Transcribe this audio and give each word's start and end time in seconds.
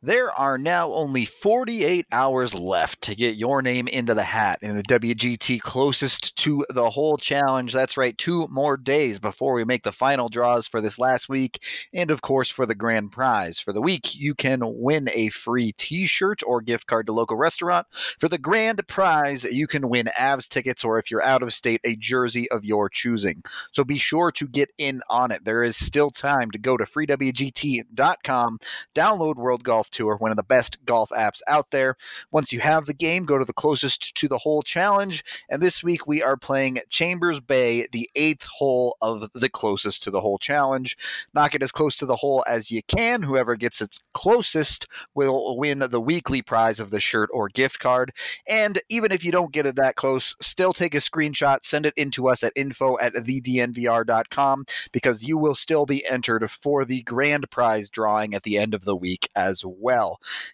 There 0.00 0.30
are 0.30 0.58
now 0.58 0.92
only 0.92 1.24
48 1.24 2.06
hours 2.12 2.54
left 2.54 3.02
to 3.02 3.16
get 3.16 3.34
your 3.34 3.62
name 3.62 3.88
into 3.88 4.14
the 4.14 4.22
hat 4.22 4.60
in 4.62 4.76
the 4.76 4.84
WGT 4.84 5.60
closest 5.60 6.36
to 6.36 6.64
the 6.68 6.90
hole 6.90 7.16
challenge. 7.16 7.72
That's 7.72 7.96
right, 7.96 8.16
two 8.16 8.46
more 8.48 8.76
days 8.76 9.18
before 9.18 9.54
we 9.54 9.64
make 9.64 9.82
the 9.82 9.90
final 9.90 10.28
draws 10.28 10.68
for 10.68 10.80
this 10.80 11.00
last 11.00 11.28
week, 11.28 11.60
and 11.92 12.12
of 12.12 12.22
course 12.22 12.48
for 12.48 12.64
the 12.64 12.76
grand 12.76 13.10
prize. 13.10 13.58
For 13.58 13.72
the 13.72 13.80
week, 13.80 14.14
you 14.14 14.36
can 14.36 14.60
win 14.62 15.08
a 15.12 15.30
free 15.30 15.72
t 15.72 16.06
shirt 16.06 16.42
or 16.46 16.60
gift 16.60 16.86
card 16.86 17.06
to 17.06 17.12
local 17.12 17.36
restaurant. 17.36 17.88
For 18.20 18.28
the 18.28 18.38
grand 18.38 18.86
prize, 18.86 19.42
you 19.42 19.66
can 19.66 19.88
win 19.88 20.10
Avs 20.16 20.46
tickets, 20.46 20.84
or 20.84 21.00
if 21.00 21.10
you're 21.10 21.24
out 21.24 21.42
of 21.42 21.52
state, 21.52 21.80
a 21.82 21.96
jersey 21.96 22.48
of 22.52 22.64
your 22.64 22.88
choosing. 22.88 23.42
So 23.72 23.82
be 23.82 23.98
sure 23.98 24.30
to 24.30 24.46
get 24.46 24.70
in 24.78 25.00
on 25.10 25.32
it. 25.32 25.44
There 25.44 25.64
is 25.64 25.76
still 25.76 26.10
time 26.10 26.52
to 26.52 26.58
go 26.60 26.76
to 26.76 26.84
freewgt.com, 26.84 28.58
download 28.94 29.34
World 29.34 29.64
Golf 29.64 29.87
Tour, 29.90 30.16
one 30.16 30.30
of 30.30 30.36
the 30.36 30.42
best 30.42 30.84
golf 30.84 31.10
apps 31.10 31.40
out 31.46 31.70
there. 31.70 31.96
Once 32.30 32.52
you 32.52 32.60
have 32.60 32.86
the 32.86 32.94
game, 32.94 33.24
go 33.24 33.38
to 33.38 33.44
the 33.44 33.52
closest 33.52 34.14
to 34.14 34.28
the 34.28 34.38
hole 34.38 34.62
challenge. 34.62 35.24
And 35.48 35.62
this 35.62 35.82
week 35.82 36.06
we 36.06 36.22
are 36.22 36.36
playing 36.36 36.80
Chambers 36.88 37.40
Bay, 37.40 37.86
the 37.92 38.08
eighth 38.14 38.44
hole 38.44 38.96
of 39.00 39.30
the 39.34 39.48
closest 39.48 40.02
to 40.02 40.10
the 40.10 40.20
hole 40.20 40.38
challenge. 40.38 40.96
Knock 41.34 41.54
it 41.54 41.62
as 41.62 41.72
close 41.72 41.96
to 41.98 42.06
the 42.06 42.16
hole 42.16 42.44
as 42.46 42.70
you 42.70 42.82
can. 42.82 43.22
Whoever 43.22 43.56
gets 43.56 43.80
its 43.80 44.00
closest 44.14 44.86
will 45.14 45.56
win 45.56 45.78
the 45.78 46.00
weekly 46.00 46.42
prize 46.42 46.80
of 46.80 46.90
the 46.90 47.00
shirt 47.00 47.30
or 47.32 47.48
gift 47.48 47.78
card. 47.78 48.12
And 48.48 48.80
even 48.88 49.12
if 49.12 49.24
you 49.24 49.32
don't 49.32 49.52
get 49.52 49.66
it 49.66 49.76
that 49.76 49.96
close, 49.96 50.34
still 50.40 50.72
take 50.72 50.94
a 50.94 50.98
screenshot, 50.98 51.64
send 51.64 51.86
it 51.86 51.94
into 51.96 52.28
us 52.28 52.42
at 52.42 52.52
info 52.56 52.98
at 52.98 53.14
thednvr.com 53.14 54.64
because 54.92 55.24
you 55.24 55.38
will 55.38 55.54
still 55.54 55.86
be 55.86 56.06
entered 56.08 56.50
for 56.50 56.84
the 56.84 57.02
grand 57.02 57.50
prize 57.50 57.90
drawing 57.90 58.34
at 58.34 58.42
the 58.42 58.58
end 58.58 58.74
of 58.74 58.84
the 58.84 58.96
week 58.96 59.28
as 59.34 59.64
well. 59.64 59.77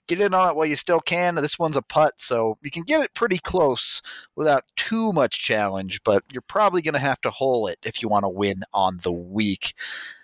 Get 0.06 0.20
in 0.20 0.34
on 0.34 0.50
it 0.50 0.56
while 0.56 0.66
you 0.66 0.76
still 0.76 1.00
can. 1.00 1.34
This 1.36 1.58
one's 1.58 1.76
a 1.76 1.82
putt, 1.82 2.20
so 2.20 2.58
you 2.62 2.70
can 2.70 2.82
get 2.82 3.02
it 3.02 3.14
pretty 3.14 3.38
close 3.38 4.02
without 4.36 4.64
too 4.76 5.12
much 5.12 5.40
challenge, 5.42 6.02
but 6.04 6.22
you're 6.32 6.42
probably 6.42 6.82
going 6.82 6.94
to 6.94 7.00
have 7.00 7.20
to 7.22 7.30
hole 7.30 7.66
it 7.66 7.78
if 7.82 8.02
you 8.02 8.08
want 8.08 8.24
to 8.24 8.28
win 8.28 8.62
on 8.72 9.00
the 9.02 9.12
week. 9.12 9.74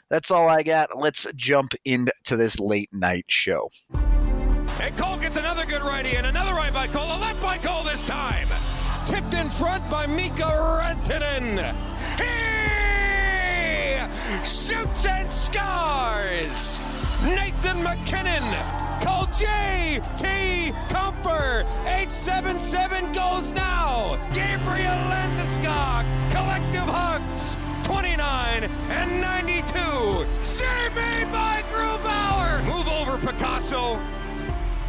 That's 0.09 0.31
all 0.31 0.49
I 0.49 0.63
got. 0.63 0.99
Let's 0.99 1.27
jump 1.35 1.73
into 1.85 2.37
this 2.37 2.59
late 2.59 2.93
night 2.93 3.27
show. 3.29 3.71
And 4.81 4.97
Cole 4.97 5.19
gets 5.19 5.37
another 5.37 5.67
good 5.67 5.83
righty 5.83 6.17
and 6.17 6.27
another 6.27 6.53
right 6.53 6.73
by 6.73 6.89
Cole, 6.89 7.05
a 7.05 7.19
left 7.19 7.41
by 7.41 7.59
Cole 7.59 7.85
this 7.85 8.03
time. 8.03 8.49
Tipped 9.07 9.35
in 9.35 9.49
front 9.49 9.89
by 9.91 10.07
Mikko 10.07 10.49
Rantanen. 10.49 11.75
He 12.19 12.51
shoots 14.45 15.07
and 15.07 15.31
scores. 15.31 16.81
Nathan 17.25 17.83
MacKinnon. 17.83 18.43
Call 19.03 19.27
J.T. 19.27 20.73
Compher. 20.89 21.65
877 21.85 23.13
goes 23.13 23.51
now. 23.51 24.19
Gabriel 24.33 25.01
Landeskog. 25.13 26.05
Collective 26.33 26.89
hugs. 26.89 27.57
29 27.85 28.65
and 28.65 29.21
92. 29.21 30.27
Save 30.43 30.95
made 30.95 31.31
by 31.31 31.63
Grubauer. 31.71 32.65
Move 32.65 32.89
over, 32.89 33.19
Picasso. 33.19 34.01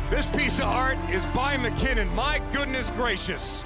This 0.09 0.25
piece 0.27 0.59
of 0.59 0.65
art 0.65 0.97
is 1.09 1.25
by 1.27 1.57
MacKinnon. 1.57 2.13
My 2.15 2.39
goodness 2.53 2.89
gracious. 2.91 3.63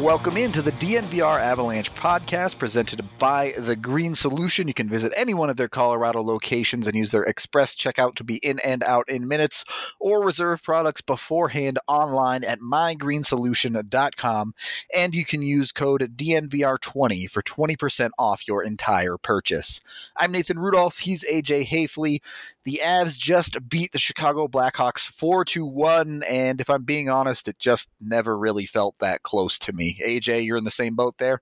Welcome 0.00 0.38
into 0.38 0.62
the 0.62 0.72
DNVR 0.72 1.38
Avalanche 1.38 1.94
podcast 1.94 2.56
presented 2.56 3.06
by 3.18 3.52
The 3.58 3.76
Green 3.76 4.14
Solution. 4.14 4.66
You 4.66 4.72
can 4.72 4.88
visit 4.88 5.12
any 5.14 5.34
one 5.34 5.50
of 5.50 5.58
their 5.58 5.68
Colorado 5.68 6.22
locations 6.22 6.86
and 6.86 6.96
use 6.96 7.10
their 7.10 7.24
express 7.24 7.76
checkout 7.76 8.14
to 8.14 8.24
be 8.24 8.36
in 8.36 8.58
and 8.60 8.82
out 8.82 9.06
in 9.10 9.28
minutes 9.28 9.62
or 9.98 10.24
reserve 10.24 10.62
products 10.62 11.02
beforehand 11.02 11.78
online 11.86 12.44
at 12.44 12.60
mygreensolution.com. 12.60 14.54
And 14.96 15.14
you 15.14 15.26
can 15.26 15.42
use 15.42 15.70
code 15.70 16.16
DNVR20 16.16 17.30
for 17.30 17.42
20% 17.42 18.10
off 18.18 18.48
your 18.48 18.64
entire 18.64 19.18
purchase. 19.18 19.82
I'm 20.16 20.32
Nathan 20.32 20.58
Rudolph. 20.58 21.00
He's 21.00 21.30
AJ 21.30 21.66
Haefele. 21.66 22.20
The 22.64 22.80
Avs 22.84 23.18
just 23.18 23.56
beat 23.68 23.92
the 23.92 23.98
Chicago 23.98 24.46
Blackhawks 24.46 25.00
4 25.00 25.44
to 25.46 25.64
1. 25.64 26.22
And 26.24 26.60
if 26.60 26.68
I'm 26.68 26.84
being 26.84 27.08
honest, 27.08 27.48
it 27.48 27.58
just 27.58 27.88
never 28.00 28.36
really 28.36 28.66
felt 28.66 28.96
that 29.00 29.22
close 29.22 29.58
to 29.60 29.72
me. 29.72 29.98
AJ, 30.04 30.44
you're 30.44 30.58
in 30.58 30.64
the 30.64 30.70
same 30.70 30.94
boat 30.94 31.16
there? 31.18 31.40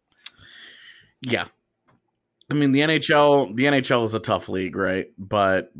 Yeah. 1.21 1.47
I 2.51 2.55
mean, 2.55 2.73
the 2.73 2.81
NHL, 2.81 3.55
the 3.57 3.65
NHL 3.65 4.05
is 4.05 4.15
a 4.15 4.21
tough 4.21 4.49
league, 4.49 4.77
right? 4.77 5.07
But 5.19 5.73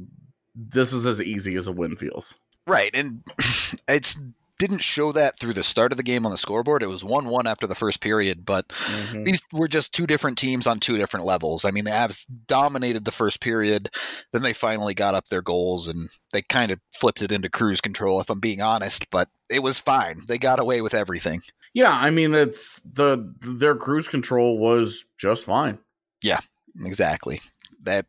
this 0.55 0.93
is 0.93 1.07
as 1.07 1.23
easy 1.23 1.55
as 1.55 1.67
a 1.67 1.73
win 1.73 1.97
feels. 1.97 2.35
Right. 2.67 2.91
And 2.95 3.23
it's 3.89 4.19
didn't 4.59 4.83
show 4.83 5.13
that 5.13 5.39
through 5.39 5.55
the 5.55 5.63
start 5.63 5.93
of 5.93 5.97
the 5.97 6.03
game 6.03 6.27
on 6.27 6.33
the 6.33 6.39
scoreboard. 6.39 6.83
It 6.83 6.89
was 6.89 7.05
1 7.05 7.27
1 7.27 7.47
after 7.47 7.67
the 7.67 7.75
first 7.75 8.01
period, 8.01 8.45
but 8.45 8.69
mm-hmm. 8.69 9.25
these 9.25 9.43
were 9.53 9.69
just 9.69 9.95
two 9.95 10.07
different 10.07 10.37
teams 10.37 10.67
on 10.67 10.81
two 10.81 10.99
different 10.99 11.27
levels. 11.27 11.65
I 11.65 11.71
mean, 11.71 11.85
the 11.85 11.91
Avs 11.91 12.27
dominated 12.47 13.05
the 13.05 13.13
first 13.13 13.41
period, 13.41 13.91
then 14.33 14.43
they 14.43 14.53
finally 14.53 14.95
got 14.95 15.15
up 15.15 15.27
their 15.27 15.43
goals 15.43 15.89
and 15.89 16.09
they 16.33 16.43
kind 16.43 16.71
of 16.71 16.81
flipped 16.93 17.23
it 17.23 17.33
into 17.33 17.49
cruise 17.49 17.81
control, 17.81 18.21
if 18.21 18.31
I'm 18.31 18.41
being 18.41 18.61
honest, 18.61 19.09
but 19.11 19.29
it 19.49 19.61
was 19.61 19.79
fine. 19.79 20.23
They 20.27 20.39
got 20.39 20.61
away 20.61 20.83
with 20.83 20.95
everything. 20.95 21.43
Yeah, 21.75 21.93
I 21.93 22.11
mean, 22.11 22.35
it's 22.35 22.81
the 22.81 23.33
their 23.41 23.77
cruise 23.77 24.09
control 24.09 24.59
was 24.59 25.05
just 25.19 25.45
fine. 25.45 25.79
Yeah, 26.23 26.41
exactly. 26.85 27.41
That 27.83 28.07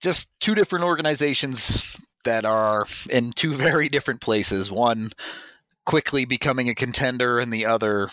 just 0.00 0.28
two 0.40 0.54
different 0.54 0.84
organizations 0.84 1.95
that 2.26 2.44
are 2.44 2.86
in 3.10 3.32
two 3.32 3.54
very 3.54 3.88
different 3.88 4.20
places. 4.20 4.70
One 4.70 5.10
quickly 5.84 6.24
becoming 6.24 6.68
a 6.68 6.74
contender, 6.74 7.38
and 7.38 7.52
the 7.52 7.66
other 7.66 8.10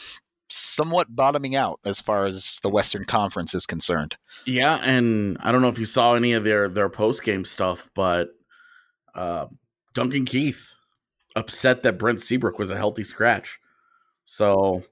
somewhat 0.49 1.15
bottoming 1.15 1.55
out 1.55 1.79
as 1.83 1.99
far 1.99 2.25
as 2.25 2.59
the 2.61 2.69
Western 2.69 3.05
Conference 3.05 3.53
is 3.53 3.65
concerned. 3.65 4.17
Yeah, 4.45 4.79
and 4.83 5.37
I 5.41 5.51
don't 5.51 5.61
know 5.61 5.69
if 5.69 5.79
you 5.79 5.85
saw 5.85 6.13
any 6.13 6.33
of 6.33 6.43
their 6.43 6.69
their 6.69 6.89
post 6.89 7.23
game 7.23 7.45
stuff, 7.45 7.89
but 7.93 8.29
uh, 9.15 9.47
Duncan 9.93 10.25
Keith 10.25 10.69
upset 11.35 11.81
that 11.81 11.97
Brent 11.97 12.21
Seabrook 12.21 12.59
was 12.59 12.71
a 12.71 12.77
healthy 12.77 13.03
scratch. 13.03 13.59
So 14.25 14.83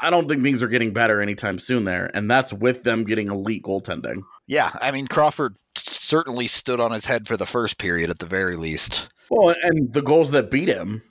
I 0.00 0.10
don't 0.10 0.28
think 0.28 0.42
things 0.42 0.62
are 0.62 0.68
getting 0.68 0.92
better 0.92 1.20
anytime 1.20 1.58
soon 1.58 1.84
there, 1.84 2.10
and 2.14 2.30
that's 2.30 2.52
with 2.52 2.82
them 2.84 3.04
getting 3.04 3.28
elite 3.28 3.62
goaltending. 3.62 4.22
Yeah, 4.46 4.70
I 4.80 4.90
mean 4.90 5.06
Crawford 5.06 5.56
certainly 5.76 6.48
stood 6.48 6.80
on 6.80 6.92
his 6.92 7.04
head 7.04 7.26
for 7.26 7.36
the 7.36 7.46
first 7.46 7.78
period 7.78 8.10
at 8.10 8.18
the 8.18 8.26
very 8.26 8.56
least. 8.56 9.08
Well, 9.30 9.54
and 9.62 9.92
the 9.92 10.02
goals 10.02 10.30
that 10.32 10.50
beat 10.50 10.68
him. 10.68 11.02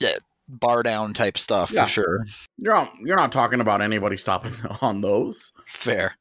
Yeah, 0.00 0.16
bar 0.48 0.82
down 0.82 1.14
type 1.14 1.38
stuff 1.38 1.70
yeah. 1.70 1.84
for 1.84 1.88
sure. 1.88 2.26
You're 2.58 2.74
not 2.74 2.92
you're 3.00 3.16
not 3.16 3.32
talking 3.32 3.60
about 3.60 3.80
anybody 3.80 4.16
stopping 4.16 4.52
on 4.80 5.00
those. 5.00 5.52
Fair. 5.66 6.16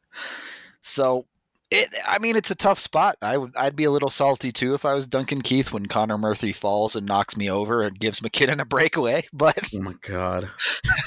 So 0.82 1.26
it, 1.72 1.88
I 2.06 2.20
mean, 2.20 2.36
it's 2.36 2.52
a 2.52 2.56
tough 2.56 2.80
spot. 2.80 3.16
I 3.22 3.38
would, 3.38 3.56
I'd 3.56 3.78
be 3.78 3.86
a 3.86 3.92
little 3.92 4.10
salty 4.10 4.52
too 4.52 4.74
if 4.74 4.84
I 4.84 4.94
was 4.94 5.08
Duncan 5.08 5.42
Keith 5.42 5.72
when 5.72 5.86
Connor 5.86 6.18
Murphy 6.18 6.52
falls 6.52 6.98
and 6.98 7.08
knocks 7.08 7.38
me 7.38 7.50
over 7.50 7.82
and 7.82 7.98
gives 7.98 8.22
MacKinnon 8.22 8.60
a 8.60 8.66
breakaway. 8.66 9.26
But 9.34 9.70
oh 9.74 9.80
my 9.80 9.96
god, 10.02 10.50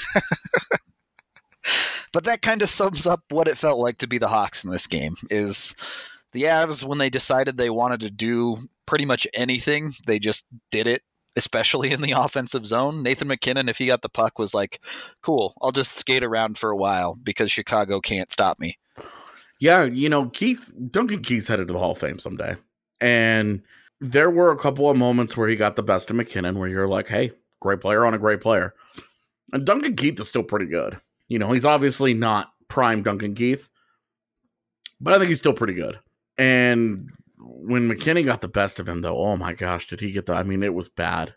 but 2.15 2.23
that 2.23 2.41
kind 2.41 2.61
of 2.61 2.69
sums 2.69 3.05
up 3.05 3.21
what 3.29 3.49
it 3.49 3.57
felt 3.57 3.77
like 3.77 3.97
to 3.97 4.07
be 4.07 4.17
the 4.17 4.29
Hawks 4.29 4.63
in 4.63 4.71
this 4.71 4.87
game. 4.87 5.15
Is 5.29 5.75
the 6.31 6.43
Avs 6.43 6.81
when 6.81 6.97
they 6.97 7.09
decided 7.09 7.57
they 7.57 7.69
wanted 7.69 7.99
to 7.99 8.09
do 8.09 8.69
pretty 8.85 9.03
much 9.03 9.27
anything, 9.33 9.93
they 10.07 10.17
just 10.17 10.45
did 10.71 10.87
it. 10.87 11.01
Especially 11.35 11.91
in 11.91 11.99
the 11.99 12.11
offensive 12.17 12.65
zone, 12.65 13.03
Nathan 13.03 13.27
MacKinnon, 13.27 13.67
if 13.67 13.77
he 13.77 13.87
got 13.87 14.01
the 14.01 14.07
puck, 14.07 14.39
was 14.39 14.53
like, 14.53 14.79
"Cool, 15.23 15.55
I'll 15.61 15.73
just 15.73 15.97
skate 15.97 16.23
around 16.23 16.57
for 16.57 16.69
a 16.69 16.77
while 16.77 17.15
because 17.21 17.51
Chicago 17.51 17.99
can't 17.99 18.31
stop 18.31 18.61
me." 18.61 18.77
Yeah, 19.59 19.83
you 19.83 20.07
know, 20.07 20.29
Keith 20.29 20.71
Duncan 20.89 21.21
Keith's 21.21 21.49
headed 21.49 21.67
to 21.67 21.73
the 21.73 21.79
Hall 21.79 21.91
of 21.91 21.97
Fame 21.97 22.19
someday. 22.19 22.55
And 23.01 23.61
there 23.99 24.29
were 24.29 24.53
a 24.53 24.57
couple 24.57 24.89
of 24.89 24.95
moments 24.95 25.35
where 25.35 25.49
he 25.49 25.57
got 25.57 25.75
the 25.75 25.83
best 25.83 26.09
of 26.09 26.15
MacKinnon 26.15 26.57
where 26.57 26.69
you're 26.69 26.87
like, 26.87 27.09
hey, 27.09 27.33
great 27.59 27.81
player 27.81 28.05
on 28.05 28.13
a 28.13 28.17
great 28.19 28.39
player. 28.39 28.73
And 29.51 29.65
Duncan 29.65 29.97
Keith 29.97 30.17
is 30.21 30.29
still 30.29 30.43
pretty 30.43 30.67
good. 30.67 31.01
You 31.27 31.39
know, 31.39 31.51
he's 31.51 31.65
obviously 31.65 32.13
not 32.13 32.51
prime 32.67 33.03
Duncan 33.03 33.35
Keith, 33.35 33.69
but 34.99 35.13
I 35.13 35.17
think 35.17 35.29
he's 35.29 35.39
still 35.39 35.53
pretty 35.53 35.73
good. 35.73 35.99
And 36.37 37.09
when 37.37 37.87
MacKinnon 37.87 38.25
got 38.25 38.41
the 38.41 38.47
best 38.47 38.79
of 38.79 38.87
him, 38.87 39.01
though, 39.01 39.17
oh 39.17 39.37
my 39.37 39.53
gosh, 39.53 39.87
did 39.87 40.01
he 40.01 40.11
get 40.11 40.25
the? 40.25 40.33
I 40.33 40.43
mean, 40.43 40.63
it 40.63 40.73
was 40.73 40.89
bad. 40.89 41.33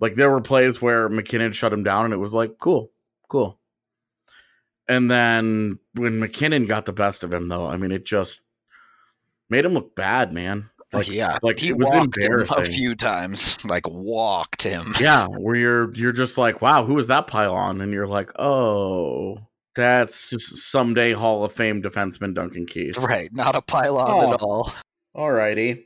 Like 0.00 0.14
there 0.14 0.30
were 0.30 0.40
plays 0.40 0.80
where 0.82 1.08
MacKinnon 1.08 1.52
shut 1.52 1.72
him 1.72 1.84
down, 1.84 2.06
and 2.06 2.14
it 2.14 2.18
was 2.18 2.34
like, 2.34 2.58
cool, 2.58 2.90
cool. 3.28 3.58
And 4.88 5.10
then 5.10 5.78
when 5.94 6.18
MacKinnon 6.18 6.66
got 6.66 6.84
the 6.84 6.92
best 6.92 7.22
of 7.22 7.32
him, 7.32 7.48
though, 7.48 7.66
I 7.66 7.76
mean, 7.76 7.92
it 7.92 8.04
just 8.04 8.42
made 9.48 9.64
him 9.64 9.74
look 9.74 9.94
bad, 9.94 10.32
man. 10.32 10.70
Like, 10.92 11.10
yeah, 11.10 11.38
like 11.42 11.58
he 11.58 11.72
was 11.72 11.88
walked 11.88 12.22
him 12.22 12.44
a 12.56 12.64
few 12.66 12.94
times, 12.94 13.56
like 13.64 13.88
walked 13.88 14.62
him. 14.62 14.92
yeah, 15.00 15.26
where 15.26 15.56
you're 15.56 15.94
you're 15.94 16.12
just 16.12 16.36
like, 16.36 16.60
wow, 16.60 16.84
who 16.84 16.98
is 16.98 17.06
that 17.06 17.26
pylon? 17.26 17.80
And 17.80 17.92
you're 17.92 18.06
like, 18.06 18.30
oh, 18.38 19.38
that's 19.74 20.34
someday 20.62 21.12
Hall 21.12 21.44
of 21.44 21.52
Fame 21.52 21.82
defenseman 21.82 22.34
Duncan 22.34 22.66
Keith. 22.66 22.98
Right, 22.98 23.32
not 23.32 23.54
a 23.54 23.62
pylon 23.62 24.06
Oh. 24.06 24.34
at 24.34 24.42
all. 24.42 24.72
Alrighty. 25.16 25.84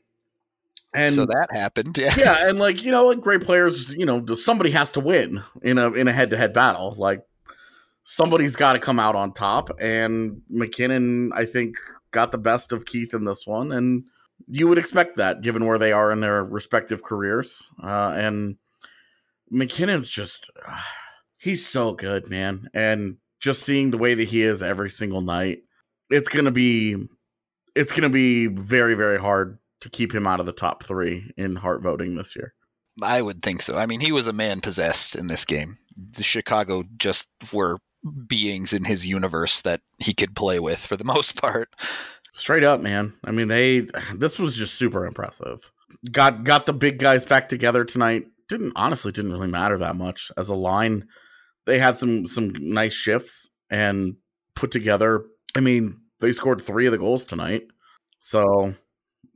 And 0.92 1.14
so 1.14 1.26
that 1.26 1.48
happened. 1.52 1.96
Yeah. 2.00 2.14
yeah, 2.16 2.48
and 2.48 2.58
like 2.58 2.82
you 2.82 2.90
know, 2.90 3.06
like 3.06 3.20
great 3.20 3.42
players, 3.42 3.92
you 3.94 4.06
know, 4.06 4.24
somebody 4.34 4.70
has 4.72 4.90
to 4.92 5.00
win 5.00 5.42
in 5.62 5.78
a 5.78 5.92
in 5.92 6.08
a 6.08 6.12
head 6.12 6.30
to 6.30 6.36
head 6.36 6.52
battle. 6.52 6.94
Like 6.98 7.22
somebody's 8.02 8.56
got 8.56 8.72
to 8.72 8.78
come 8.80 8.98
out 8.98 9.14
on 9.14 9.32
top, 9.32 9.70
and 9.80 10.42
MacKinnon, 10.48 11.32
I 11.34 11.44
think, 11.44 11.76
got 12.10 12.32
the 12.32 12.38
best 12.38 12.72
of 12.72 12.86
Keith 12.86 13.14
in 13.14 13.24
this 13.24 13.46
one, 13.46 13.70
and 13.72 14.04
you 14.48 14.68
would 14.68 14.78
expect 14.78 15.16
that 15.16 15.40
given 15.40 15.66
where 15.66 15.78
they 15.78 15.92
are 15.92 16.10
in 16.10 16.20
their 16.20 16.44
respective 16.44 17.02
careers. 17.02 17.70
Uh, 17.82 18.14
and 18.16 18.56
MacKinnon's 19.50 20.08
just 20.08 20.50
he's 21.38 21.66
so 21.66 21.92
good, 21.92 22.28
man, 22.28 22.68
and 22.74 23.16
just 23.40 23.62
seeing 23.62 23.90
the 23.90 23.98
way 23.98 24.14
that 24.14 24.28
he 24.28 24.42
is 24.42 24.62
every 24.62 24.90
single 24.90 25.20
night, 25.20 25.58
it's 26.10 26.28
gonna 26.28 26.50
be 26.50 26.96
it's 27.74 27.92
gonna 27.92 28.08
be 28.08 28.46
very 28.46 28.94
very 28.94 29.18
hard 29.18 29.58
to 29.80 29.90
keep 29.90 30.14
him 30.14 30.26
out 30.26 30.40
of 30.40 30.46
the 30.46 30.52
top 30.52 30.84
three 30.84 31.32
in 31.36 31.56
heart 31.56 31.82
voting 31.82 32.14
this 32.14 32.34
year. 32.34 32.54
I 33.02 33.20
would 33.20 33.42
think 33.42 33.60
so. 33.60 33.76
I 33.76 33.84
mean, 33.86 34.00
he 34.00 34.10
was 34.10 34.26
a 34.26 34.32
man 34.32 34.60
possessed 34.60 35.16
in 35.16 35.26
this 35.26 35.44
game. 35.44 35.76
The 35.96 36.24
Chicago 36.24 36.84
just 36.96 37.28
were 37.52 37.78
beings 38.26 38.72
in 38.72 38.84
his 38.84 39.06
universe 39.06 39.60
that 39.62 39.80
he 39.98 40.14
could 40.14 40.34
play 40.34 40.60
with 40.60 40.78
for 40.78 40.96
the 40.96 41.04
most 41.14 41.40
part. 41.40 41.68
Straight 42.36 42.64
up, 42.64 42.82
man. 42.82 43.14
I 43.24 43.30
mean, 43.30 43.48
they 43.48 43.80
this 44.14 44.38
was 44.38 44.56
just 44.56 44.74
super 44.74 45.06
impressive. 45.06 45.72
Got 46.10 46.44
got 46.44 46.66
the 46.66 46.72
big 46.72 46.98
guys 46.98 47.24
back 47.24 47.48
together 47.48 47.84
tonight. 47.84 48.26
Didn't 48.48 48.74
honestly 48.76 49.10
didn't 49.10 49.32
really 49.32 49.48
matter 49.48 49.78
that 49.78 49.96
much 49.96 50.30
as 50.36 50.48
a 50.48 50.54
line. 50.54 51.08
They 51.64 51.78
had 51.78 51.96
some 51.96 52.26
some 52.26 52.52
nice 52.58 52.92
shifts 52.92 53.50
and 53.70 54.16
put 54.54 54.70
together. 54.70 55.24
I 55.56 55.60
mean, 55.60 55.98
they 56.20 56.32
scored 56.32 56.60
three 56.62 56.86
of 56.86 56.92
the 56.92 56.98
goals 56.98 57.24
tonight. 57.24 57.66
So, 58.18 58.74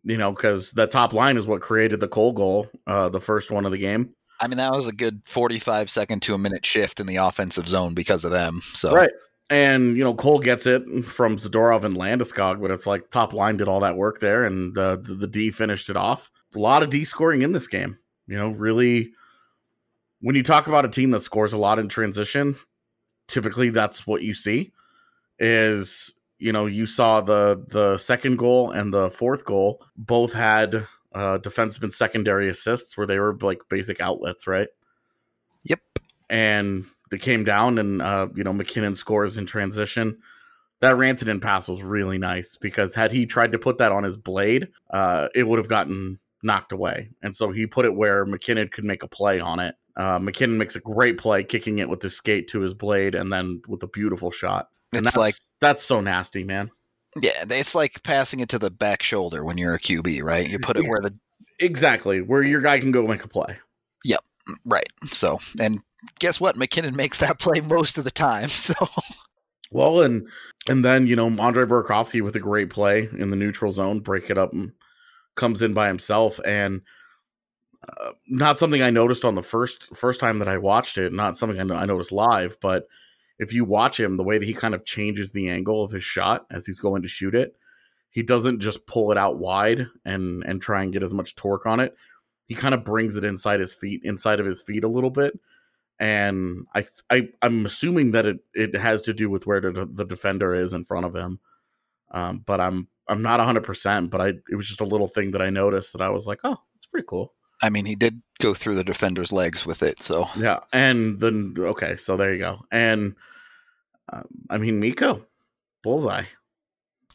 you 0.02 0.16
know, 0.16 0.32
because 0.32 0.72
the 0.72 0.86
top 0.86 1.12
line 1.12 1.36
is 1.36 1.46
what 1.46 1.60
created 1.60 2.00
the 2.00 2.08
Cole 2.08 2.32
goal, 2.32 2.68
uh, 2.86 3.08
the 3.08 3.20
first 3.20 3.50
one 3.50 3.64
of 3.64 3.72
the 3.72 3.78
game. 3.78 4.14
I 4.40 4.48
mean, 4.48 4.58
that 4.58 4.72
was 4.72 4.86
a 4.86 4.92
good 4.92 5.20
45 5.26 5.90
second 5.90 6.22
to 6.22 6.34
a 6.34 6.38
minute 6.38 6.64
shift 6.64 6.98
in 7.00 7.06
the 7.06 7.16
offensive 7.16 7.68
zone 7.68 7.94
because 7.94 8.24
of 8.24 8.30
them. 8.30 8.62
So, 8.72 8.94
Right. 8.94 9.10
And 9.50 9.96
you 9.96 10.04
know 10.04 10.14
Cole 10.14 10.38
gets 10.38 10.64
it 10.66 10.82
from 11.04 11.36
Zadorov 11.36 11.82
and 11.82 11.96
Landeskog, 11.96 12.60
but 12.60 12.70
it's 12.70 12.86
like 12.86 13.10
top 13.10 13.32
line 13.32 13.56
did 13.56 13.68
all 13.68 13.80
that 13.80 13.96
work 13.96 14.20
there, 14.20 14.44
and 14.44 14.76
uh, 14.78 14.96
the, 14.96 15.14
the 15.14 15.26
D 15.26 15.50
finished 15.50 15.90
it 15.90 15.96
off. 15.96 16.30
A 16.54 16.58
lot 16.58 16.82
of 16.84 16.90
D 16.90 17.04
scoring 17.04 17.42
in 17.42 17.52
this 17.52 17.66
game. 17.66 17.98
You 18.28 18.36
know, 18.36 18.50
really, 18.50 19.12
when 20.20 20.36
you 20.36 20.44
talk 20.44 20.68
about 20.68 20.84
a 20.84 20.88
team 20.88 21.10
that 21.10 21.22
scores 21.22 21.52
a 21.52 21.58
lot 21.58 21.80
in 21.80 21.88
transition, 21.88 22.54
typically 23.26 23.70
that's 23.70 24.06
what 24.06 24.22
you 24.22 24.34
see. 24.34 24.72
Is 25.40 26.14
you 26.38 26.52
know 26.52 26.66
you 26.66 26.86
saw 26.86 27.20
the 27.20 27.64
the 27.68 27.98
second 27.98 28.38
goal 28.38 28.70
and 28.70 28.94
the 28.94 29.10
fourth 29.10 29.44
goal 29.44 29.84
both 29.96 30.32
had 30.32 30.86
uh, 31.12 31.38
defenseman 31.38 31.92
secondary 31.92 32.48
assists 32.48 32.96
where 32.96 33.06
they 33.06 33.18
were 33.18 33.36
like 33.40 33.62
basic 33.68 34.00
outlets, 34.00 34.46
right? 34.46 34.68
yep. 35.64 35.80
and 36.28 36.84
they 37.10 37.18
came 37.18 37.44
down 37.44 37.78
and 37.78 38.00
uh, 38.02 38.28
you 38.34 38.44
know 38.44 38.52
MacKinnon 38.52 38.94
scores 38.94 39.36
in 39.36 39.46
transition. 39.46 40.18
That 40.80 40.96
Rantanen 40.96 41.42
pass 41.42 41.68
was 41.68 41.82
really 41.82 42.16
nice 42.16 42.56
because 42.56 42.94
had 42.94 43.12
he 43.12 43.26
tried 43.26 43.52
to 43.52 43.58
put 43.58 43.78
that 43.78 43.92
on 43.92 44.02
his 44.02 44.16
blade, 44.16 44.68
uh, 44.90 45.28
it 45.34 45.46
would 45.46 45.58
have 45.58 45.68
gotten 45.68 46.18
knocked 46.42 46.72
away. 46.72 47.10
And 47.22 47.36
so 47.36 47.50
he 47.50 47.66
put 47.66 47.84
it 47.84 47.94
where 47.94 48.24
MacKinnon 48.24 48.68
could 48.68 48.84
make 48.84 49.02
a 49.02 49.08
play 49.08 49.40
on 49.40 49.60
it. 49.60 49.74
Uh, 49.96 50.18
MacKinnon 50.18 50.56
makes 50.56 50.76
a 50.76 50.80
great 50.80 51.18
play, 51.18 51.44
kicking 51.44 51.80
it 51.80 51.90
with 51.90 52.00
his 52.00 52.16
skate 52.16 52.48
to 52.48 52.60
his 52.60 52.72
blade, 52.72 53.14
and 53.14 53.30
then 53.30 53.60
with 53.68 53.82
a 53.82 53.88
beautiful 53.88 54.30
shot. 54.30 54.68
And 54.92 55.00
It's 55.00 55.08
that's, 55.08 55.16
like, 55.18 55.34
that's 55.60 55.82
so 55.82 56.00
nasty, 56.00 56.44
man. 56.44 56.70
yeah, 57.20 57.44
it's 57.50 57.74
like 57.74 58.02
passing 58.02 58.40
it 58.40 58.48
to 58.48 58.58
the 58.58 58.70
back 58.70 59.02
shoulder 59.02 59.44
when 59.44 59.58
you're 59.58 59.74
a 59.74 59.80
QB, 59.80 60.22
right? 60.22 60.48
You 60.48 60.58
put 60.58 60.78
it 60.78 60.84
where 60.88 61.02
the, 61.02 61.14
Exactly 61.58 62.22
where 62.22 62.42
your 62.42 62.62
guy 62.62 62.80
can 62.80 62.90
go 62.90 63.06
make 63.06 63.22
a 63.22 63.28
play. 63.28 63.58
Yep, 64.06 64.20
right. 64.64 64.88
So, 65.10 65.40
and 65.60 65.80
guess 66.18 66.40
what? 66.40 66.56
MacKinnon 66.56 66.96
makes 66.96 67.18
that 67.18 67.38
play 67.38 67.60
most 67.60 67.98
of 67.98 68.04
the 68.04 68.10
time. 68.10 68.48
So, 68.48 68.74
Well, 69.70 70.00
and 70.00 70.28
and 70.68 70.84
then 70.84 71.06
you 71.06 71.16
know 71.16 71.34
Andre 71.38 71.64
Burakovsky 71.64 72.22
with 72.22 72.36
a 72.36 72.40
great 72.40 72.70
play 72.70 73.08
in 73.16 73.30
the 73.30 73.36
neutral 73.36 73.72
zone, 73.72 74.00
break 74.00 74.30
it 74.30 74.38
up, 74.38 74.52
and 74.52 74.72
comes 75.36 75.62
in 75.62 75.74
by 75.74 75.88
himself, 75.88 76.40
and 76.44 76.82
uh, 77.88 78.12
not 78.26 78.58
something 78.58 78.82
I 78.82 78.90
noticed 78.90 79.24
on 79.24 79.36
the 79.36 79.42
first 79.42 79.94
first 79.96 80.20
time 80.20 80.38
that 80.40 80.48
I 80.48 80.58
watched 80.58 80.98
it. 80.98 81.12
Not 81.12 81.36
something 81.36 81.58
I, 81.58 81.74
I 81.74 81.86
noticed 81.86 82.12
live, 82.12 82.56
but 82.60 82.86
if 83.38 83.52
you 83.52 83.64
watch 83.64 83.98
him, 83.98 84.16
the 84.16 84.24
way 84.24 84.38
that 84.38 84.46
he 84.46 84.52
kind 84.52 84.74
of 84.74 84.84
changes 84.84 85.32
the 85.32 85.48
angle 85.48 85.82
of 85.82 85.92
his 85.92 86.04
shot 86.04 86.46
as 86.50 86.66
he's 86.66 86.80
going 86.80 87.02
to 87.02 87.08
shoot 87.08 87.34
it, 87.34 87.56
he 88.10 88.22
doesn't 88.22 88.60
just 88.60 88.86
pull 88.86 89.12
it 89.12 89.18
out 89.18 89.38
wide 89.38 89.86
and 90.04 90.44
and 90.44 90.60
try 90.60 90.82
and 90.82 90.92
get 90.92 91.02
as 91.02 91.14
much 91.14 91.36
torque 91.36 91.66
on 91.66 91.80
it. 91.80 91.96
He 92.46 92.54
kind 92.56 92.74
of 92.74 92.84
brings 92.84 93.14
it 93.14 93.24
inside 93.24 93.60
his 93.60 93.72
feet, 93.72 94.02
inside 94.02 94.40
of 94.40 94.46
his 94.46 94.60
feet 94.60 94.82
a 94.82 94.88
little 94.88 95.10
bit, 95.10 95.38
and 96.00 96.66
I, 96.74 96.84
I 97.10 97.28
I'm 97.42 97.64
assuming 97.66 98.10
that 98.12 98.26
it 98.26 98.40
it 98.54 98.74
has 98.76 99.02
to 99.02 99.12
do 99.12 99.30
with 99.30 99.46
where 99.46 99.60
the, 99.60 99.86
the 99.86 100.04
defender 100.04 100.52
is 100.54 100.72
in 100.72 100.84
front 100.84 101.06
of 101.06 101.14
him. 101.14 101.38
Um, 102.10 102.42
but 102.44 102.60
I'm 102.60 102.88
I'm 103.06 103.22
not 103.22 103.38
100, 103.38 103.62
percent 103.62 104.10
but 104.10 104.20
I 104.20 104.28
it 104.50 104.56
was 104.56 104.66
just 104.66 104.80
a 104.80 104.84
little 104.84 105.06
thing 105.08 105.30
that 105.32 105.42
I 105.42 105.50
noticed 105.50 105.92
that 105.92 106.02
I 106.02 106.08
was 106.08 106.26
like, 106.26 106.40
oh, 106.42 106.56
it's 106.74 106.86
pretty 106.86 107.06
cool. 107.08 107.34
I 107.62 107.68
mean, 107.70 107.84
he 107.84 107.94
did 107.94 108.22
go 108.40 108.54
through 108.54 108.74
the 108.76 108.84
defender's 108.84 109.30
legs 109.32 109.66
with 109.66 109.82
it. 109.82 110.02
So, 110.02 110.26
Yeah, 110.36 110.60
and 110.72 111.20
then 111.20 111.54
okay, 111.58 111.96
so 111.96 112.16
there 112.16 112.32
you 112.32 112.38
go, 112.38 112.60
and 112.72 113.14
um, 114.12 114.24
I 114.48 114.56
mean 114.58 114.80
Mikko, 114.80 115.26
bullseye. 115.82 116.24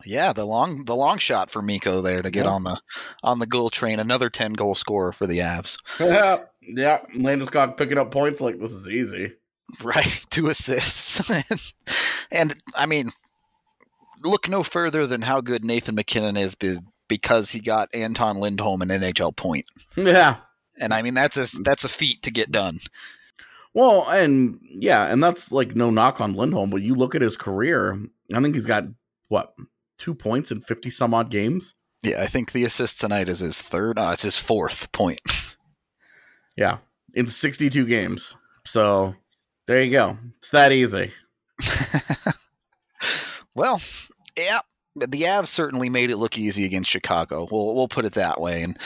yeah, 0.06 0.34
the 0.34 0.46
long 0.46 0.86
the 0.86 0.96
long 0.96 1.18
shot 1.18 1.50
for 1.50 1.62
Mikko 1.64 2.02
there 2.02 2.22
to 2.22 2.30
get 2.30 2.46
Yeah. 2.46 2.52
on 2.52 2.64
the 2.64 2.80
on 3.24 3.40
the 3.40 3.48
goal 3.48 3.70
train. 3.70 4.00
Another 4.00 4.30
10 4.30 4.54
goal 4.54 4.76
scorer 4.76 5.12
for 5.12 5.26
the 5.26 5.40
Avs. 5.40 5.78
yeah, 6.00 6.42
yeah, 6.68 7.00
Landeskog 7.16 7.78
picking 7.78 7.98
up 7.98 8.12
points 8.12 8.42
like 8.42 8.60
this 8.60 8.72
is 8.72 8.88
easy. 8.88 9.34
Right, 9.84 10.26
two 10.30 10.48
assists, 10.50 11.30
and, 11.50 11.62
and 12.32 12.56
I 12.76 12.86
mean, 12.86 13.12
look 14.24 14.50
no 14.50 14.64
further 14.64 15.08
than 15.08 15.22
how 15.22 15.42
good 15.42 15.66
Nathan 15.66 15.96
MacKinnon 15.96 16.38
is 16.38 16.56
be, 16.56 16.78
because 17.08 17.52
he 17.52 17.60
got 17.60 17.94
Anton 17.94 18.38
Lindholm 18.38 18.82
an 18.82 18.90
NHL 18.90 19.36
point, 19.36 19.66
Yeah, 19.96 20.38
and 20.80 20.94
I 20.94 21.02
mean 21.02 21.14
that's 21.14 21.38
a 21.38 21.62
that's 21.62 21.84
a 21.84 21.90
feat 21.90 22.22
to 22.24 22.32
get 22.32 22.52
done. 22.52 22.80
Well, 23.74 24.10
and 24.10 24.60
yeah, 24.64 25.12
and 25.12 25.22
that's 25.24 25.52
like 25.52 25.76
no 25.76 25.90
knock 25.90 26.22
on 26.22 26.34
Lindholm, 26.34 26.70
but 26.70 26.82
you 26.82 26.96
look 26.96 27.14
at 27.14 27.22
his 27.22 27.36
career, 27.36 28.00
I 28.34 28.42
think 28.42 28.56
he's 28.56 28.66
got 28.66 28.86
what 29.28 29.54
two 29.98 30.16
points 30.16 30.52
in 30.52 30.62
fifty 30.62 30.90
some 30.90 31.14
odd 31.14 31.30
games. 31.30 31.76
Yeah, 32.02 32.22
I 32.22 32.28
think 32.28 32.52
the 32.52 32.64
assist 32.64 33.00
tonight 33.00 33.28
is 33.28 33.40
his 33.40 33.62
third. 33.62 33.98
Uh, 33.98 34.12
it's 34.14 34.24
his 34.24 34.38
fourth 34.38 34.92
point. 34.92 35.20
Yeah, 36.56 36.78
in 37.14 37.28
sixty 37.28 37.70
two 37.70 37.86
games. 37.86 38.36
So 38.66 39.16
there 39.68 39.84
you 39.84 39.92
go. 39.92 40.18
It's 40.38 40.50
that 40.50 40.72
easy. 40.72 41.12
well, 43.56 43.82
yeah, 44.38 44.60
the 44.96 45.24
Avs 45.24 45.48
certainly 45.48 45.90
made 45.90 46.10
it 46.12 46.18
look 46.18 46.38
easy 46.38 46.66
against 46.66 46.90
Chicago. 46.90 47.48
We'll 47.52 47.76
we'll 47.76 47.88
put 47.88 48.06
it 48.06 48.14
that 48.14 48.40
way. 48.40 48.64
And 48.64 48.78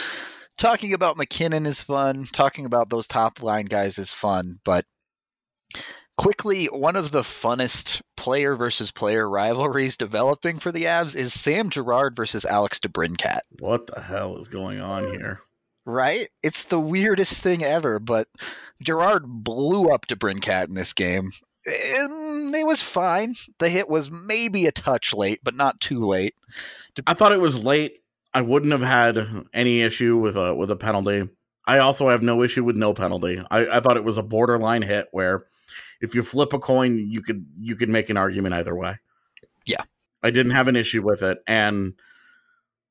talking 0.58 0.94
about 0.94 1.18
MacKinnon 1.18 1.66
is 1.66 1.82
fun. 1.82 2.28
Talking 2.32 2.66
about 2.66 2.90
those 2.90 3.08
top 3.08 3.42
line 3.42 3.66
guys 3.66 3.98
is 3.98 4.12
fun. 4.12 4.60
But 4.64 4.86
quickly, 6.18 6.66
one 6.66 6.96
of 6.96 7.12
the 7.12 7.22
funnest 7.22 8.02
player 8.18 8.56
versus 8.56 8.92
player 8.92 9.28
rivalries 9.30 9.98
developing 9.98 10.60
for 10.60 10.72
the 10.72 10.84
Avs 10.84 11.16
is 11.16 11.34
Sam 11.34 11.70
Girard 11.70 12.16
versus 12.16 12.46
Alex 12.46 12.80
DeBrincat. 12.80 13.42
What 13.60 13.88
the 13.88 14.02
hell 14.02 14.38
is 14.38 14.48
going 14.48 14.82
on 14.82 15.12
here? 15.12 15.40
Right? 15.90 16.30
It's 16.44 16.66
the 16.66 16.80
weirdest 16.80 17.42
thing 17.42 17.64
ever. 17.64 18.00
But 18.00 18.28
Girard 18.82 19.24
blew 19.26 19.90
up 19.90 20.08
DeBrincat 20.08 20.68
in 20.68 20.76
this 20.76 20.94
game. 20.94 21.32
And 21.66 22.56
it 22.56 22.66
was 22.66 22.82
fine. 22.82 23.36
The 23.58 23.70
hit 23.70 23.90
was 23.90 24.10
maybe 24.10 24.66
a 24.66 24.72
touch 24.72 25.14
late, 25.14 25.40
but 25.44 25.56
not 25.56 25.82
too 25.82 26.00
late. 26.00 26.36
I 27.06 27.14
thought 27.14 27.32
it 27.32 27.42
was 27.42 27.64
late. 27.64 28.02
I 28.34 28.42
wouldn't 28.42 28.72
have 28.72 28.82
had 28.82 29.46
any 29.54 29.82
issue 29.82 30.18
with 30.18 30.38
a 30.38 30.56
with 30.56 30.72
a 30.72 30.76
penalty. 30.76 31.28
I 31.66 31.80
also 31.80 32.10
have 32.10 32.24
no 32.24 32.44
issue 32.44 32.64
with 32.64 32.76
no 32.76 32.94
penalty. 32.94 33.44
I, 33.52 33.78
I 33.78 33.80
thought 33.80 33.98
it 33.98 34.04
was 34.04 34.18
a 34.18 34.24
borderline 34.24 34.82
hit 34.82 35.08
where 35.12 35.46
if 36.02 36.16
you 36.16 36.24
flip 36.24 36.54
a 36.54 36.60
coin, 36.60 37.10
you 37.10 37.22
could 37.22 37.46
you 37.60 37.76
could 37.76 37.90
make 37.90 38.10
an 38.10 38.18
argument 38.18 38.56
either 38.56 38.76
way. 38.76 38.98
Yeah. 39.66 39.84
I 40.24 40.32
didn't 40.32 40.54
have 40.54 40.68
an 40.68 40.76
issue 40.76 41.02
with 41.02 41.22
it. 41.22 41.40
And 41.48 41.94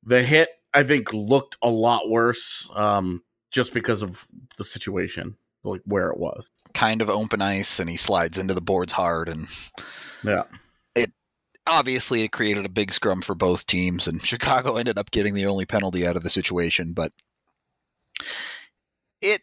the 0.05 0.23
hit 0.23 0.49
I 0.75 0.83
think 0.83 1.13
looked 1.13 1.57
a 1.63 1.71
lot 1.71 2.09
worse 2.09 2.69
um, 2.75 3.23
just 3.51 3.73
because 3.73 4.03
of 4.03 4.27
the 4.57 4.65
situation, 4.65 5.37
like 5.65 5.81
where 5.85 6.11
it 6.11 6.19
was. 6.19 6.49
Kind 6.75 7.01
of 7.03 7.09
open 7.09 7.43
ice, 7.43 7.81
and 7.81 7.89
he 7.89 7.97
slides 7.97 8.39
into 8.39 8.55
the 8.55 8.61
boards 8.61 8.93
hard. 8.93 9.29
And 9.29 9.49
Yeah. 10.23 10.45
It 10.95 11.13
obviously 11.67 12.23
it 12.23 12.33
created 12.33 12.65
a 12.67 12.71
big 12.71 12.93
scrum 12.93 13.23
for 13.23 13.35
both 13.35 13.67
teams, 13.67 14.07
and 14.07 14.25
Chicago 14.25 14.77
ended 14.77 14.99
up 14.99 15.11
getting 15.11 15.35
the 15.35 15.47
only 15.47 15.67
penalty 15.67 16.07
out 16.07 16.17
of 16.17 16.23
the 16.23 16.31
situation. 16.31 16.93
But 16.93 17.13
it 19.21 19.43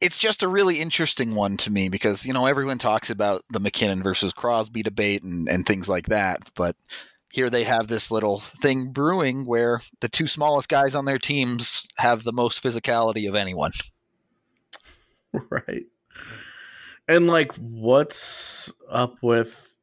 it's 0.00 0.18
just 0.18 0.42
a 0.42 0.48
really 0.48 0.80
interesting 0.80 1.34
one 1.34 1.56
to 1.58 1.70
me 1.70 1.88
because 1.88 2.24
you 2.24 2.32
know 2.32 2.46
everyone 2.46 2.78
talks 2.78 3.10
about 3.10 3.42
the 3.50 3.60
MacKinnon 3.60 4.02
versus 4.02 4.32
Crosby 4.32 4.82
debate 4.82 5.22
and, 5.22 5.48
and 5.48 5.66
things 5.66 5.88
like 5.88 6.06
that, 6.06 6.48
but 6.54 6.76
here 7.32 7.48
they 7.50 7.64
have 7.64 7.86
this 7.88 8.10
little 8.10 8.40
thing 8.40 8.90
brewing 8.92 9.44
where 9.46 9.80
the 10.00 10.08
two 10.08 10.26
smallest 10.26 10.68
guys 10.68 10.94
on 10.94 11.04
their 11.04 11.18
teams 11.18 11.86
have 11.96 12.24
the 12.24 12.32
most 12.32 12.62
physicality 12.62 13.28
of 13.28 13.34
anyone. 13.34 13.72
Right. 15.48 15.84
And 17.08 17.28
like 17.28 17.52
what's 17.54 18.72
up 18.90 19.14
with 19.22 19.76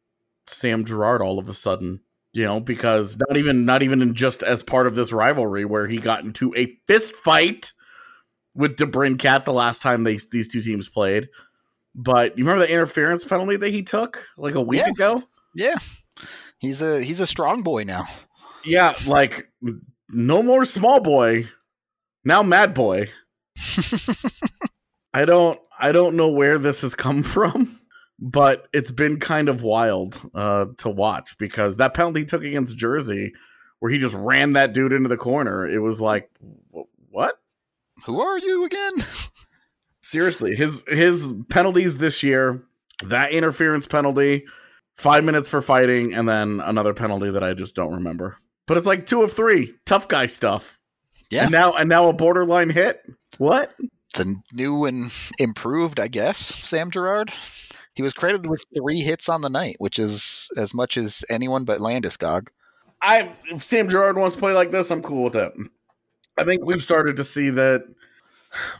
Sam 0.45 0.83
Girard 0.83 1.21
all 1.21 1.39
of 1.39 1.47
a 1.47 1.53
sudden? 1.53 2.01
You 2.33 2.43
know, 2.43 2.59
because 2.59 3.17
not 3.17 3.37
even 3.37 3.63
not 3.65 3.81
even 3.81 4.01
in 4.01 4.13
just 4.13 4.43
as 4.43 4.61
part 4.61 4.87
of 4.87 4.95
this 4.95 5.13
rivalry 5.13 5.63
where 5.63 5.87
he 5.87 5.99
got 5.99 6.25
into 6.25 6.53
a 6.55 6.77
fist 6.87 7.13
fight 7.15 7.71
with 8.55 8.75
DeBrincat 8.75 9.45
the 9.45 9.53
last 9.53 9.81
time 9.81 10.03
they 10.03 10.19
these 10.31 10.51
two 10.51 10.61
teams 10.61 10.89
played. 10.89 11.29
But 11.95 12.37
you 12.37 12.43
remember 12.43 12.65
the 12.67 12.71
interference 12.73 13.23
penalty 13.23 13.55
that 13.55 13.69
he 13.69 13.83
took 13.83 14.25
like 14.37 14.55
a 14.55 14.61
week 14.61 14.81
Yeah. 14.85 14.89
ago? 14.91 15.23
Yeah, 15.55 15.75
he's 16.59 16.81
a 16.81 17.01
he's 17.01 17.19
a 17.19 17.27
strong 17.27 17.63
boy 17.63 17.83
now. 17.83 18.05
Yeah, 18.65 18.95
like 19.05 19.51
no 20.09 20.41
more 20.43 20.65
small 20.65 20.99
boy. 20.99 21.47
Now 22.23 22.43
mad 22.43 22.73
boy. 22.73 23.09
I 25.13 25.25
don't 25.25 25.59
I 25.79 25.91
don't 25.91 26.15
know 26.15 26.29
where 26.29 26.57
this 26.57 26.81
has 26.81 26.95
come 26.95 27.23
from, 27.23 27.79
but 28.19 28.67
it's 28.73 28.91
been 28.91 29.19
kind 29.19 29.49
of 29.49 29.61
wild 29.61 30.19
uh 30.35 30.67
to 30.79 30.89
watch 30.89 31.37
because 31.37 31.77
that 31.77 31.93
penalty 31.93 32.21
he 32.21 32.25
took 32.25 32.43
against 32.43 32.77
Jersey 32.77 33.33
where 33.79 33.91
he 33.91 33.99
just 33.99 34.15
ran 34.15 34.53
that 34.53 34.73
dude 34.73 34.91
into 34.91 35.09
the 35.09 35.17
corner. 35.17 35.67
It 35.67 35.79
was 35.79 36.01
like 36.01 36.29
what? 37.09 37.39
Who 38.05 38.21
are 38.21 38.37
you 38.37 38.65
again? 38.65 38.93
Seriously, 40.01 40.55
his 40.55 40.85
his 40.87 41.33
penalties 41.49 41.97
this 41.97 42.23
year, 42.23 42.63
that 43.03 43.31
interference 43.31 43.87
penalty, 43.87 44.45
5 44.97 45.23
minutes 45.23 45.49
for 45.49 45.61
fighting 45.61 46.13
and 46.13 46.27
then 46.27 46.59
another 46.59 46.93
penalty 46.93 47.31
that 47.31 47.43
I 47.43 47.53
just 47.53 47.75
don't 47.75 47.93
remember. 47.93 48.37
But 48.65 48.77
it's 48.77 48.87
like 48.87 49.05
2 49.05 49.23
of 49.23 49.33
3 49.33 49.73
tough 49.85 50.07
guy 50.07 50.25
stuff. 50.25 50.79
Yeah. 51.29 51.43
And 51.43 51.51
now 51.51 51.73
and 51.73 51.89
now 51.89 52.07
a 52.09 52.13
borderline 52.13 52.69
hit. 52.69 53.01
What? 53.37 53.75
the 54.17 54.35
new 54.51 54.85
and 54.85 55.11
improved, 55.37 55.99
I 55.99 56.07
guess, 56.07 56.37
Sam 56.37 56.91
Girard. 56.91 57.31
He 57.93 58.03
was 58.03 58.13
credited 58.13 58.47
with 58.47 58.63
three 58.75 59.01
hits 59.01 59.29
on 59.29 59.41
the 59.41 59.49
night, 59.49 59.75
which 59.79 59.97
is 59.97 60.49
as 60.57 60.73
much 60.73 60.97
as 60.97 61.25
anyone 61.29 61.65
but 61.65 61.79
Landeskog. 61.79 62.47
I 63.01 63.31
if 63.51 63.63
Sam 63.63 63.87
Girard 63.87 64.17
wants 64.17 64.35
to 64.35 64.39
play 64.39 64.53
like 64.53 64.71
this, 64.71 64.91
I'm 64.91 65.01
cool 65.01 65.23
with 65.23 65.35
it. 65.35 65.51
I 66.37 66.43
think 66.43 66.63
we've 66.63 66.81
started 66.81 67.15
to 67.17 67.23
see 67.23 67.49
that 67.51 67.83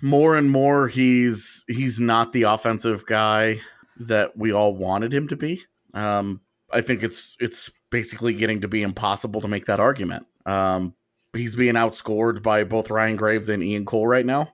more 0.01 0.35
and 0.37 0.51
more 0.51 0.87
he's 0.87 1.63
he's 1.67 1.99
not 1.99 2.31
the 2.31 2.43
offensive 2.43 3.05
guy 3.05 3.59
that 3.99 4.37
we 4.37 4.51
all 4.51 4.75
wanted 4.75 5.13
him 5.13 5.27
to 5.29 5.35
be. 5.35 5.63
Um, 5.97 6.41
I 6.71 6.81
think 6.81 7.01
it's 7.01 7.35
it's 7.39 7.71
basically 7.89 8.33
getting 8.33 8.61
to 8.61 8.67
be 8.67 8.83
impossible 8.83 9.41
to 9.41 9.47
make 9.47 9.65
that 9.65 9.79
argument. 9.79 10.27
Um, 10.45 10.93
he's 11.33 11.55
being 11.55 11.73
outscored 11.73 12.43
by 12.43 12.63
both 12.63 12.89
Ryan 12.89 13.15
Graves 13.15 13.49
and 13.49 13.63
Ian 13.63 13.85
Cole 13.85 14.07
right 14.07 14.25
now, 14.25 14.53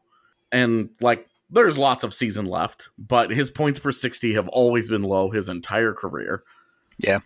and 0.52 0.90
like 1.02 1.28
there's 1.50 1.78
lots 1.78 2.04
of 2.04 2.14
season 2.14 2.46
left, 2.46 2.90
but 2.98 3.32
his 3.32 3.52
points 3.52 3.80
per 3.80 3.92
sixty 3.92 4.34
have 4.34 4.48
always 4.48 4.90
been 4.90 5.04
low 5.04 5.32
his 5.32 5.50
entire 5.50 5.94
career. 5.94 6.44
Yeah. 7.00 7.20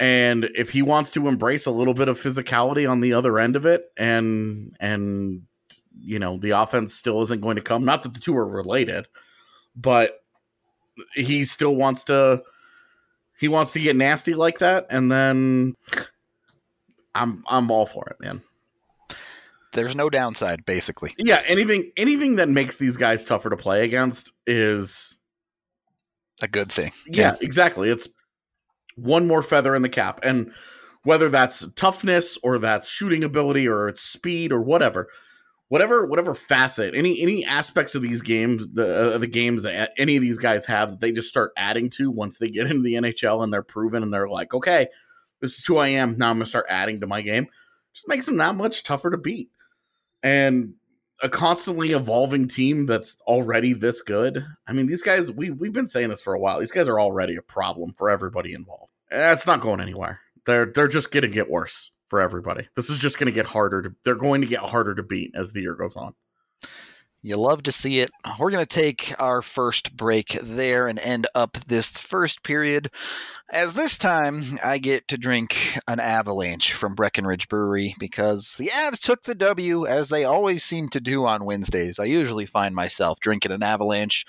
And 0.00 0.50
if 0.56 0.70
he 0.70 0.82
wants 0.82 1.12
to 1.12 1.28
embrace 1.28 1.66
a 1.66 1.70
little 1.70 1.94
bit 1.94 2.08
of 2.08 2.20
physicality 2.20 2.90
on 2.90 3.00
the 3.00 3.12
other 3.12 3.38
end 3.38 3.54
of 3.54 3.64
it 3.64 3.84
and 3.96 4.74
and 4.80 5.42
you 6.00 6.18
know, 6.18 6.36
the 6.38 6.50
offense 6.50 6.92
still 6.92 7.22
isn't 7.22 7.40
going 7.40 7.56
to 7.56 7.62
come, 7.62 7.84
not 7.84 8.02
that 8.02 8.14
the 8.14 8.20
two 8.20 8.36
are 8.36 8.46
related, 8.46 9.06
but 9.76 10.24
he 11.14 11.44
still 11.44 11.76
wants 11.76 12.04
to 12.04 12.42
he 13.38 13.48
wants 13.48 13.72
to 13.72 13.80
get 13.80 13.96
nasty 13.96 14.34
like 14.34 14.58
that 14.60 14.86
and 14.90 15.10
then 15.10 15.74
I'm 17.14 17.44
I'm 17.46 17.70
all 17.70 17.86
for 17.86 18.06
it, 18.10 18.16
man. 18.24 18.42
There's 19.72 19.96
no 19.96 20.08
downside, 20.08 20.64
basically. 20.64 21.14
Yeah, 21.18 21.42
anything 21.46 21.90
anything 21.96 22.36
that 22.36 22.48
makes 22.48 22.76
these 22.76 22.96
guys 22.96 23.24
tougher 23.24 23.50
to 23.50 23.56
play 23.56 23.84
against 23.84 24.32
is 24.46 25.16
A 26.42 26.48
good 26.48 26.70
thing. 26.70 26.92
yeah, 27.06 27.36
exactly. 27.40 27.90
It's 27.90 28.08
one 28.96 29.26
more 29.26 29.42
feather 29.42 29.74
in 29.74 29.82
the 29.82 29.88
cap. 29.88 30.20
And 30.22 30.52
whether 31.02 31.28
that's 31.28 31.66
toughness 31.74 32.38
or 32.42 32.58
that's 32.58 32.88
shooting 32.88 33.24
ability 33.24 33.66
or 33.68 33.88
it's 33.88 34.00
speed 34.00 34.52
or 34.52 34.60
whatever, 34.62 35.08
whatever 35.68 36.06
whatever 36.06 36.34
facet, 36.34 36.94
any 36.94 37.20
any 37.20 37.44
aspects 37.44 37.94
of 37.94 38.02
these 38.02 38.20
games, 38.20 38.62
the 38.72 39.14
uh, 39.14 39.18
the 39.18 39.26
games 39.26 39.62
that 39.64 39.92
any 39.98 40.16
of 40.16 40.22
these 40.22 40.38
guys 40.38 40.64
have 40.66 40.90
that 40.90 41.00
they 41.00 41.12
just 41.12 41.28
start 41.28 41.52
adding 41.56 41.90
to 41.90 42.10
once 42.10 42.38
they 42.38 42.48
get 42.48 42.66
into 42.70 42.82
the 42.82 42.94
NHL 42.94 43.42
and 43.42 43.52
they're 43.52 43.62
proven 43.62 44.02
and 44.02 44.12
they're 44.12 44.28
like, 44.28 44.54
okay, 44.54 44.88
this 45.40 45.58
is 45.58 45.64
who 45.64 45.76
I 45.78 45.88
am. 45.88 46.16
Now 46.18 46.30
I'm 46.30 46.36
gonna 46.36 46.46
start 46.46 46.66
adding 46.68 47.00
to 47.00 47.06
my 47.06 47.22
game. 47.22 47.46
Just 47.92 48.08
makes 48.08 48.26
them 48.26 48.36
that 48.38 48.56
much 48.56 48.82
tougher 48.82 49.10
to 49.10 49.18
beat. 49.18 49.50
And 50.22 50.74
a 51.22 51.28
constantly 51.28 51.92
evolving 51.92 52.48
team 52.48 52.86
that's 52.86 53.16
already 53.26 53.72
this 53.72 54.02
good. 54.02 54.44
I 54.66 54.72
mean, 54.72 54.86
these 54.86 55.02
guys 55.02 55.30
we 55.30 55.50
we've 55.50 55.72
been 55.72 55.88
saying 55.88 56.08
this 56.08 56.22
for 56.22 56.34
a 56.34 56.40
while. 56.40 56.60
These 56.60 56.72
guys 56.72 56.88
are 56.88 57.00
already 57.00 57.36
a 57.36 57.42
problem 57.42 57.94
for 57.96 58.10
everybody 58.10 58.52
involved. 58.52 58.92
That's 59.10 59.46
not 59.46 59.60
going 59.60 59.80
anywhere. 59.80 60.20
They're 60.44 60.66
they're 60.66 60.88
just 60.88 61.12
to 61.12 61.28
get 61.28 61.50
worse 61.50 61.90
for 62.08 62.20
everybody. 62.20 62.68
This 62.76 62.90
is 62.90 62.98
just 62.98 63.18
going 63.18 63.26
to 63.26 63.32
get 63.32 63.46
harder 63.46 63.82
to 63.82 63.94
they're 64.04 64.14
going 64.14 64.40
to 64.40 64.46
get 64.46 64.60
harder 64.60 64.94
to 64.94 65.02
beat 65.02 65.32
as 65.34 65.52
the 65.52 65.62
year 65.62 65.74
goes 65.74 65.96
on. 65.96 66.14
You 67.26 67.38
love 67.38 67.62
to 67.62 67.72
see 67.72 68.00
it. 68.00 68.10
We're 68.38 68.50
going 68.50 68.66
to 68.66 68.66
take 68.66 69.14
our 69.18 69.40
first 69.40 69.96
break 69.96 70.38
there 70.42 70.88
and 70.88 70.98
end 70.98 71.26
up 71.34 71.56
this 71.66 71.88
first 71.88 72.42
period. 72.42 72.90
As 73.50 73.72
this 73.72 73.96
time, 73.96 74.58
I 74.62 74.76
get 74.76 75.08
to 75.08 75.16
drink 75.16 75.78
an 75.88 76.00
avalanche 76.00 76.74
from 76.74 76.94
Breckenridge 76.94 77.48
Brewery 77.48 77.94
because 77.98 78.56
the 78.58 78.66
Avs 78.66 79.00
took 79.00 79.22
the 79.22 79.34
W 79.34 79.86
as 79.86 80.10
they 80.10 80.24
always 80.24 80.62
seem 80.62 80.90
to 80.90 81.00
do 81.00 81.24
on 81.24 81.46
Wednesdays. 81.46 81.98
I 81.98 82.04
usually 82.04 82.44
find 82.44 82.74
myself 82.74 83.20
drinking 83.20 83.52
an 83.52 83.62
avalanche. 83.62 84.26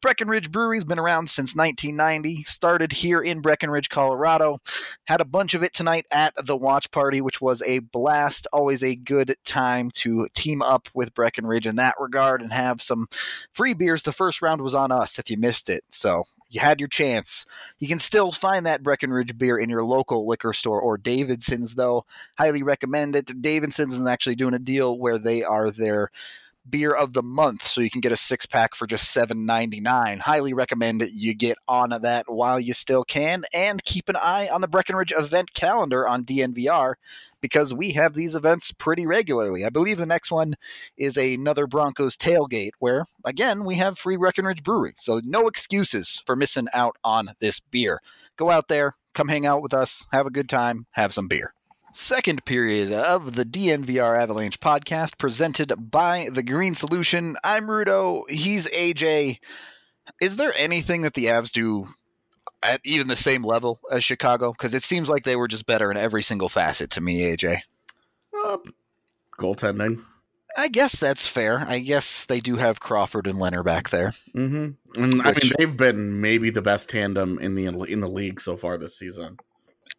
Breckenridge 0.00 0.50
Brewery's 0.50 0.84
been 0.84 0.98
around 0.98 1.28
since 1.28 1.54
1990, 1.54 2.44
started 2.44 2.92
here 2.92 3.20
in 3.20 3.40
Breckenridge, 3.40 3.90
Colorado. 3.90 4.60
Had 5.04 5.20
a 5.20 5.26
bunch 5.26 5.52
of 5.52 5.62
it 5.62 5.74
tonight 5.74 6.06
at 6.10 6.34
the 6.46 6.56
watch 6.56 6.90
party, 6.90 7.20
which 7.20 7.40
was 7.40 7.62
a 7.62 7.80
blast. 7.80 8.46
Always 8.52 8.82
a 8.82 8.96
good 8.96 9.36
time 9.44 9.90
to 9.96 10.28
team 10.34 10.62
up 10.62 10.88
with 10.94 11.14
Breckenridge 11.14 11.66
in 11.66 11.76
that 11.76 11.96
regard 11.98 12.40
and 12.40 12.52
have 12.52 12.80
some 12.80 13.08
free 13.52 13.74
beers. 13.74 14.02
The 14.02 14.12
first 14.12 14.40
round 14.40 14.62
was 14.62 14.74
on 14.74 14.90
us 14.90 15.18
if 15.18 15.30
you 15.30 15.36
missed 15.36 15.68
it. 15.68 15.84
So 15.90 16.24
you 16.48 16.60
had 16.60 16.80
your 16.80 16.88
chance. 16.88 17.44
You 17.78 17.86
can 17.86 17.98
still 17.98 18.32
find 18.32 18.66
that 18.66 18.82
Breckenridge 18.82 19.36
beer 19.38 19.58
in 19.58 19.68
your 19.68 19.84
local 19.84 20.26
liquor 20.26 20.52
store 20.52 20.80
or 20.80 20.98
Davidson's, 20.98 21.74
though. 21.74 22.06
Highly 22.38 22.62
recommend 22.62 23.16
it. 23.16 23.40
Davidson's 23.40 23.94
is 23.94 24.06
actually 24.06 24.34
doing 24.34 24.54
a 24.54 24.58
deal 24.58 24.98
where 24.98 25.18
they 25.18 25.44
are 25.44 25.70
their 25.70 26.08
beer 26.70 26.92
of 26.92 27.12
the 27.12 27.22
month, 27.22 27.66
so 27.66 27.80
you 27.80 27.90
can 27.90 28.00
get 28.00 28.12
a 28.12 28.16
six 28.16 28.46
pack 28.46 28.74
for 28.74 28.86
just 28.86 29.10
seven 29.10 29.44
ninety 29.46 29.80
nine. 29.80 30.20
Highly 30.20 30.52
recommend 30.52 31.02
you 31.12 31.34
get 31.34 31.58
on 31.68 31.90
that 31.90 32.26
while 32.28 32.60
you 32.60 32.74
still 32.74 33.04
can, 33.04 33.44
and 33.52 33.82
keep 33.84 34.08
an 34.08 34.16
eye 34.16 34.48
on 34.52 34.60
the 34.60 34.68
Breckenridge 34.68 35.12
event 35.16 35.52
calendar 35.54 36.06
on 36.06 36.24
DNVR 36.24 36.94
because 37.40 37.74
we 37.74 37.92
have 37.92 38.14
these 38.14 38.34
events 38.34 38.72
pretty 38.72 39.06
regularly. 39.06 39.64
I 39.64 39.70
believe 39.70 39.98
the 39.98 40.06
next 40.06 40.30
one 40.30 40.54
is 40.96 41.16
another 41.16 41.66
Broncos 41.66 42.16
tailgate, 42.16 42.72
where 42.78 43.06
again 43.24 43.64
we 43.64 43.76
have 43.76 43.98
free 43.98 44.16
Breckenridge 44.16 44.62
Brewery, 44.62 44.94
so 44.98 45.20
no 45.24 45.46
excuses 45.48 46.22
for 46.26 46.36
missing 46.36 46.68
out 46.72 46.96
on 47.02 47.30
this 47.40 47.60
beer. 47.60 48.00
Go 48.36 48.50
out 48.50 48.68
there, 48.68 48.94
come 49.14 49.28
hang 49.28 49.46
out 49.46 49.62
with 49.62 49.74
us, 49.74 50.06
have 50.12 50.26
a 50.26 50.30
good 50.30 50.48
time, 50.48 50.86
have 50.92 51.12
some 51.12 51.28
beer. 51.28 51.52
Second 51.92 52.44
period 52.44 52.92
of 52.92 53.34
the 53.34 53.44
DNVR 53.44 54.20
Avalanche 54.20 54.60
podcast 54.60 55.18
presented 55.18 55.90
by 55.90 56.28
The 56.32 56.42
Green 56.42 56.76
Solution. 56.76 57.36
I'm 57.42 57.66
Rudo. 57.66 58.30
He's 58.30 58.68
AJ. 58.68 59.40
Is 60.20 60.36
there 60.36 60.52
anything 60.56 61.02
that 61.02 61.14
the 61.14 61.26
Avs 61.26 61.50
do 61.50 61.88
at 62.62 62.80
even 62.84 63.08
the 63.08 63.16
same 63.16 63.44
level 63.44 63.80
as 63.90 64.04
Chicago? 64.04 64.52
Because 64.52 64.72
it 64.72 64.84
seems 64.84 65.08
like 65.08 65.24
they 65.24 65.34
were 65.34 65.48
just 65.48 65.66
better 65.66 65.90
in 65.90 65.96
every 65.96 66.22
single 66.22 66.48
facet 66.48 66.90
to 66.90 67.00
me, 67.00 67.22
AJ. 67.36 67.62
Uh, 68.44 68.58
goaltending. 69.36 70.04
I 70.56 70.68
guess 70.68 70.98
that's 70.98 71.26
fair. 71.26 71.64
I 71.66 71.80
guess 71.80 72.24
they 72.26 72.38
do 72.38 72.56
have 72.56 72.78
Crawford 72.78 73.26
and 73.26 73.40
Lehner 73.40 73.64
back 73.64 73.90
there. 73.90 74.12
Mm-hmm. 74.34 75.02
And 75.02 75.22
I 75.22 75.32
mean, 75.32 75.52
they've 75.58 75.76
been 75.76 76.20
maybe 76.20 76.50
the 76.50 76.62
best 76.62 76.88
tandem 76.88 77.38
in 77.40 77.56
the 77.56 77.66
in 77.66 78.00
the 78.00 78.08
league 78.08 78.40
so 78.40 78.56
far 78.56 78.78
this 78.78 78.96
season. 78.96 79.38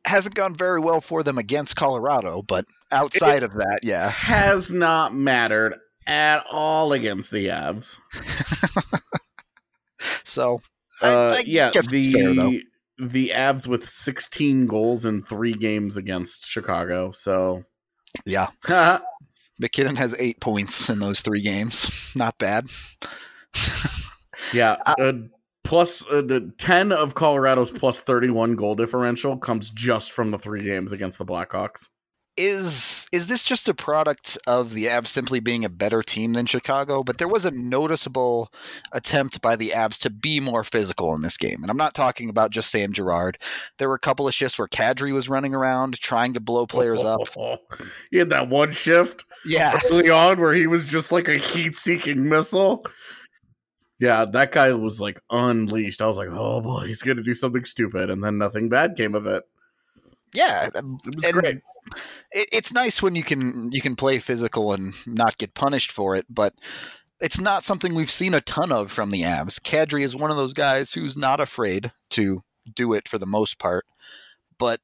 Hasn't 0.05 0.35
gone 0.35 0.55
very 0.55 0.79
well 0.79 1.01
for 1.01 1.23
them 1.23 1.37
against 1.37 1.75
Colorado, 1.75 2.41
but 2.41 2.65
outside 2.91 3.43
of 3.43 3.53
that, 3.53 3.79
yeah. 3.83 4.09
Has 4.09 4.71
not 4.71 5.13
mattered 5.13 5.75
at 6.07 6.43
all 6.49 6.93
against 6.93 7.31
the 7.31 7.47
Avs. 7.47 7.99
So 10.23 10.61
Uh, 11.03 11.35
I 11.37 11.43
yeah, 11.45 11.69
guess 11.71 11.87
the 11.87 12.11
fair, 12.11 12.33
the 12.97 13.31
Avs 13.35 13.67
with 13.67 13.87
16 13.87 14.67
goals 14.67 15.05
in 15.05 15.23
three 15.23 15.53
games 15.53 15.97
against 15.97 16.45
Chicago. 16.45 17.11
So, 17.11 17.63
yeah. 18.25 18.47
MacKinnon 19.59 19.95
has 19.97 20.15
eight 20.17 20.39
points 20.39 20.89
in 20.89 20.99
those 20.99 21.21
three 21.21 21.41
games. 21.41 22.11
Not 22.15 22.37
bad. 22.39 22.67
yeah. 24.53 24.77
Uh, 24.85 25.13
plus 25.71 26.05
uh, 26.11 26.21
the 26.21 26.51
10 26.57 26.91
of 26.91 27.15
Colorado's 27.15 27.71
plus 27.71 28.01
31 28.01 28.57
goal 28.57 28.75
differential 28.75 29.37
comes 29.37 29.69
just 29.69 30.11
from 30.11 30.31
the 30.31 30.37
three 30.37 30.65
games 30.65 30.91
against 30.91 31.17
the 31.17 31.25
Blackhawks 31.25 31.87
is 32.37 33.07
is 33.11 33.27
this 33.27 33.43
just 33.43 33.69
a 33.69 33.73
product 33.73 34.37
of 34.47 34.73
the 34.73 34.85
Avs 34.85 35.07
simply 35.07 35.39
being 35.39 35.63
a 35.63 35.69
better 35.69 36.01
team 36.01 36.33
than 36.33 36.45
Chicago? 36.45 37.03
But 37.03 37.17
there 37.17 37.27
was 37.27 37.45
a 37.45 37.51
noticeable 37.51 38.51
attempt 38.91 39.41
by 39.41 39.55
the 39.55 39.69
Avs 39.69 39.99
to 39.99 40.09
be 40.09 40.39
more 40.39 40.63
physical 40.63 41.13
in 41.13 41.21
this 41.21 41.37
game, 41.37 41.61
and 41.61 41.69
I'm 41.69 41.77
not 41.77 41.93
talking 41.93 42.29
about 42.29 42.51
just 42.51 42.71
Sam 42.71 42.93
Girard. 42.93 43.37
There 43.77 43.89
were 43.89 43.95
a 43.95 43.99
couple 43.99 44.27
of 44.27 44.33
shifts 44.33 44.57
where 44.57 44.67
Kadri 44.67 45.13
was 45.13 45.29
running 45.29 45.53
around 45.53 45.99
trying 45.99 46.33
to 46.33 46.39
blow 46.39 46.65
players 46.65 47.03
up. 47.03 47.21
he 48.11 48.17
had 48.17 48.29
that 48.29 48.49
one 48.49 48.71
shift, 48.71 49.25
yeah, 49.45 49.79
early 49.91 50.09
on 50.09 50.39
where 50.39 50.53
he 50.53 50.67
was 50.67 50.85
just 50.85 51.11
like 51.11 51.27
a 51.27 51.37
heat-seeking 51.37 52.27
missile. 52.27 52.83
Yeah, 54.01 54.25
that 54.25 54.51
guy 54.51 54.73
was 54.73 54.99
like 54.99 55.21
unleashed. 55.29 56.01
I 56.01 56.07
was 56.07 56.17
like, 56.17 56.29
oh 56.29 56.59
boy, 56.59 56.87
he's 56.87 57.01
gonna 57.01 57.23
do 57.23 57.33
something 57.33 57.63
stupid, 57.63 58.09
and 58.09 58.21
then 58.21 58.37
nothing 58.37 58.67
bad 58.67 58.97
came 58.97 59.15
of 59.15 59.25
it. 59.27 59.43
Yeah, 60.33 60.67
it 60.67 60.75
um, 60.75 60.97
was 61.05 61.23
and, 61.23 61.33
great 61.33 61.61
it, 62.31 62.49
it's 62.51 62.73
nice 62.73 63.01
when 63.01 63.15
you 63.15 63.23
can 63.23 63.71
you 63.71 63.81
can 63.81 63.95
play 63.95 64.19
physical 64.19 64.73
and 64.73 64.93
not 65.05 65.37
get 65.37 65.53
punished 65.53 65.91
for 65.91 66.15
it, 66.15 66.25
but 66.29 66.53
it's 67.19 67.39
not 67.39 67.63
something 67.63 67.93
we've 67.93 68.11
seen 68.11 68.33
a 68.33 68.41
ton 68.41 68.71
of 68.71 68.91
from 68.91 69.11
the 69.11 69.21
Avs. 69.21 69.59
Kadri 69.59 70.03
is 70.03 70.15
one 70.15 70.31
of 70.31 70.37
those 70.37 70.53
guys 70.53 70.93
who's 70.93 71.17
not 71.17 71.39
afraid 71.39 71.91
to 72.11 72.43
do 72.75 72.93
it 72.93 73.07
for 73.07 73.17
the 73.17 73.25
most 73.25 73.59
part, 73.59 73.85
but 74.57 74.79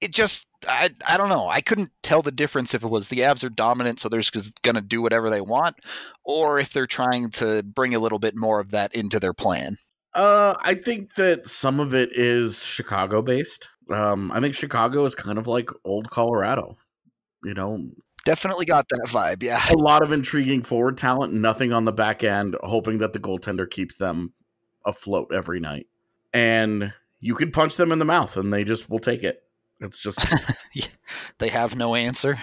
it 0.00 0.12
just 0.12 0.46
I 0.66 0.90
I 1.06 1.16
don't 1.16 1.28
know. 1.28 1.48
I 1.48 1.60
couldn't 1.60 1.90
tell 2.02 2.22
the 2.22 2.32
difference 2.32 2.74
if 2.74 2.82
it 2.82 2.88
was 2.88 3.08
the 3.08 3.20
Avs 3.20 3.44
are 3.44 3.50
dominant, 3.50 4.00
so 4.00 4.08
they're 4.08 4.20
just 4.20 4.62
going 4.62 4.74
to 4.74 4.80
do 4.80 5.00
whatever 5.00 5.30
they 5.30 5.40
want, 5.40 5.76
or 6.24 6.58
if 6.58 6.72
they're 6.72 6.86
trying 6.86 7.30
to 7.32 7.62
bring 7.62 7.94
a 7.94 8.00
little 8.00 8.18
bit 8.18 8.34
more 8.34 8.58
of 8.60 8.70
that 8.72 8.94
into 8.94 9.20
their 9.20 9.34
plan. 9.34 9.78
Uh, 10.14 10.54
I 10.62 10.74
think 10.74 11.14
that 11.14 11.46
some 11.46 11.78
of 11.78 11.94
it 11.94 12.10
is 12.12 12.64
Chicago 12.64 13.22
based. 13.22 13.68
Um, 13.90 14.32
I 14.32 14.40
think 14.40 14.54
Chicago 14.54 15.04
is 15.04 15.14
kind 15.14 15.38
of 15.38 15.46
like 15.46 15.70
old 15.84 16.10
Colorado. 16.10 16.76
You 17.44 17.54
know, 17.54 17.90
definitely 18.24 18.66
got 18.66 18.88
that 18.88 19.06
vibe. 19.06 19.42
Yeah, 19.42 19.62
a 19.70 19.78
lot 19.78 20.02
of 20.02 20.12
intriguing 20.12 20.62
forward 20.62 20.98
talent, 20.98 21.32
nothing 21.32 21.72
on 21.72 21.84
the 21.84 21.92
back 21.92 22.24
end, 22.24 22.56
hoping 22.62 22.98
that 22.98 23.12
the 23.12 23.20
goaltender 23.20 23.68
keeps 23.70 23.96
them 23.96 24.32
afloat 24.84 25.30
every 25.32 25.60
night. 25.60 25.86
And 26.32 26.92
you 27.20 27.34
could 27.34 27.52
punch 27.52 27.76
them 27.76 27.92
in 27.92 27.98
the 27.98 28.04
mouth, 28.04 28.36
and 28.36 28.52
they 28.52 28.64
just 28.64 28.90
will 28.90 28.98
take 28.98 29.22
it. 29.22 29.42
It's 29.80 30.00
just 30.00 30.18
they 31.38 31.48
have 31.48 31.76
no 31.76 31.94
answer. 31.94 32.38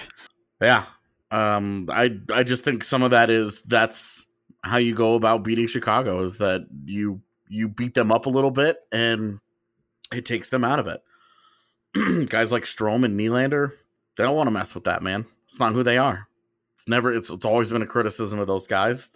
Yeah, 0.61 0.85
um, 1.31 1.89
I 1.91 2.17
I 2.33 2.43
just 2.43 2.63
think 2.63 2.83
some 2.83 3.03
of 3.03 3.11
that 3.11 3.29
is 3.29 3.61
that's 3.63 4.25
how 4.63 4.77
you 4.77 4.95
go 4.95 5.15
about 5.15 5.43
beating 5.43 5.67
Chicago 5.67 6.21
is 6.23 6.37
that 6.37 6.65
you 6.85 7.21
you 7.47 7.67
beat 7.67 7.93
them 7.93 8.11
up 8.11 8.25
a 8.25 8.29
little 8.29 8.51
bit 8.51 8.77
and 8.91 9.39
it 10.11 10.25
takes 10.25 10.49
them 10.49 10.63
out 10.63 10.79
of 10.79 10.87
it. 10.87 12.29
guys 12.29 12.51
like 12.51 12.63
Strome 12.63 13.05
and 13.05 13.19
Nylander, 13.19 13.71
they 14.17 14.23
don't 14.23 14.35
want 14.35 14.47
to 14.47 14.51
mess 14.51 14.73
with 14.73 14.85
that 14.85 15.03
man. 15.03 15.25
It's 15.47 15.59
not 15.59 15.73
who 15.73 15.83
they 15.83 15.97
are. 15.97 16.27
It's 16.75 16.87
never. 16.87 17.13
It's 17.13 17.29
it's 17.29 17.45
always 17.45 17.69
been 17.69 17.81
a 17.81 17.87
criticism 17.87 18.39
of 18.39 18.47
those 18.47 18.67
guys. 18.67 19.11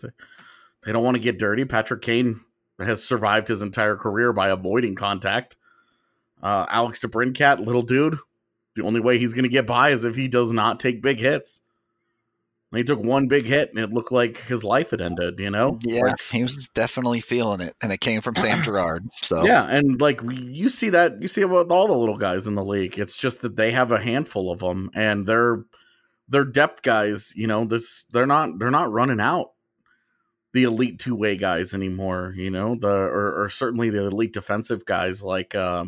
They 0.85 0.91
don't 0.91 1.03
want 1.03 1.15
to 1.15 1.23
get 1.23 1.39
dirty. 1.39 1.65
Patrick 1.65 2.01
Kane 2.01 2.41
has 2.79 3.03
survived 3.03 3.49
his 3.49 3.61
entire 3.61 3.95
career 3.97 4.31
by 4.31 4.49
avoiding 4.49 4.95
contact. 4.95 5.57
Uh, 6.41 6.65
Alex 6.69 7.01
DeBrincat, 7.01 7.65
little 7.65 7.81
dude, 7.81 8.17
the 8.75 8.83
only 8.83 8.99
way 8.99 9.17
he's 9.17 9.33
going 9.33 9.43
to 9.43 9.49
get 9.49 9.65
by 9.65 9.89
is 9.89 10.05
if 10.05 10.15
he 10.15 10.27
does 10.27 10.51
not 10.51 10.79
take 10.79 11.01
big 11.01 11.19
hits. 11.19 11.63
He 12.71 12.83
took 12.83 13.03
one 13.03 13.27
big 13.27 13.45
hit 13.45 13.71
and 13.71 13.79
it 13.79 13.91
looked 13.91 14.11
like 14.11 14.37
his 14.41 14.63
life 14.63 14.91
had 14.91 15.01
ended, 15.01 15.39
you 15.39 15.49
know? 15.49 15.79
Yeah, 15.81 16.01
like, 16.03 16.21
he 16.31 16.43
was 16.43 16.69
definitely 16.75 17.19
feeling 17.19 17.61
it. 17.61 17.73
And 17.81 17.91
it 17.91 17.99
came 17.99 18.21
from 18.21 18.35
Sam 18.35 18.61
Girard. 18.63 19.07
So 19.23 19.43
Yeah, 19.43 19.67
and 19.67 19.99
like 19.99 20.21
you 20.31 20.69
see 20.69 20.91
that 20.91 21.19
you 21.19 21.27
see 21.27 21.41
about 21.41 21.71
all 21.71 21.87
the 21.87 21.97
little 21.97 22.17
guys 22.17 22.45
in 22.45 22.53
the 22.53 22.63
league. 22.63 22.99
It's 22.99 23.17
just 23.17 23.41
that 23.41 23.55
they 23.55 23.71
have 23.71 23.91
a 23.91 23.99
handful 23.99 24.51
of 24.51 24.59
them 24.59 24.91
and 24.93 25.25
they're 25.25 25.65
they're 26.27 26.45
depth 26.45 26.83
guys, 26.83 27.33
you 27.35 27.47
know, 27.47 27.65
this 27.65 28.05
they're 28.11 28.27
not 28.27 28.59
they're 28.59 28.69
not 28.69 28.91
running 28.91 29.19
out 29.19 29.53
the 30.53 30.63
elite 30.63 30.99
two 30.99 31.15
way 31.15 31.37
guys 31.37 31.73
anymore, 31.73 32.33
you 32.35 32.51
know, 32.51 32.75
the 32.79 32.87
or, 32.87 33.43
or 33.43 33.49
certainly 33.49 33.89
the 33.89 34.05
elite 34.05 34.33
defensive 34.33 34.85
guys 34.85 35.23
like 35.23 35.55
uh, 35.55 35.85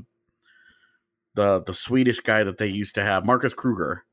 the 1.36 1.62
the 1.63 1.74
Swedish 1.74 2.20
guy 2.20 2.44
that 2.44 2.58
they 2.58 2.67
used 2.67 2.96
to 2.96 3.04
have, 3.04 3.26
Marcus 3.26 3.54
Kruger 3.54 4.06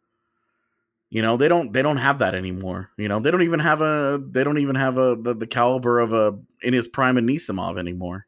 you 1.10 1.22
know, 1.22 1.36
they 1.36 1.48
don't 1.48 1.72
they 1.72 1.82
don't 1.82 1.96
have 1.96 2.18
that 2.18 2.34
anymore. 2.34 2.90
You 2.98 3.08
know, 3.08 3.18
they 3.18 3.30
don't 3.30 3.42
even 3.42 3.60
have 3.60 3.80
a 3.80 4.22
they 4.22 4.44
don't 4.44 4.58
even 4.58 4.76
have 4.76 4.98
a 4.98 5.16
the, 5.16 5.34
the 5.34 5.46
caliber 5.46 6.00
of 6.00 6.12
a 6.12 6.38
in 6.62 6.74
his 6.74 6.86
prime 6.86 7.16
Anisimov 7.16 7.78
anymore. 7.78 8.26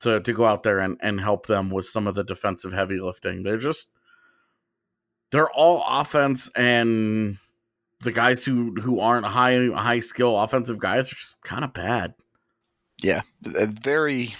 To 0.00 0.20
to 0.20 0.32
go 0.34 0.44
out 0.44 0.62
there 0.62 0.80
and, 0.80 0.98
and 1.00 1.20
help 1.20 1.46
them 1.46 1.70
with 1.70 1.86
some 1.86 2.06
of 2.06 2.14
the 2.14 2.24
defensive 2.24 2.72
heavy 2.72 3.00
lifting. 3.00 3.42
They're 3.42 3.56
just 3.56 3.88
they're 5.30 5.50
all 5.50 5.82
offense 5.88 6.50
and 6.54 7.38
the 8.00 8.12
guys 8.12 8.44
who 8.44 8.74
who 8.82 9.00
aren't 9.00 9.26
high 9.26 9.68
high 9.68 10.00
skill 10.00 10.38
offensive 10.38 10.78
guys 10.78 11.10
are 11.10 11.16
just 11.16 11.40
kind 11.42 11.64
of 11.64 11.72
bad. 11.72 12.12
Yeah, 13.02 13.22
a 13.54 13.66
very 13.66 14.34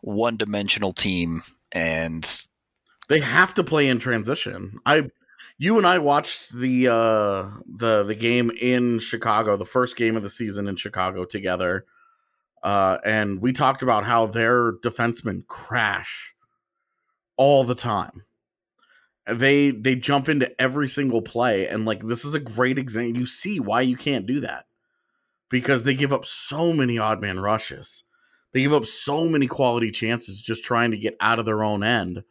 one 0.00 0.36
dimensional 0.36 0.92
team 0.92 1.42
and 1.76 2.46
they 3.10 3.20
have 3.20 3.52
to 3.54 3.62
play 3.62 3.86
in 3.86 3.98
transition. 3.98 4.78
I 4.86 5.10
you 5.58 5.76
and 5.78 5.86
I 5.86 5.98
watched 5.98 6.54
the 6.54 6.88
uh 6.88 7.50
the 7.66 8.02
the 8.02 8.14
game 8.14 8.50
in 8.50 8.98
Chicago, 8.98 9.56
the 9.56 9.64
first 9.66 9.96
game 9.96 10.16
of 10.16 10.22
the 10.22 10.30
season 10.30 10.68
in 10.68 10.76
Chicago 10.76 11.24
together. 11.26 11.84
Uh 12.62 12.96
and 13.04 13.40
we 13.42 13.52
talked 13.52 13.82
about 13.82 14.04
how 14.04 14.26
their 14.26 14.72
defensemen 14.72 15.46
crash 15.46 16.34
all 17.36 17.62
the 17.62 17.74
time. 17.74 18.24
They 19.26 19.70
they 19.70 19.96
jump 19.96 20.30
into 20.30 20.58
every 20.60 20.88
single 20.88 21.20
play 21.20 21.68
and 21.68 21.84
like 21.84 22.06
this 22.06 22.24
is 22.24 22.34
a 22.34 22.40
great 22.40 22.78
example. 22.78 23.20
You 23.20 23.26
see 23.26 23.60
why 23.60 23.82
you 23.82 23.96
can't 23.96 24.26
do 24.26 24.40
that. 24.40 24.64
Because 25.50 25.84
they 25.84 25.94
give 25.94 26.12
up 26.12 26.24
so 26.24 26.72
many 26.72 26.98
odd 26.98 27.20
man 27.20 27.38
rushes. 27.38 28.02
They 28.56 28.62
give 28.62 28.72
up 28.72 28.86
so 28.86 29.28
many 29.28 29.48
quality 29.48 29.90
chances 29.90 30.40
just 30.40 30.64
trying 30.64 30.92
to 30.92 30.96
get 30.96 31.14
out 31.20 31.38
of 31.38 31.44
their 31.44 31.62
own 31.62 31.82
end. 31.82 32.24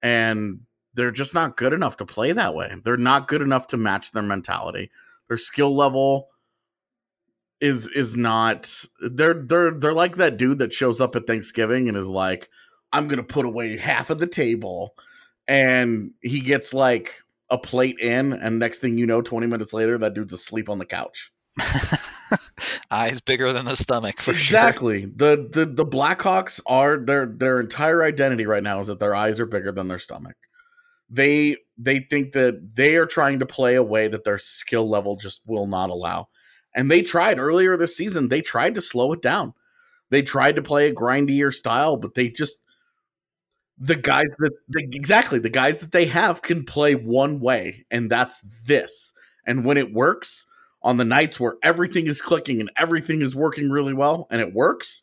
And 0.00 0.60
they're 0.94 1.10
just 1.10 1.34
not 1.34 1.58
good 1.58 1.74
enough 1.74 1.98
to 1.98 2.06
play 2.06 2.32
that 2.32 2.54
way. 2.54 2.74
They're 2.82 2.96
not 2.96 3.28
good 3.28 3.42
enough 3.42 3.66
to 3.66 3.76
match 3.76 4.12
their 4.12 4.22
mentality. 4.22 4.90
Their 5.28 5.36
skill 5.36 5.76
level 5.76 6.28
is 7.60 7.88
is 7.88 8.16
not 8.16 8.74
they're 9.02 9.34
they're 9.34 9.72
they're 9.72 9.92
like 9.92 10.16
that 10.16 10.38
dude 10.38 10.60
that 10.60 10.72
shows 10.72 10.98
up 10.98 11.14
at 11.14 11.26
Thanksgiving 11.26 11.88
and 11.88 11.96
is 11.98 12.08
like, 12.08 12.48
I'm 12.90 13.06
gonna 13.06 13.22
put 13.22 13.44
away 13.44 13.76
half 13.76 14.08
of 14.08 14.18
the 14.18 14.26
table, 14.26 14.94
and 15.46 16.12
he 16.22 16.40
gets 16.40 16.72
like 16.72 17.16
a 17.50 17.58
plate 17.58 17.98
in, 17.98 18.32
and 18.32 18.58
next 18.58 18.78
thing 18.78 18.96
you 18.96 19.04
know, 19.04 19.20
20 19.20 19.46
minutes 19.46 19.74
later, 19.74 19.98
that 19.98 20.14
dude's 20.14 20.32
asleep 20.32 20.70
on 20.70 20.78
the 20.78 20.86
couch. 20.86 21.30
Eyes 22.90 23.20
bigger 23.20 23.52
than 23.52 23.66
the 23.66 23.76
stomach 23.76 24.20
for 24.20 24.32
exactly. 24.32 25.00
sure. 25.00 25.08
Exactly. 25.08 25.14
The 25.16 25.48
the 25.52 25.66
the 25.66 25.86
Blackhawks 25.86 26.60
are 26.66 26.96
their 26.96 27.26
their 27.26 27.60
entire 27.60 28.02
identity 28.02 28.46
right 28.46 28.62
now 28.62 28.80
is 28.80 28.88
that 28.88 28.98
their 28.98 29.14
eyes 29.14 29.38
are 29.38 29.46
bigger 29.46 29.70
than 29.70 29.88
their 29.88 29.98
stomach 29.98 30.36
they 31.10 31.56
they 31.76 31.98
think 31.98 32.32
that 32.32 32.74
they 32.74 32.96
are 32.96 33.06
trying 33.06 33.40
to 33.40 33.46
play 33.46 33.74
a 33.74 33.82
way 33.82 34.06
that 34.06 34.24
their 34.24 34.38
skill 34.38 34.88
level 34.88 35.16
just 35.16 35.42
will 35.44 35.66
not 35.66 35.90
allow. 35.90 36.28
And 36.74 36.90
they 36.90 37.02
tried 37.02 37.38
earlier 37.38 37.76
this 37.76 37.96
season, 37.96 38.28
they 38.28 38.40
tried 38.40 38.76
to 38.76 38.80
slow 38.80 39.12
it 39.12 39.20
down. 39.20 39.54
They 40.10 40.22
tried 40.22 40.56
to 40.56 40.62
play 40.62 40.88
a 40.88 40.94
grindier 40.94 41.52
style, 41.52 41.96
but 41.96 42.14
they 42.14 42.28
just 42.30 42.58
the 43.76 43.96
guys 43.96 44.28
that 44.38 44.52
they, 44.68 44.88
exactly 44.92 45.40
the 45.40 45.50
guys 45.50 45.80
that 45.80 45.90
they 45.92 46.06
have 46.06 46.42
can 46.42 46.64
play 46.64 46.94
one 46.94 47.40
way, 47.40 47.84
and 47.90 48.08
that's 48.08 48.42
this. 48.64 49.12
And 49.46 49.64
when 49.64 49.78
it 49.78 49.92
works 49.92 50.46
on 50.82 50.96
the 50.96 51.04
nights 51.04 51.38
where 51.38 51.56
everything 51.62 52.06
is 52.06 52.22
clicking 52.22 52.60
and 52.60 52.70
everything 52.76 53.22
is 53.22 53.36
working 53.36 53.70
really 53.70 53.92
well, 53.92 54.26
and 54.30 54.40
it 54.40 54.54
works, 54.54 55.02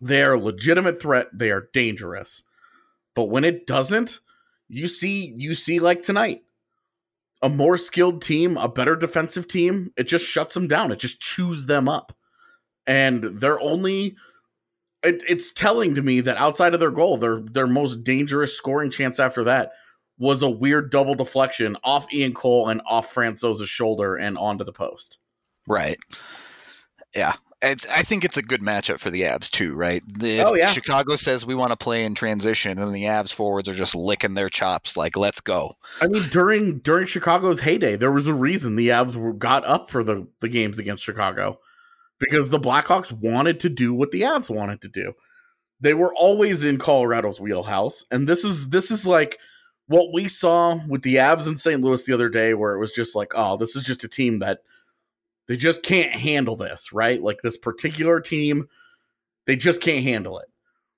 they 0.00 0.22
are 0.22 0.34
a 0.34 0.40
legitimate 0.40 1.00
threat. 1.00 1.28
They 1.32 1.50
are 1.50 1.68
dangerous. 1.72 2.42
But 3.14 3.24
when 3.24 3.44
it 3.44 3.66
doesn't, 3.66 4.20
you 4.68 4.88
see 4.88 5.34
you 5.36 5.54
see 5.54 5.78
like 5.78 6.02
tonight 6.02 6.42
a 7.42 7.48
more 7.48 7.78
skilled 7.78 8.22
team, 8.22 8.56
a 8.56 8.68
better 8.68 8.96
defensive 8.96 9.46
team, 9.46 9.92
it 9.96 10.04
just 10.04 10.26
shuts 10.26 10.54
them 10.54 10.68
down. 10.68 10.90
It 10.90 10.98
just 10.98 11.20
chews 11.20 11.66
them 11.66 11.88
up. 11.88 12.16
And 12.86 13.40
they're 13.40 13.60
only 13.60 14.16
it, 15.02 15.22
it's 15.28 15.52
telling 15.52 15.94
to 15.94 16.02
me 16.02 16.20
that 16.20 16.36
outside 16.38 16.74
of 16.74 16.80
their 16.80 16.90
goal, 16.90 17.18
their 17.18 17.40
their 17.40 17.66
most 17.66 18.04
dangerous 18.04 18.56
scoring 18.56 18.90
chance 18.90 19.20
after 19.20 19.44
that 19.44 19.72
was 20.18 20.42
a 20.42 20.50
weird 20.50 20.90
double 20.90 21.14
deflection 21.14 21.76
off 21.84 22.12
Ian 22.12 22.32
Cole 22.34 22.68
and 22.68 22.80
off 22.86 23.12
Francouz's 23.12 23.68
shoulder 23.68 24.16
and 24.16 24.38
onto 24.38 24.64
the 24.64 24.72
post. 24.72 25.18
Right. 25.66 25.98
Yeah. 27.14 27.34
It's, 27.62 27.90
I 27.90 28.02
think 28.02 28.24
it's 28.24 28.36
a 28.36 28.42
good 28.42 28.60
matchup 28.60 29.00
for 29.00 29.10
the 29.10 29.22
Avs 29.22 29.50
too, 29.50 29.74
right? 29.74 30.02
The, 30.06 30.42
Oh, 30.42 30.54
yeah. 30.54 30.70
Chicago 30.70 31.16
says 31.16 31.46
we 31.46 31.54
want 31.54 31.72
to 31.72 31.76
play 31.76 32.04
in 32.04 32.14
transition, 32.14 32.78
and 32.78 32.94
the 32.94 33.04
Avs 33.04 33.32
forwards 33.32 33.68
are 33.68 33.74
just 33.74 33.94
licking 33.94 34.34
their 34.34 34.50
chops, 34.50 34.96
like 34.96 35.16
let's 35.16 35.40
go. 35.40 35.74
I 36.00 36.06
mean, 36.06 36.28
during 36.30 36.80
during 36.80 37.06
Chicago's 37.06 37.60
heyday, 37.60 37.96
there 37.96 38.12
was 38.12 38.28
a 38.28 38.34
reason 38.34 38.76
the 38.76 38.88
Avs 38.88 39.16
were, 39.16 39.32
got 39.32 39.64
up 39.64 39.90
for 39.90 40.04
the, 40.04 40.28
the 40.40 40.50
games 40.50 40.78
against 40.78 41.02
Chicago 41.02 41.58
because 42.18 42.50
the 42.50 42.60
Blackhawks 42.60 43.10
wanted 43.10 43.58
to 43.60 43.70
do 43.70 43.94
what 43.94 44.10
the 44.10 44.22
Avs 44.22 44.54
wanted 44.54 44.82
to 44.82 44.88
do. 44.88 45.14
They 45.80 45.94
were 45.94 46.14
always 46.14 46.62
in 46.62 46.78
Colorado's 46.78 47.40
wheelhouse, 47.40 48.04
and 48.10 48.28
this 48.28 48.44
is 48.44 48.68
this 48.68 48.90
is 48.90 49.06
like 49.06 49.38
what 49.88 50.12
we 50.12 50.28
saw 50.28 50.80
with 50.88 51.02
the 51.02 51.16
Avs 51.16 51.46
in 51.46 51.56
St. 51.56 51.80
Louis 51.80 52.02
the 52.04 52.12
other 52.12 52.28
day, 52.28 52.54
where 52.54 52.74
it 52.74 52.78
was 52.78 52.92
just 52.92 53.14
like, 53.14 53.32
oh, 53.34 53.56
this 53.56 53.76
is 53.76 53.84
just 53.84 54.04
a 54.04 54.08
team 54.08 54.40
that 54.40 54.60
they 55.46 55.56
just 55.56 55.82
can't 55.82 56.10
handle 56.10 56.56
this, 56.56 56.92
right? 56.92 57.22
Like 57.22 57.40
this 57.42 57.56
particular 57.56 58.20
team, 58.20 58.68
they 59.46 59.56
just 59.56 59.80
can't 59.80 60.04
handle 60.04 60.38
it. 60.38 60.48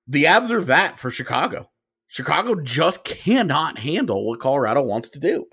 The 0.07 0.25
Avs 0.25 0.51
are 0.51 0.65
that 0.65 0.99
for 0.99 1.11
Chicago. 1.11 1.71
Chicago 2.09 2.55
just 2.63 3.05
cannot 3.05 3.79
handle 3.79 4.27
what 4.27 4.41
Colorado 4.41 4.83
wants 4.83 5.11
to 5.11 5.19
do. 5.19 5.47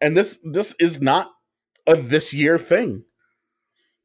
And 0.00 0.16
this 0.16 0.38
this 0.42 0.74
is 0.80 1.02
not 1.02 1.30
a 1.86 1.94
this 1.94 2.32
year 2.32 2.58
thing. 2.58 3.04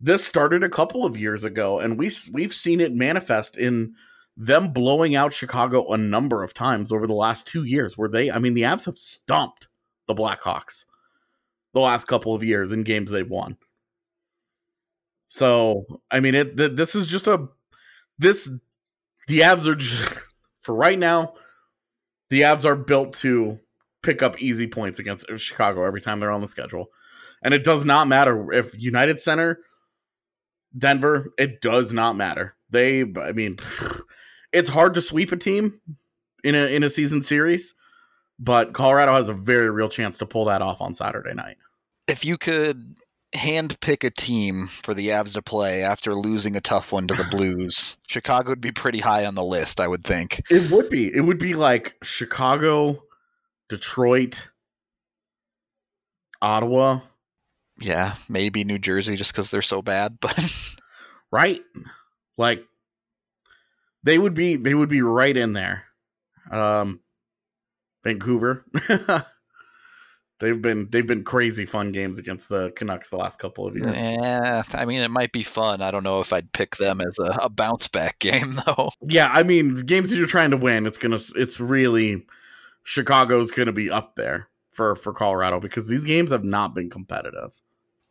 This 0.02 0.26
started 0.26 0.64
a 0.64 0.70
couple 0.70 1.06
of 1.06 1.18
years 1.18 1.46
ago 1.46 1.80
and 1.80 1.98
we 1.98 2.12
we've 2.34 2.54
seen 2.54 2.82
it 2.82 2.94
manifest 2.94 3.58
in 3.58 3.96
them 4.40 4.72
blowing 4.72 5.16
out 5.16 5.34
Chicago 5.34 5.92
a 5.92 5.98
number 5.98 6.44
of 6.44 6.54
times 6.54 6.94
over 6.94 7.06
the 7.06 7.14
last 7.14 7.46
2 7.46 7.66
years 7.66 7.98
where 7.98 8.08
they 8.08 8.32
I 8.32 8.40
mean 8.40 8.54
the 8.54 8.62
Avs 8.62 8.86
have 8.86 8.98
stomped 8.98 9.68
the 10.08 10.16
Blackhawks 10.16 10.86
the 11.74 11.82
last 11.82 12.08
couple 12.08 12.34
of 12.34 12.44
years 12.44 12.72
in 12.72 12.84
games 12.84 13.12
they've 13.12 13.30
won. 13.30 13.58
So, 15.28 15.86
I 16.10 16.22
mean 16.22 16.36
it 16.36 16.58
th- 16.58 16.72
this 16.72 16.96
is 16.96 17.08
just 17.08 17.28
a 17.28 17.50
this 18.18 18.50
the 19.28 19.42
Avs 19.42 19.68
are 19.68 19.76
just, 19.76 20.10
for 20.62 20.74
right 20.74 20.98
now 20.98 21.34
the 22.30 22.42
Avs 22.42 22.64
are 22.64 22.76
built 22.78 23.14
to 23.18 23.60
pick 24.04 24.24
up 24.24 24.42
easy 24.42 24.68
points 24.68 25.00
against 25.00 25.26
Chicago 25.36 25.84
every 25.84 26.00
time 26.00 26.22
they're 26.22 26.32
on 26.32 26.42
the 26.42 26.48
schedule. 26.48 26.88
And 27.44 27.54
it 27.54 27.66
does 27.66 27.84
not 27.84 28.08
matter 28.08 28.54
if 28.54 28.74
United 28.82 29.20
Center, 29.20 29.60
Denver, 30.78 31.34
it 31.38 31.62
does 31.62 31.92
not 31.92 32.16
matter. 32.16 32.56
They 32.70 33.02
I 33.02 33.34
mean 33.34 33.58
it's 34.52 34.70
hard 34.70 34.94
to 34.96 35.02
sweep 35.02 35.32
a 35.32 35.38
team 35.38 35.80
in 36.44 36.56
a 36.56 36.68
in 36.68 36.84
a 36.84 36.90
season 36.90 37.22
series, 37.22 37.76
but 38.40 38.74
Colorado 38.74 39.14
has 39.14 39.30
a 39.30 39.34
very 39.34 39.70
real 39.70 39.90
chance 39.90 40.18
to 40.20 40.26
pull 40.26 40.46
that 40.46 40.62
off 40.62 40.82
on 40.82 40.94
Saturday 40.94 41.34
night. 41.34 41.58
If 42.08 42.26
you 42.26 42.38
could 42.38 42.96
hand 43.34 43.80
pick 43.80 44.04
a 44.04 44.10
team 44.10 44.68
for 44.68 44.96
the 44.96 45.10
Avs 45.10 45.34
to 45.36 45.42
play 45.42 45.84
after 45.84 46.16
losing 46.16 46.56
a 46.56 46.62
tough 46.62 46.92
one 46.92 47.08
to 47.08 47.14
the 47.14 47.24
Blues, 47.32 47.98
Chicago 48.08 48.50
would 48.50 48.62
be 48.62 48.72
pretty 48.72 49.00
high 49.00 49.26
on 49.26 49.36
the 49.36 49.44
list, 49.44 49.80
I 49.80 49.88
would 49.88 50.04
think. 50.04 50.42
It 50.50 50.72
would 50.72 50.90
be. 50.90 51.14
It 51.14 51.22
would 51.22 51.38
be 51.38 51.54
like 51.54 51.96
Chicago, 52.02 53.04
Detroit, 53.68 54.50
Ottawa, 56.42 57.02
Yeah, 57.80 58.16
maybe 58.28 58.64
New 58.64 58.80
Jersey 58.80 59.16
just 59.16 59.32
because 59.34 59.52
they're 59.52 59.62
so 59.62 59.82
bad, 59.82 60.18
but 60.22 60.54
right? 61.32 61.62
Like 62.38 62.66
they 64.04 64.18
would 64.18 64.34
be 64.34 64.56
they 64.56 64.74
would 64.74 64.90
be 64.90 65.02
right 65.02 65.36
in 65.36 65.54
there. 65.54 65.86
Um 66.52 67.02
Vancouver. 68.04 68.66
they've 70.40 70.62
been 70.62 70.88
they've 70.90 71.06
been 71.06 71.24
crazy 71.24 71.66
fun 71.66 71.92
games 71.92 72.18
against 72.18 72.50
the 72.50 72.72
Canucks 72.72 73.10
the 73.10 73.18
last 73.18 73.40
couple 73.40 73.68
of 73.68 73.76
years. 73.76 73.94
yeah, 73.96 74.64
I 74.74 74.86
mean, 74.86 75.02
it 75.02 75.12
might 75.12 75.32
be 75.32 75.44
fun. 75.44 75.82
I 75.82 75.92
don't 75.92 76.04
know 76.04 76.22
if 76.22 76.34
I'd 76.34 76.52
pick 76.54 76.78
them 76.78 77.02
as 77.02 77.18
a, 77.20 77.38
a 77.44 77.50
bounce 77.50 77.88
back 77.88 78.20
game, 78.20 78.60
though. 78.66 78.92
Yeah, 79.02 79.30
I 79.32 79.44
mean, 79.44 79.76
games 79.76 80.10
that 80.10 80.18
you're 80.18 80.28
trying 80.28 80.52
to 80.52 80.58
win, 80.58 80.86
it's 80.86 80.98
gonna 80.98 81.20
it's 81.36 81.60
really 81.60 82.26
Chicago's 82.84 83.52
gonna 83.52 83.72
be 83.74 83.90
up 83.92 84.16
there 84.16 84.48
for 84.72 84.96
for 84.96 85.14
Colorado 85.14 85.60
because 85.60 85.88
these 85.88 86.06
games 86.06 86.32
have 86.32 86.44
not 86.44 86.74
been 86.74 86.90
competitive. 86.90 87.60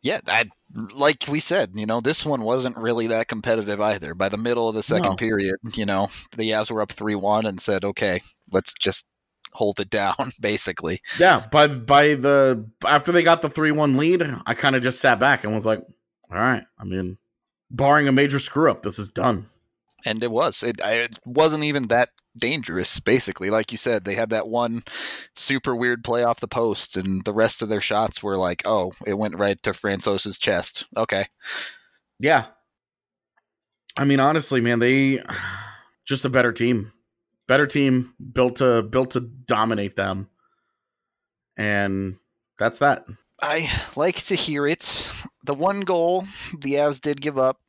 Yeah, 0.01 0.19
I, 0.27 0.45
like 0.93 1.25
we 1.27 1.39
said, 1.39 1.71
you 1.73 1.85
know, 1.85 1.99
this 1.99 2.25
one 2.25 2.43
wasn't 2.43 2.77
really 2.77 3.07
that 3.07 3.27
competitive 3.27 3.81
either. 3.81 4.15
By 4.15 4.29
the 4.29 4.37
middle 4.37 4.69
of 4.69 4.75
the 4.75 4.83
second 4.83 5.11
No. 5.11 5.15
period, 5.15 5.55
you 5.75 5.85
know, 5.85 6.07
the 6.37 6.51
Avs 6.51 6.71
were 6.71 6.81
up 6.81 6.91
3 6.91 7.15
1 7.15 7.45
and 7.45 7.59
said, 7.59 7.83
okay, 7.83 8.21
let's 8.51 8.73
just 8.73 9.05
hold 9.53 9.79
it 9.79 9.89
down, 9.89 10.31
basically. 10.39 11.01
Yeah, 11.19 11.47
by 11.51 11.67
by 11.67 12.15
the 12.15 12.65
after 12.87 13.11
they 13.11 13.23
got 13.23 13.41
the 13.41 13.49
three 13.49 13.71
one 13.71 13.97
lead, 13.97 14.23
I 14.45 14.53
kind 14.53 14.75
of 14.75 14.83
just 14.83 14.99
sat 15.01 15.19
back 15.19 15.43
and 15.43 15.53
was 15.53 15.65
like, 15.65 15.79
"All 16.31 16.37
right, 16.37 16.63
I 16.77 16.83
mean, 16.83 17.17
barring 17.71 18.07
a 18.07 18.11
major 18.11 18.39
screw 18.39 18.69
up, 18.69 18.83
this 18.83 18.99
is 18.99 19.09
done." 19.09 19.47
And 20.05 20.23
it 20.23 20.31
was. 20.31 20.63
It, 20.63 20.81
I, 20.81 20.93
it 20.93 21.19
wasn't 21.25 21.65
even 21.65 21.87
that 21.89 22.09
dangerous, 22.39 22.99
basically. 22.99 23.49
Like 23.49 23.71
you 23.71 23.77
said, 23.77 24.03
they 24.03 24.15
had 24.15 24.31
that 24.31 24.47
one 24.47 24.83
super 25.35 25.75
weird 25.75 26.03
play 26.03 26.23
off 26.23 26.39
the 26.39 26.47
post, 26.47 26.97
and 26.97 27.23
the 27.25 27.33
rest 27.33 27.61
of 27.61 27.69
their 27.69 27.81
shots 27.81 28.23
were 28.23 28.37
like, 28.37 28.63
oh, 28.65 28.93
it 29.05 29.17
went 29.17 29.37
right 29.37 29.61
to 29.63 29.73
Francouz's 29.73 30.39
chest. 30.39 30.87
Okay. 30.97 31.27
Yeah, 32.19 32.47
I 33.99 34.05
mean, 34.05 34.21
honestly, 34.21 34.61
man, 34.61 34.79
they 34.79 35.21
just 36.07 36.23
a 36.23 36.29
better 36.29 36.53
team, 36.53 36.93
better 37.47 37.67
team 37.67 38.13
built 38.31 38.55
to 38.57 38.81
built 38.81 39.11
to 39.11 39.19
dominate 39.19 39.97
them, 39.97 40.29
and 41.57 42.17
that's 42.57 42.79
that. 42.79 43.05
I 43.41 43.69
like 43.97 44.15
to 44.25 44.35
hear 44.35 44.65
it. 44.67 45.09
The 45.43 45.53
one 45.53 45.81
goal 45.81 46.25
the 46.57 46.73
Avs 46.75 47.01
did 47.01 47.19
give 47.19 47.37
up 47.37 47.59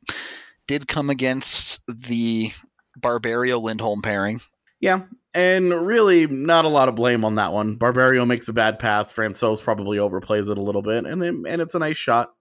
did 0.67 0.87
come 0.87 1.09
against 1.09 1.81
the 1.87 2.51
Barberio 2.95 3.59
Lindholm 3.59 4.01
pairing. 4.01 4.39
Yeah, 4.81 5.03
and 5.33 5.71
really 5.71 6.27
not 6.27 6.65
a 6.65 6.69
lot 6.69 6.89
of 6.89 6.95
blame 6.95 7.23
on 7.23 7.35
that 7.35 7.53
one. 7.53 7.75
Barberio 7.75 8.25
makes 8.25 8.47
a 8.47 8.53
bad 8.53 8.79
pass. 8.79 9.13
Francouz 9.13 9.61
probably 9.61 9.97
overplays 9.97 10.49
it 10.49 10.57
a 10.57 10.61
little 10.61 10.81
bit, 10.81 11.05
and 11.05 11.21
then 11.21 11.43
and 11.47 11.61
it's 11.61 11.75
a 11.75 11.79
nice 11.79 11.97
shot. 11.97 12.33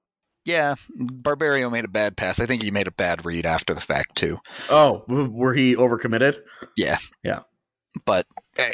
Yeah, 0.45 0.75
Barberio 0.97 1.69
made 1.69 1.85
a 1.85 1.89
bad 1.89 2.17
pass. 2.17 2.41
I 2.41 2.47
think 2.47 2.63
he 2.63 2.71
made 2.71 2.89
a 2.89 2.93
bad 2.93 3.25
read 3.27 3.45
after 3.45 3.75
the 3.75 3.81
fact 3.81 4.17
too. 4.17 4.39
Oh, 4.71 5.05
were 5.07 5.53
he 5.53 5.77
overcommitted? 5.77 6.39
Yeah, 6.77 6.99
yeah. 7.23 7.41
But 8.07 8.27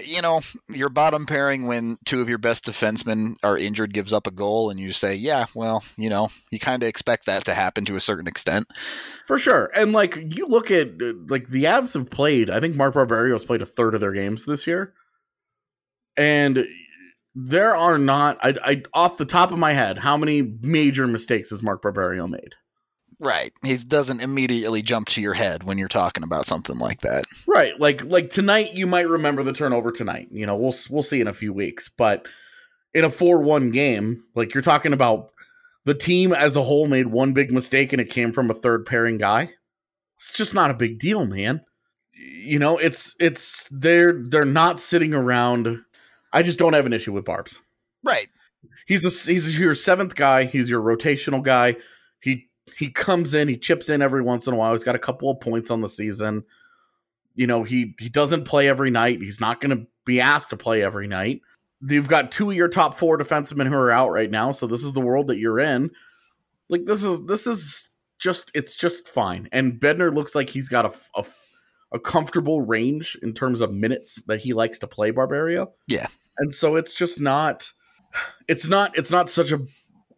you 0.05 0.23
know, 0.23 0.41
your 0.69 0.89
bottom 0.89 1.27
pairing 1.27 1.67
when 1.67 1.99
two 2.05 2.21
of 2.21 2.29
your 2.29 2.39
best 2.39 2.65
defensemen 2.65 3.35
are 3.43 3.57
injured 3.57 3.95
gives 3.95 4.13
up 4.13 4.27
a 4.27 4.31
goal, 4.31 4.71
and 4.71 4.79
you 4.81 4.93
say, 4.93 5.15
"Yeah, 5.15 5.47
well, 5.55 5.85
you 5.97 6.09
know, 6.09 6.31
you 6.51 6.59
kind 6.59 6.83
of 6.83 6.89
expect 6.89 7.27
that 7.27 7.45
to 7.45 7.55
happen 7.55 7.85
to 7.87 7.97
a 7.97 8.01
certain 8.01 8.27
extent." 8.27 8.69
For 9.27 9.39
sure. 9.39 9.71
And 9.77 9.93
like 9.93 10.17
you 10.17 10.47
look 10.47 10.71
at 10.71 11.03
uh, 11.03 11.13
like 11.29 11.49
the 11.49 11.65
Avs 11.65 11.95
have 11.95 12.11
played, 12.11 12.51
I 12.51 12.61
think 12.61 12.77
Mark 12.77 12.95
Barberio 12.95 13.35
has 13.35 13.45
played 13.45 13.63
a 13.63 13.67
third 13.67 13.95
of 13.95 14.01
their 14.01 14.13
games 14.13 14.45
this 14.45 14.67
year. 14.67 14.95
And 16.17 16.67
there 17.35 17.77
are 17.77 17.99
not 17.99 18.39
I, 18.43 18.55
I 18.65 18.83
off 18.95 19.19
the 19.19 19.27
top 19.27 19.53
of 19.53 19.59
my 19.59 19.73
head, 19.73 19.99
how 19.99 20.17
many 20.17 20.43
major 20.63 21.07
mistakes 21.07 21.51
has 21.51 21.63
Mark 21.63 21.83
Barberio 21.83 22.27
made? 22.27 22.55
Right. 23.19 23.53
He 23.63 23.77
doesn't 23.77 24.21
immediately 24.21 24.83
jump 24.83 25.09
to 25.09 25.23
your 25.23 25.35
head 25.35 25.63
when 25.63 25.79
you're 25.79 25.89
talking 25.89 26.23
about 26.23 26.47
something 26.47 26.79
like 26.79 27.01
that. 27.01 27.25
Right. 27.47 27.79
Like 27.81 28.05
like 28.05 28.31
tonight 28.31 28.75
you 28.75 28.87
might 28.87 29.09
remember 29.09 29.43
the 29.43 29.55
turnover 29.55 29.91
tonight. 29.91 30.29
You 30.31 30.45
know, 30.45 30.57
we'll 30.57 30.75
we'll 30.91 31.03
see 31.03 31.21
in 31.21 31.29
a 31.29 31.33
few 31.33 31.53
weeks, 31.53 31.89
but 31.89 32.29
in 32.93 33.05
a 33.05 33.11
4-1 33.11 33.73
game, 33.73 34.25
like 34.35 34.55
you're 34.55 34.63
talking 34.63 34.93
about 34.93 35.31
the 35.85 35.95
team 35.95 36.33
as 36.33 36.57
a 36.57 36.63
whole 36.63 36.89
made 36.89 37.07
one 37.07 37.33
big 37.33 37.53
mistake 37.53 37.93
and 37.93 38.01
it 38.01 38.11
came 38.11 38.33
from 38.33 38.51
a 38.51 38.55
third 38.55 38.85
pairing 38.85 39.19
guy. 39.19 39.51
It's 40.19 40.33
just 40.33 40.55
not 40.55 40.71
a 40.71 40.75
big 40.75 40.99
deal, 40.99 41.27
man. 41.27 41.63
You 42.13 42.59
know, 42.59 42.77
it's 42.77 43.15
it's 43.19 43.69
they're 43.71 44.23
they're 44.29 44.45
not 44.45 44.79
sitting 44.79 45.15
around. 45.15 45.83
I 46.33 46.43
just 46.43 46.59
don't 46.59 46.73
have 46.75 46.87
an 46.87 46.93
issue 46.93 47.13
with 47.13 47.25
Barbs. 47.25 47.61
Right. 48.03 48.29
He's 48.87 49.03
the 49.03 49.33
he's 49.33 49.59
your 49.59 49.75
seventh 49.75 50.15
guy. 50.15 50.45
He's 50.45 50.69
your 50.69 50.83
rotational 50.83 51.43
guy. 51.43 51.77
He 52.21 52.49
he 52.75 52.91
comes 52.91 53.35
in, 53.35 53.49
he 53.49 53.57
chips 53.57 53.89
in 53.89 54.03
every 54.03 54.23
once 54.23 54.47
in 54.47 54.55
a 54.55 54.57
while. 54.57 54.73
He's 54.73 54.85
got 54.85 54.95
a 54.95 55.01
couple 55.01 55.31
of 55.31 55.41
points 55.41 55.71
on 55.71 55.81
the 55.81 55.89
season. 55.89 56.45
You 57.35 57.47
know, 57.47 57.63
he 57.63 57.95
he 57.99 58.09
doesn't 58.09 58.45
play 58.45 58.69
every 58.69 58.91
night. 58.91 59.21
He's 59.21 59.41
not 59.41 59.61
going 59.61 59.77
to 59.77 59.87
be 60.05 60.21
asked 60.21 60.51
to 60.51 60.57
play 60.57 60.83
every 60.83 61.07
night. 61.07 61.43
You've 61.87 62.09
got 62.09 62.33
two 62.33 62.51
of 62.51 62.57
your 62.57 62.69
top 62.69 62.95
four 62.95 63.19
defensemen 63.19 63.69
who 63.69 63.75
are 63.75 63.91
out 63.91 64.11
right 64.11 64.31
now, 64.31 64.53
so 64.53 64.67
this 64.67 64.83
is 64.83 64.93
the 64.93 65.01
world 65.01 65.27
that 65.29 65.39
you're 65.39 65.61
in. 65.61 65.91
Like 66.69 66.87
this 66.87 67.05
is 67.05 67.25
this 67.27 67.47
is 67.47 67.91
just 68.19 68.51
it's 68.55 68.75
just 68.75 69.09
fine. 69.09 69.49
And 69.53 69.79
Bednar 69.79 70.15
looks 70.15 70.35
like 70.35 70.51
he's 70.51 70.69
got 70.69 70.87
a 70.87 71.21
a, 71.21 71.25
a 71.93 72.01
comfortable 72.01 72.63
range 72.63 73.19
in 73.23 73.35
terms 73.35 73.61
of 73.61 73.73
minutes 73.73 74.23
that 74.27 74.41
he 74.41 74.55
likes 74.55 74.79
to 74.81 74.87
play 74.87 75.11
Barberio. 75.11 75.73
Yeah. 75.89 76.07
and 76.39 76.55
so 76.55 76.77
it's 76.77 76.95
just 76.95 77.21
not 77.21 77.71
it's 78.49 78.67
not 78.67 78.97
it's 78.97 79.11
not 79.11 79.29
such 79.29 79.53
a 79.53 79.61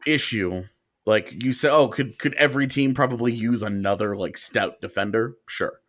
issue 0.06 0.64
like 1.08 1.32
you 1.42 1.54
say 1.54 1.70
oh 1.70 1.88
could 1.88 2.18
could 2.18 2.34
every 2.34 2.68
team 2.68 2.92
probably 2.92 3.32
use 3.32 3.62
another 3.62 4.14
like 4.14 4.36
stout 4.36 4.80
defender 4.80 5.34
sure 5.48 5.80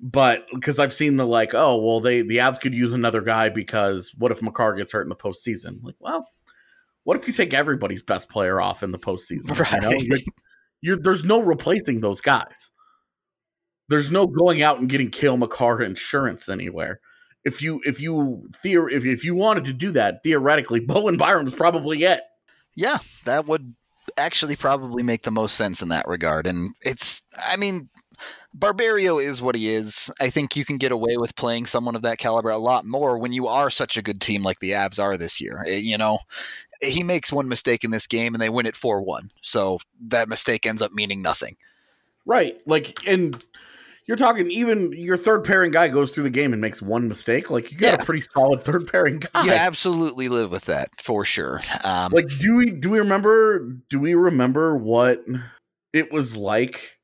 but 0.00 0.46
because 0.54 0.78
i've 0.78 0.94
seen 0.94 1.16
the 1.16 1.26
like 1.26 1.54
oh 1.54 1.76
well 1.76 2.00
they 2.00 2.22
the 2.22 2.38
avs 2.38 2.60
could 2.60 2.74
use 2.74 2.94
another 2.94 3.20
guy 3.20 3.50
because 3.50 4.12
what 4.16 4.32
if 4.32 4.42
Makar 4.42 4.74
gets 4.74 4.92
hurt 4.92 5.02
in 5.02 5.10
the 5.10 5.14
postseason 5.14 5.78
like 5.82 5.94
well 6.00 6.26
what 7.04 7.18
if 7.18 7.28
you 7.28 7.34
take 7.34 7.52
everybody's 7.52 8.02
best 8.02 8.30
player 8.30 8.62
off 8.62 8.82
in 8.82 8.92
the 8.92 8.98
postseason 8.98 9.50
you 9.72 9.80
know? 9.80 9.88
Right. 9.88 10.10
Like, 10.10 10.24
there's 11.02 11.24
no 11.24 11.40
replacing 11.40 12.00
those 12.00 12.20
guys. 12.20 12.70
There's 13.88 14.10
no 14.10 14.26
going 14.26 14.62
out 14.62 14.80
and 14.80 14.88
getting 14.88 15.10
Cale 15.10 15.36
Makar 15.36 15.82
insurance 15.82 16.48
anywhere. 16.48 17.00
If 17.44 17.60
you 17.60 17.80
if 17.84 18.00
you 18.00 18.48
theor- 18.64 18.90
if, 18.90 19.04
if 19.04 19.24
you 19.24 19.34
wanted 19.34 19.64
to 19.64 19.74
do 19.74 19.92
that 19.92 20.22
theoretically, 20.22 20.80
Bowen 20.80 21.18
Byram's 21.18 21.54
probably 21.54 22.04
it. 22.04 22.20
Yeah, 22.74 22.98
that 23.26 23.46
would 23.46 23.74
actually 24.16 24.56
probably 24.56 25.02
make 25.02 25.22
the 25.22 25.30
most 25.30 25.54
sense 25.54 25.82
in 25.82 25.88
that 25.88 26.08
regard. 26.08 26.46
And 26.46 26.74
it's, 26.80 27.22
I 27.46 27.56
mean, 27.56 27.88
Barberio 28.52 29.18
is 29.18 29.42
what 29.42 29.56
he 29.56 29.68
is. 29.68 30.10
I 30.20 30.30
think 30.30 30.56
you 30.56 30.64
can 30.64 30.78
get 30.78 30.92
away 30.92 31.16
with 31.16 31.36
playing 31.36 31.66
someone 31.66 31.96
of 31.96 32.02
that 32.02 32.18
caliber 32.18 32.50
a 32.50 32.58
lot 32.58 32.86
more 32.86 33.18
when 33.18 33.32
you 33.32 33.48
are 33.48 33.70
such 33.70 33.96
a 33.96 34.02
good 34.02 34.20
team 34.20 34.42
like 34.42 34.60
the 34.60 34.70
Avs 34.70 35.02
are 35.02 35.16
this 35.16 35.40
year. 35.40 35.64
Eh, 35.66 35.78
you 35.78 35.98
know, 35.98 36.20
he 36.80 37.02
makes 37.02 37.32
one 37.32 37.48
mistake 37.48 37.82
in 37.82 37.90
this 37.90 38.06
game 38.06 38.34
and 38.34 38.40
they 38.40 38.48
win 38.48 38.66
it 38.66 38.76
4 38.76 39.02
1. 39.02 39.30
So 39.42 39.78
that 40.08 40.28
mistake 40.28 40.66
ends 40.66 40.82
up 40.82 40.92
meaning 40.92 41.22
nothing. 41.22 41.56
Right. 42.26 42.56
Like, 42.66 42.96
and 43.06 43.44
you're 44.06 44.16
talking 44.16 44.50
even 44.50 44.92
your 44.92 45.16
third 45.16 45.44
pairing 45.44 45.70
guy 45.70 45.88
goes 45.88 46.12
through 46.12 46.24
the 46.24 46.30
game 46.30 46.52
and 46.52 46.60
makes 46.60 46.82
one 46.82 47.08
mistake. 47.08 47.50
Like, 47.50 47.72
you 47.72 47.78
got 47.78 47.86
Yeah. 47.98 48.02
a 48.02 48.04
pretty 48.04 48.20
solid 48.20 48.62
third 48.64 48.86
pairing 48.90 49.20
guy. 49.20 49.44
You 49.44 49.52
absolutely 49.52 50.28
live 50.28 50.50
with 50.50 50.66
that 50.66 50.88
for 51.02 51.24
sure. 51.24 51.60
Um, 51.84 52.12
Like, 52.12 52.28
do 52.40 52.56
we 52.56 52.70
do 52.70 52.90
we 52.90 52.98
remember 52.98 53.60
do 53.88 53.98
we 53.98 54.14
remember 54.14 54.76
what 54.76 55.24
it 55.92 56.12
was 56.12 56.36
like 56.36 56.98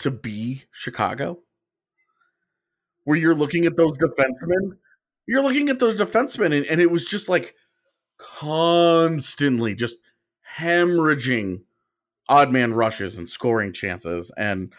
to 0.00 0.10
be 0.10 0.62
Chicago? 0.70 1.40
Where 3.04 3.16
you're 3.18 3.34
looking 3.34 3.66
at 3.66 3.76
those 3.76 3.98
defensemen, 3.98 4.78
you're 5.26 5.42
looking 5.42 5.68
at 5.68 5.78
those 5.78 5.94
defensemen, 6.00 6.56
and, 6.56 6.64
and 6.66 6.80
it 6.80 6.90
was 6.90 7.04
just 7.04 7.28
like 7.28 7.54
constantly 8.18 9.74
just 9.74 9.96
hemorrhaging 10.58 11.62
odd 12.28 12.52
man 12.52 12.72
rushes 12.72 13.18
and 13.18 13.28
scoring 13.28 13.72
chances, 13.72 14.30
and 14.38 14.72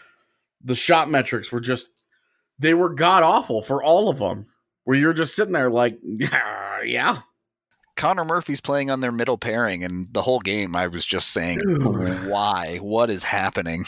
the 0.66 0.76
shot 0.76 1.10
metrics 1.10 1.52
were 1.52 1.62
just 1.62 1.88
they 2.60 2.74
were 2.74 2.90
god 2.90 3.24
awful 3.24 3.62
for 3.62 3.82
all 3.82 4.10
of 4.10 4.20
them. 4.20 4.48
Where 4.84 4.98
you're 4.98 5.14
just 5.14 5.36
sitting 5.36 5.54
there 5.54 5.72
like, 5.72 5.98
yeah, 6.84 7.22
Connor 7.96 8.26
Murphy's 8.26 8.62
playing 8.62 8.92
on 8.92 9.00
their 9.00 9.12
middle 9.12 9.38
pairing, 9.38 9.84
and 9.84 10.08
the 10.14 10.22
whole 10.22 10.40
game 10.40 10.76
I 10.76 10.88
was 10.88 11.06
just 11.06 11.30
saying, 11.30 11.60
Dude. 11.60 12.28
why? 12.28 12.78
What 12.82 13.10
is 13.10 13.24
happening? 13.24 13.86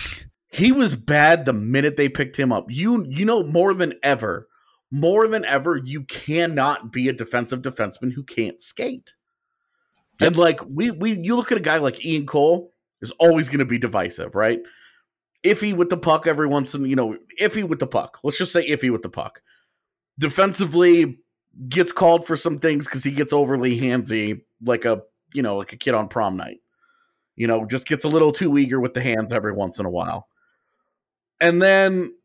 He 0.49 0.71
was 0.71 0.95
bad 0.95 1.45
the 1.45 1.53
minute 1.53 1.97
they 1.97 2.09
picked 2.09 2.37
him 2.37 2.51
up. 2.51 2.65
You 2.69 3.05
you 3.09 3.25
know 3.25 3.43
more 3.43 3.73
than 3.73 3.93
ever, 4.01 4.47
more 4.89 5.27
than 5.27 5.45
ever, 5.45 5.77
you 5.77 6.03
cannot 6.03 6.91
be 6.91 7.09
a 7.09 7.13
defensive 7.13 7.61
defenseman 7.61 8.13
who 8.13 8.23
can't 8.23 8.61
skate. 8.61 9.13
And 10.21 10.37
like 10.37 10.61
we 10.65 10.91
we 10.91 11.11
you 11.13 11.35
look 11.35 11.51
at 11.51 11.57
a 11.57 11.61
guy 11.61 11.77
like 11.77 12.03
Ian 12.03 12.25
Cole 12.25 12.71
is 13.01 13.11
always 13.19 13.49
going 13.49 13.59
to 13.59 13.65
be 13.65 13.77
divisive, 13.77 14.33
right? 14.33 14.59
Iffy 15.43 15.75
with 15.75 15.89
the 15.89 15.97
puck 15.97 16.27
every 16.27 16.47
once 16.47 16.73
in 16.73 16.85
you 16.85 16.95
know 16.95 17.17
iffy 17.39 17.63
with 17.63 17.79
the 17.79 17.87
puck. 17.87 18.19
Let's 18.23 18.37
just 18.37 18.51
say 18.51 18.67
iffy 18.69 18.91
with 18.91 19.01
the 19.01 19.09
puck. 19.09 19.41
Defensively 20.19 21.19
gets 21.69 21.91
called 21.91 22.25
for 22.25 22.35
some 22.35 22.59
things 22.59 22.85
because 22.85 23.03
he 23.03 23.11
gets 23.11 23.33
overly 23.33 23.79
handsy, 23.79 24.41
like 24.61 24.85
a 24.85 25.01
you 25.33 25.41
know 25.41 25.57
like 25.57 25.73
a 25.73 25.77
kid 25.77 25.93
on 25.93 26.07
prom 26.07 26.37
night. 26.37 26.59
You 27.35 27.45
know, 27.45 27.65
just 27.65 27.87
gets 27.87 28.03
a 28.03 28.09
little 28.09 28.31
too 28.31 28.57
eager 28.57 28.79
with 28.79 28.95
the 28.95 29.01
hands 29.01 29.31
every 29.31 29.53
once 29.53 29.77
in 29.77 29.85
a 29.85 29.91
while. 29.91 30.27
And 31.39 31.61
then 31.61 32.15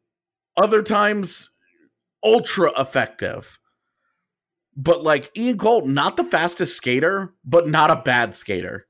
other 0.57 0.83
times, 0.83 1.51
ultra 2.25 2.73
effective. 2.81 3.59
But 4.75 5.03
like 5.03 5.31
Ian 5.37 5.59
Cole, 5.59 5.85
not 5.85 6.17
the 6.17 6.25
fastest 6.25 6.77
skater, 6.77 7.35
but 7.45 7.69
not 7.69 7.91
a 7.91 7.97
bad 7.97 8.35
skater. 8.35 8.87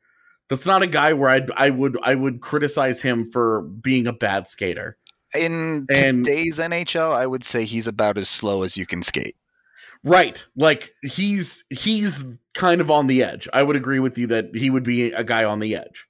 That's 0.49 0.67
not 0.67 0.83
a 0.83 0.87
guy 0.87 1.13
where 1.13 1.31
I'd 1.31 1.51
I 1.57 1.71
would 1.71 1.99
I 2.03 2.15
would 2.15 2.41
criticize 2.41 3.01
him 3.01 3.31
for 3.31 3.63
being 3.63 4.07
a 4.07 4.13
bad 4.13 4.49
skater. 4.49 4.99
In 5.39 5.87
And- 5.95 6.25
today's 6.25 6.59
NHL, 6.59 7.13
I 7.13 7.27
would 7.27 7.43
say 7.45 7.65
he's 7.65 7.87
about 7.87 8.19
as 8.19 8.29
slow 8.29 8.63
as 8.63 8.77
you 8.77 8.85
can 8.87 9.03
skate. 9.03 9.37
Right. 10.05 10.45
Like 10.57 10.93
he's 11.03 11.65
he's 11.71 12.25
kind 12.55 12.81
of 12.81 12.91
on 12.91 13.07
the 13.07 13.23
edge. 13.23 13.49
I 13.53 13.63
would 13.63 13.77
agree 13.77 14.01
with 14.01 14.19
you 14.19 14.27
that 14.27 14.55
he 14.55 14.69
would 14.69 14.83
be 14.83 15.13
a 15.13 15.25
guy 15.25 15.45
on 15.45 15.61
the 15.61 15.75
edge. 15.77 16.07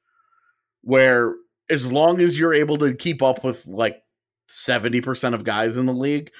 Where 0.82 1.34
as 1.70 1.90
long 1.90 2.20
as 2.20 2.38
you're 2.38 2.54
able 2.54 2.78
to 2.78 2.94
keep 2.94 3.22
up 3.22 3.44
with 3.44 3.66
like 3.66 4.02
70% 4.48 5.34
of 5.34 5.44
guys 5.44 5.76
in 5.76 5.86
the 5.86 5.92
league, 5.94 6.30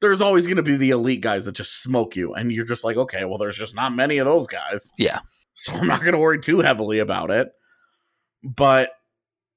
there's 0.00 0.20
always 0.22 0.46
going 0.46 0.56
to 0.56 0.62
be 0.62 0.76
the 0.76 0.90
elite 0.90 1.20
guys 1.20 1.44
that 1.44 1.52
just 1.52 1.82
smoke 1.82 2.16
you 2.16 2.32
and 2.32 2.50
you're 2.50 2.64
just 2.64 2.84
like, 2.84 2.96
"Okay, 2.96 3.24
well 3.26 3.36
there's 3.38 3.58
just 3.58 3.74
not 3.74 3.94
many 3.94 4.16
of 4.18 4.24
those 4.26 4.46
guys." 4.46 4.92
Yeah. 4.96 5.18
So 5.54 5.74
I'm 5.74 5.88
not 5.88 6.00
going 6.00 6.12
to 6.12 6.18
worry 6.18 6.40
too 6.40 6.60
heavily 6.60 7.00
about 7.00 7.30
it. 7.30 7.50
But 8.42 8.92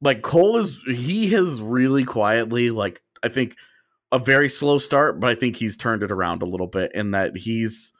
like 0.01 0.21
Cole 0.21 0.57
is 0.57 0.81
he 0.85 1.29
has 1.29 1.61
really 1.61 2.03
quietly 2.03 2.71
like 2.71 3.01
I 3.23 3.29
think 3.29 3.55
a 4.11 4.19
very 4.19 4.49
slow 4.49 4.79
start, 4.79 5.21
but 5.21 5.29
I 5.29 5.35
think 5.35 5.55
he's 5.55 5.77
turned 5.77 6.03
it 6.03 6.11
around 6.11 6.41
a 6.41 6.45
little 6.45 6.67
bit 6.67 6.91
in 6.93 7.11
that 7.11 7.37
he's 7.37 7.93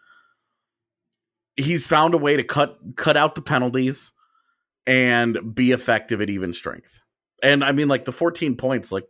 he's 1.56 1.88
found 1.88 2.14
a 2.14 2.18
way 2.18 2.36
to 2.36 2.44
cut 2.44 2.78
cut 2.98 3.16
out 3.16 3.36
the 3.36 3.42
penalties 3.42 4.12
and 4.86 5.56
be 5.56 5.72
effective 5.72 6.22
at 6.22 6.30
even 6.30 6.54
strength. 6.54 7.00
And 7.42 7.64
I 7.64 7.72
mean 7.72 7.88
like 7.88 8.04
the 8.04 8.12
14 8.12 8.58
points 8.58 8.92
like 8.92 9.08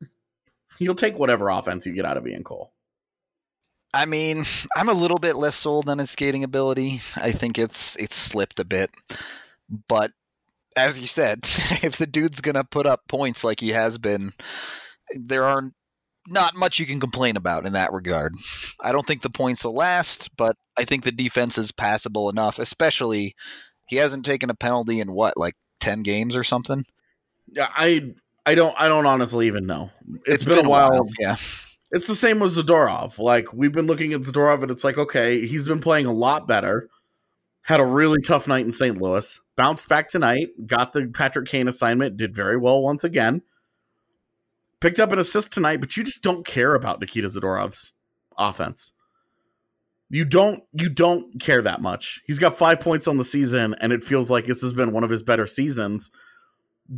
you'll 0.78 0.94
take 0.94 1.18
whatever 1.18 1.48
offense 1.48 1.86
you 1.86 1.94
get 1.94 2.04
out 2.04 2.18
of 2.18 2.26
Ian 2.26 2.44
Cole. 2.44 2.73
I 3.94 4.06
mean, 4.06 4.44
I'm 4.76 4.88
a 4.88 4.94
little 4.94 5.18
bit 5.18 5.36
less 5.36 5.54
sold 5.54 5.88
on 5.88 5.98
his 5.98 6.10
skating 6.10 6.44
ability. 6.44 7.00
I 7.16 7.32
think 7.32 7.58
it's 7.58 7.96
it's 7.96 8.16
slipped 8.16 8.60
a 8.60 8.64
bit. 8.64 8.90
But 9.88 10.10
as 10.76 11.00
you 11.00 11.06
said, 11.06 11.40
if 11.82 11.96
the 11.96 12.06
dude's 12.06 12.40
gonna 12.40 12.64
put 12.64 12.86
up 12.86 13.08
points 13.08 13.44
like 13.44 13.60
he 13.60 13.70
has 13.70 13.98
been, 13.98 14.32
there 15.14 15.44
are 15.44 15.62
not 15.62 15.72
not 16.26 16.56
much 16.56 16.78
you 16.78 16.86
can 16.86 17.00
complain 17.00 17.36
about 17.36 17.66
in 17.66 17.74
that 17.74 17.92
regard. 17.92 18.34
I 18.80 18.92
don't 18.92 19.06
think 19.06 19.22
the 19.22 19.30
points 19.30 19.64
will 19.64 19.74
last, 19.74 20.34
but 20.36 20.56
I 20.78 20.84
think 20.84 21.04
the 21.04 21.12
defense 21.12 21.58
is 21.58 21.70
passable 21.70 22.30
enough, 22.30 22.58
especially 22.58 23.34
he 23.86 23.96
hasn't 23.96 24.24
taken 24.24 24.50
a 24.50 24.54
penalty 24.54 25.00
in 25.00 25.12
what, 25.12 25.36
like 25.36 25.54
ten 25.80 26.02
games 26.02 26.36
or 26.36 26.42
something? 26.42 26.84
Yeah, 27.52 27.68
I 27.74 28.14
I 28.46 28.54
don't 28.54 28.74
I 28.78 28.88
don't 28.88 29.06
honestly 29.06 29.46
even 29.46 29.66
know. 29.66 29.90
it's 30.24 30.44
been, 30.44 30.64
a 30.64 30.68
while. 30.68 31.08
Yeah. 31.20 31.36
It's 31.94 32.08
the 32.08 32.16
same 32.16 32.40
with 32.40 32.56
Zadorov. 32.56 33.20
Like 33.20 33.52
we've 33.52 33.70
been 33.70 33.86
looking 33.86 34.12
at 34.14 34.22
Zadorov, 34.22 34.62
and 34.62 34.70
it's 34.72 34.82
like, 34.82 34.98
okay, 34.98 35.46
he's 35.46 35.68
been 35.68 35.80
playing 35.80 36.06
a 36.06 36.12
lot 36.12 36.48
better. 36.48 36.88
Had 37.66 37.78
a 37.78 37.86
really 37.86 38.20
tough 38.20 38.48
night 38.48 38.66
in 38.66 38.72
St. 38.72 39.00
Louis. 39.00 39.38
Bounced 39.54 39.88
back 39.88 40.08
tonight. 40.08 40.48
Got 40.66 40.92
the 40.92 41.06
Patrick 41.06 41.46
Kane 41.46 41.68
assignment. 41.68 42.16
Did 42.16 42.34
very 42.34 42.56
well 42.56 42.82
once 42.82 43.04
again. 43.04 43.42
Picked 44.80 44.98
up 44.98 45.12
an 45.12 45.20
assist 45.20 45.52
tonight, 45.52 45.78
but 45.78 45.96
you 45.96 46.02
just 46.02 46.20
don't 46.20 46.44
care 46.44 46.74
about 46.74 46.98
Nikita 47.00 47.28
Zadorov's 47.28 47.92
offense. 48.36 48.92
You 50.10 50.24
don't. 50.24 50.64
You 50.72 50.88
don't 50.88 51.40
care 51.40 51.62
that 51.62 51.80
much. 51.80 52.20
He's 52.26 52.40
got 52.40 52.58
five 52.58 52.80
points 52.80 53.06
on 53.06 53.18
the 53.18 53.24
season, 53.24 53.76
and 53.80 53.92
it 53.92 54.02
feels 54.02 54.32
like 54.32 54.46
this 54.46 54.62
has 54.62 54.72
been 54.72 54.92
one 54.92 55.04
of 55.04 55.10
his 55.10 55.22
better 55.22 55.46
seasons 55.46 56.10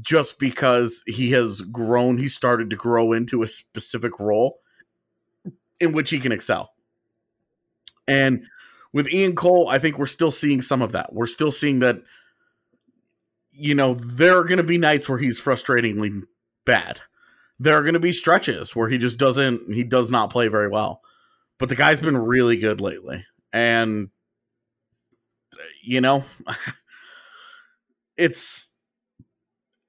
just 0.01 0.39
because 0.39 1.03
he 1.07 1.33
has 1.33 1.61
grown, 1.61 2.17
he 2.17 2.29
started 2.29 2.71
to 2.71 2.77
grow 2.77 3.13
into 3.13 3.43
a 3.43 3.47
specific 3.47 4.19
role 4.19 4.59
in 5.81 5.93
which 5.93 6.11
he 6.11 6.19
can 6.19 6.33
excel. 6.33 6.73
And 8.09 8.47
with 8.93 9.13
Ian 9.13 9.35
Cole, 9.35 9.69
I 9.69 9.79
think 9.79 9.99
we're 9.99 10.07
still 10.07 10.31
seeing 10.31 10.63
some 10.63 10.83
of 10.83 10.93
that. 10.93 11.13
We're 11.13 11.27
still 11.27 11.51
seeing 11.51 11.81
that, 11.81 11.99
you 13.53 13.75
know, 13.75 13.95
there 13.95 14.39
are 14.39 14.45
going 14.45 14.59
to 14.59 14.63
be 14.63 14.79
nights 14.79 15.09
where 15.09 15.19
he's 15.19 15.41
frustratingly 15.41 16.23
bad. 16.65 17.01
There 17.59 17.77
are 17.77 17.83
going 17.83 17.95
to 17.95 18.01
be 18.01 18.13
stretches 18.13 18.77
where 18.77 18.89
he 18.89 18.99
just 18.99 19.19
doesn't, 19.19 19.73
he 19.73 19.85
does 19.85 20.11
not 20.11 20.31
play 20.31 20.49
very 20.49 20.69
well. 20.69 21.03
But 21.59 21.69
the 21.69 21.77
guy's 21.77 22.01
been 22.01 22.17
really 22.17 22.59
good 22.59 22.81
lately. 22.81 23.25
And, 23.53 24.11
you 25.83 26.01
know, 26.01 26.25
it's, 28.17 28.71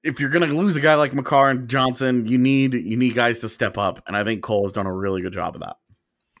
if 0.02 0.20
you're 0.20 0.30
going 0.30 0.48
to 0.48 0.54
lose 0.54 0.76
a 0.76 0.80
guy 0.80 0.94
like 0.94 1.12
Makar 1.12 1.50
and 1.50 1.68
Johnson, 1.68 2.26
you 2.26 2.38
need 2.38 2.74
you 2.74 2.96
need 2.96 3.14
guys 3.14 3.40
to 3.40 3.48
step 3.48 3.76
up, 3.76 4.02
and 4.06 4.16
I 4.16 4.24
think 4.24 4.42
Cole 4.42 4.64
has 4.64 4.72
done 4.72 4.86
a 4.86 4.92
really 4.92 5.22
good 5.22 5.32
job 5.32 5.54
of 5.54 5.62
that. 5.62 5.76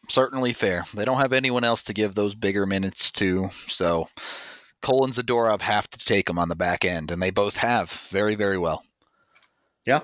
Certainly 0.08 0.52
fair. 0.52 0.84
They 0.94 1.04
don't 1.04 1.20
have 1.20 1.32
anyone 1.32 1.64
else 1.64 1.82
to 1.84 1.92
give 1.94 2.14
those 2.14 2.34
bigger 2.34 2.66
minutes 2.66 3.10
to, 3.12 3.50
so 3.66 4.08
Cole 4.82 5.04
and 5.04 5.12
Zadorov 5.12 5.60
have 5.62 5.88
to 5.90 5.98
take 6.04 6.26
them 6.26 6.38
on 6.38 6.48
the 6.48 6.56
back 6.56 6.84
end, 6.84 7.10
and 7.10 7.20
they 7.22 7.30
both 7.30 7.56
have 7.58 7.90
very, 7.90 8.34
very 8.34 8.58
well. 8.58 8.84
Yeah. 9.84 10.00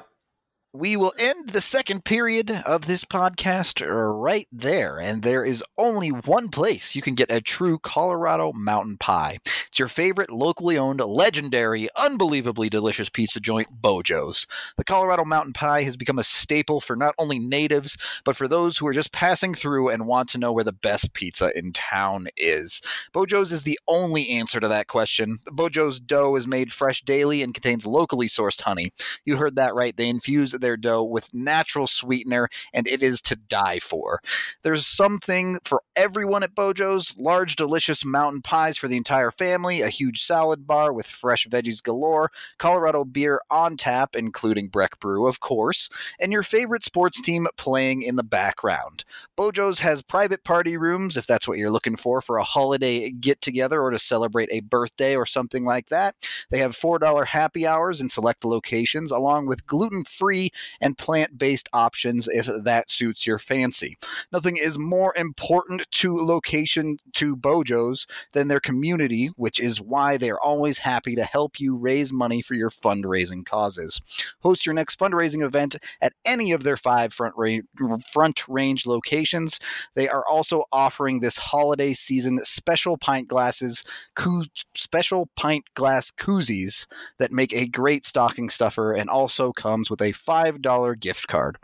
we 0.72 0.96
will 0.96 1.12
end 1.18 1.50
the 1.50 1.60
second 1.60 2.04
period 2.04 2.50
of 2.50 2.86
this 2.86 3.04
podcast 3.04 3.80
right 3.86 4.48
there. 4.50 4.98
And 4.98 5.22
there 5.22 5.44
is 5.44 5.62
only 5.78 6.08
one 6.08 6.48
place 6.48 6.96
you 6.96 7.02
can 7.02 7.14
get 7.14 7.30
a 7.30 7.40
true 7.40 7.78
Colorado 7.78 8.52
mountain 8.52 8.96
pie. 8.98 9.38
It's 9.74 9.80
your 9.80 9.88
favorite 9.88 10.30
locally 10.30 10.78
owned, 10.78 11.00
legendary, 11.00 11.88
unbelievably 11.96 12.68
delicious 12.68 13.08
pizza 13.08 13.40
joint, 13.40 13.66
Beau 13.72 14.02
Jo's. 14.02 14.46
The 14.76 14.84
Colorado 14.84 15.24
mountain 15.24 15.52
pie 15.52 15.82
has 15.82 15.96
become 15.96 16.16
a 16.16 16.22
staple 16.22 16.80
for 16.80 16.94
not 16.94 17.16
only 17.18 17.40
natives, 17.40 17.96
but 18.24 18.36
for 18.36 18.46
those 18.46 18.78
who 18.78 18.86
are 18.86 18.92
just 18.92 19.10
passing 19.10 19.52
through 19.52 19.88
and 19.88 20.06
want 20.06 20.28
to 20.28 20.38
know 20.38 20.52
where 20.52 20.62
the 20.62 20.72
best 20.72 21.12
pizza 21.12 21.50
in 21.58 21.72
town 21.72 22.28
is. 22.36 22.82
Beau 23.12 23.26
Jo's 23.26 23.50
is 23.50 23.64
the 23.64 23.80
only 23.88 24.28
answer 24.28 24.60
to 24.60 24.68
that 24.68 24.86
question. 24.86 25.40
Beau 25.50 25.68
Jo's 25.68 25.98
dough 25.98 26.36
is 26.36 26.46
made 26.46 26.72
fresh 26.72 27.02
daily 27.02 27.42
and 27.42 27.52
contains 27.52 27.84
locally 27.84 28.28
sourced 28.28 28.60
honey. 28.60 28.92
You 29.24 29.38
heard 29.38 29.56
that 29.56 29.74
right. 29.74 29.96
They 29.96 30.08
infuse 30.08 30.52
their 30.52 30.76
dough 30.76 31.02
with 31.02 31.34
natural 31.34 31.88
sweetener, 31.88 32.48
and 32.72 32.86
it 32.86 33.02
is 33.02 33.20
to 33.22 33.34
die 33.34 33.80
for. 33.80 34.20
There's 34.62 34.86
something 34.86 35.58
for 35.64 35.82
everyone 35.96 36.44
at 36.44 36.54
Beau 36.54 36.72
Jo's 36.72 37.16
large, 37.18 37.56
delicious 37.56 38.04
mountain 38.04 38.40
pies 38.40 38.78
for 38.78 38.86
the 38.86 38.96
entire 38.96 39.32
family, 39.32 39.63
a 39.70 39.88
huge 39.88 40.22
salad 40.22 40.66
bar 40.66 40.92
with 40.92 41.06
fresh 41.06 41.46
veggies 41.48 41.82
galore, 41.82 42.30
Colorado 42.58 43.04
beer 43.04 43.40
on 43.50 43.76
tap, 43.76 44.14
including 44.14 44.68
Breck 44.68 45.00
Brew, 45.00 45.26
of 45.26 45.40
course, 45.40 45.90
and 46.20 46.32
your 46.32 46.42
favorite 46.42 46.84
sports 46.84 47.20
team 47.20 47.46
playing 47.56 48.02
in 48.02 48.16
the 48.16 48.22
background. 48.22 49.04
Beau 49.36 49.50
Jo's 49.50 49.80
has 49.80 50.02
private 50.02 50.44
party 50.44 50.76
rooms, 50.76 51.16
if 51.16 51.26
that's 51.26 51.48
what 51.48 51.58
you're 51.58 51.70
looking 51.70 51.96
for, 51.96 52.20
for 52.20 52.36
a 52.36 52.44
holiday 52.44 53.10
get 53.10 53.40
together 53.40 53.80
or 53.80 53.90
to 53.90 53.98
celebrate 53.98 54.48
a 54.52 54.60
birthday 54.60 55.16
or 55.16 55.26
something 55.26 55.64
like 55.64 55.88
that. 55.88 56.14
They 56.50 56.58
have 56.58 56.76
$4 56.76 57.26
happy 57.26 57.66
hours 57.66 58.00
in 58.00 58.08
select 58.08 58.44
locations, 58.44 59.10
along 59.10 59.46
with 59.46 59.66
gluten 59.66 60.04
free 60.04 60.50
and 60.80 60.98
plant 60.98 61.38
based 61.38 61.68
options 61.72 62.28
if 62.28 62.48
that 62.64 62.90
suits 62.90 63.26
your 63.26 63.38
fancy. 63.38 63.96
Nothing 64.32 64.56
is 64.56 64.78
more 64.78 65.14
important 65.16 65.90
to 65.92 66.16
location 66.16 66.98
to 67.14 67.36
Beau 67.36 67.64
Jo's 67.64 68.06
than 68.32 68.48
their 68.48 68.60
community, 68.60 69.28
which 69.36 69.53
is 69.60 69.80
why 69.80 70.16
they 70.16 70.30
are 70.30 70.40
always 70.40 70.78
happy 70.78 71.14
to 71.14 71.24
help 71.24 71.60
you 71.60 71.76
raise 71.76 72.12
money 72.12 72.42
for 72.42 72.54
your 72.54 72.70
fundraising 72.70 73.44
causes. 73.44 74.00
Host 74.40 74.66
your 74.66 74.74
next 74.74 74.98
fundraising 74.98 75.44
event 75.44 75.76
at 76.00 76.12
any 76.24 76.52
of 76.52 76.62
their 76.62 76.76
five 76.76 77.12
front, 77.12 77.34
ra- 77.36 77.96
front 78.10 78.46
range 78.48 78.86
locations. 78.86 79.58
They 79.94 80.08
are 80.08 80.24
also 80.26 80.64
offering 80.72 81.20
this 81.20 81.38
holiday 81.38 81.94
season 81.94 82.38
special 82.38 82.96
pint 82.96 83.28
glasses, 83.28 83.84
coo- 84.14 84.44
special 84.74 85.28
pint 85.36 85.64
glass 85.74 86.10
koozies 86.10 86.86
that 87.18 87.32
make 87.32 87.52
a 87.52 87.66
great 87.66 88.04
stocking 88.04 88.50
stuffer 88.50 88.92
and 88.92 89.08
also 89.08 89.52
comes 89.52 89.90
with 89.90 90.00
a 90.00 90.12
$5 90.12 91.00
gift 91.00 91.28
card. 91.28 91.58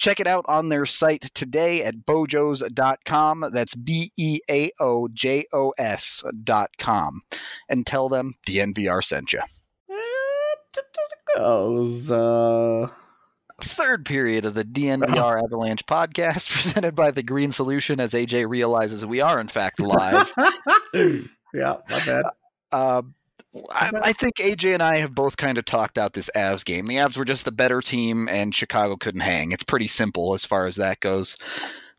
Check 0.00 0.18
it 0.18 0.26
out 0.26 0.46
on 0.48 0.70
their 0.70 0.86
site 0.86 1.30
today 1.34 1.84
at 1.84 2.06
bojos.com. 2.06 3.44
That's 3.52 3.74
B 3.74 4.10
E 4.16 4.40
A 4.50 4.70
O 4.80 5.08
J 5.12 5.44
O 5.52 5.74
S.com. 5.76 7.20
And 7.68 7.86
tell 7.86 8.08
them 8.08 8.32
DNVR 8.48 9.04
sent 9.04 9.34
you. 9.34 9.42
Goes, 11.36 12.10
uh... 12.10 12.88
Third 13.60 14.06
period 14.06 14.46
of 14.46 14.54
the 14.54 14.64
DNVR 14.64 15.42
Avalanche 15.44 15.84
podcast 15.84 16.50
presented 16.50 16.94
by 16.94 17.10
the 17.10 17.22
Green 17.22 17.50
Solution 17.50 18.00
as 18.00 18.12
AJ 18.12 18.48
realizes 18.48 19.04
we 19.04 19.20
are 19.20 19.38
in 19.38 19.48
fact 19.48 19.80
live. 19.80 20.32
yeah, 20.94 21.76
my 21.90 22.04
bad. 22.06 22.24
Uh, 22.72 23.02
I, 23.72 23.90
I, 24.04 24.12
think 24.12 24.36
AJ 24.36 24.74
and 24.74 24.82
I 24.82 24.98
have 24.98 25.14
both 25.14 25.36
kind 25.36 25.58
of 25.58 25.64
talked 25.64 25.98
out 25.98 26.12
this 26.12 26.30
Avs 26.36 26.64
game. 26.64 26.86
The 26.86 26.96
Avs 26.96 27.16
were 27.16 27.24
just 27.24 27.44
the 27.44 27.52
better 27.52 27.80
team, 27.80 28.28
and 28.28 28.54
Chicago 28.54 28.96
couldn't 28.96 29.22
hang. 29.22 29.50
It's 29.50 29.64
pretty 29.64 29.88
simple 29.88 30.34
as 30.34 30.44
far 30.44 30.66
as 30.66 30.76
that 30.76 31.00
goes. 31.00 31.36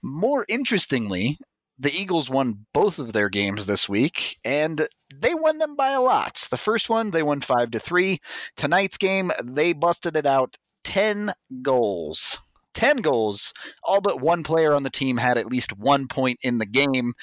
More 0.02 0.46
interestingly, 0.48 1.38
the 1.78 1.94
Eagles 1.94 2.30
won 2.30 2.66
both 2.74 3.00
of 3.00 3.12
their 3.12 3.28
games 3.28 3.66
this 3.66 3.90
week, 3.90 4.38
and 4.46 4.88
they 5.14 5.34
won 5.34 5.58
them 5.58 5.76
by 5.76 5.92
a 5.92 6.02
lot. 6.02 6.48
The 6.50 6.58
first 6.58 6.90
one, 6.90 7.12
they 7.12 7.24
won 7.24 7.42
five 7.42 7.72
to 7.72 7.80
three. 7.80 8.20
Tonight's 8.56 8.98
game, 8.98 9.32
they 9.44 9.74
busted 9.74 10.16
it 10.16 10.26
out 10.26 10.58
ten 10.84 11.34
goals. 11.62 12.40
10 12.74 12.98
goals. 12.98 13.54
All 13.84 14.00
but 14.00 14.22
one 14.22 14.44
player 14.44 14.74
on 14.74 14.84
the 14.84 14.90
team 14.90 15.18
had 15.18 15.38
at 15.38 15.46
least 15.46 15.78
one 15.78 16.08
point 16.08 16.40
in 16.42 16.58
the 16.58 16.66
game. 16.66 17.14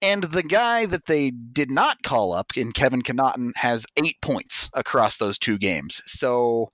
And 0.00 0.24
the 0.24 0.44
guy 0.44 0.86
that 0.86 1.06
they 1.06 1.30
did 1.30 1.70
not 1.70 2.02
call 2.02 2.32
up 2.32 2.56
in 2.56 2.72
Kevin 2.72 3.02
Connauton 3.02 3.50
has 3.56 3.84
eight 3.96 4.20
points 4.22 4.70
across 4.72 5.16
those 5.16 5.38
two 5.38 5.58
games. 5.58 6.00
So, 6.06 6.70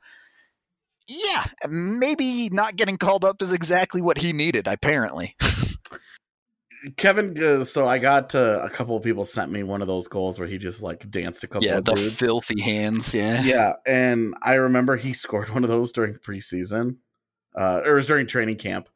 yeah, 1.08 1.46
maybe 1.68 2.50
not 2.50 2.76
getting 2.76 2.98
called 2.98 3.24
up 3.24 3.40
is 3.40 3.52
exactly 3.52 4.02
what 4.02 4.18
he 4.18 4.32
needed, 4.32 4.68
apparently. 4.68 5.37
Kevin, 6.96 7.42
uh, 7.42 7.64
so 7.64 7.87
I 7.87 7.98
got 7.98 8.34
uh, 8.34 8.60
a 8.62 8.68
couple 8.68 8.96
of 8.96 9.02
people 9.02 9.24
sent 9.24 9.50
me 9.50 9.62
one 9.62 9.80
of 9.80 9.88
those 9.88 10.06
goals 10.06 10.38
where 10.38 10.48
he 10.48 10.58
just 10.58 10.82
like 10.82 11.08
danced 11.10 11.42
a 11.42 11.46
couple 11.46 11.66
yeah, 11.66 11.78
of 11.78 11.84
the 11.87 11.94
dudes. 11.94 12.14
filthy 12.14 12.60
hands. 12.60 13.14
Yeah. 13.14 13.42
Yeah. 13.42 13.72
And 13.87 14.34
I 14.42 14.54
remember 14.54 14.96
he 14.96 15.12
scored 15.14 15.48
one 15.50 15.64
of 15.64 15.70
those 15.70 15.92
during 15.92 16.14
preseason, 16.16 16.96
uh, 17.56 17.80
or 17.84 17.92
it 17.92 17.94
was 17.94 18.06
during 18.06 18.26
training 18.26 18.56
camp. 18.56 18.88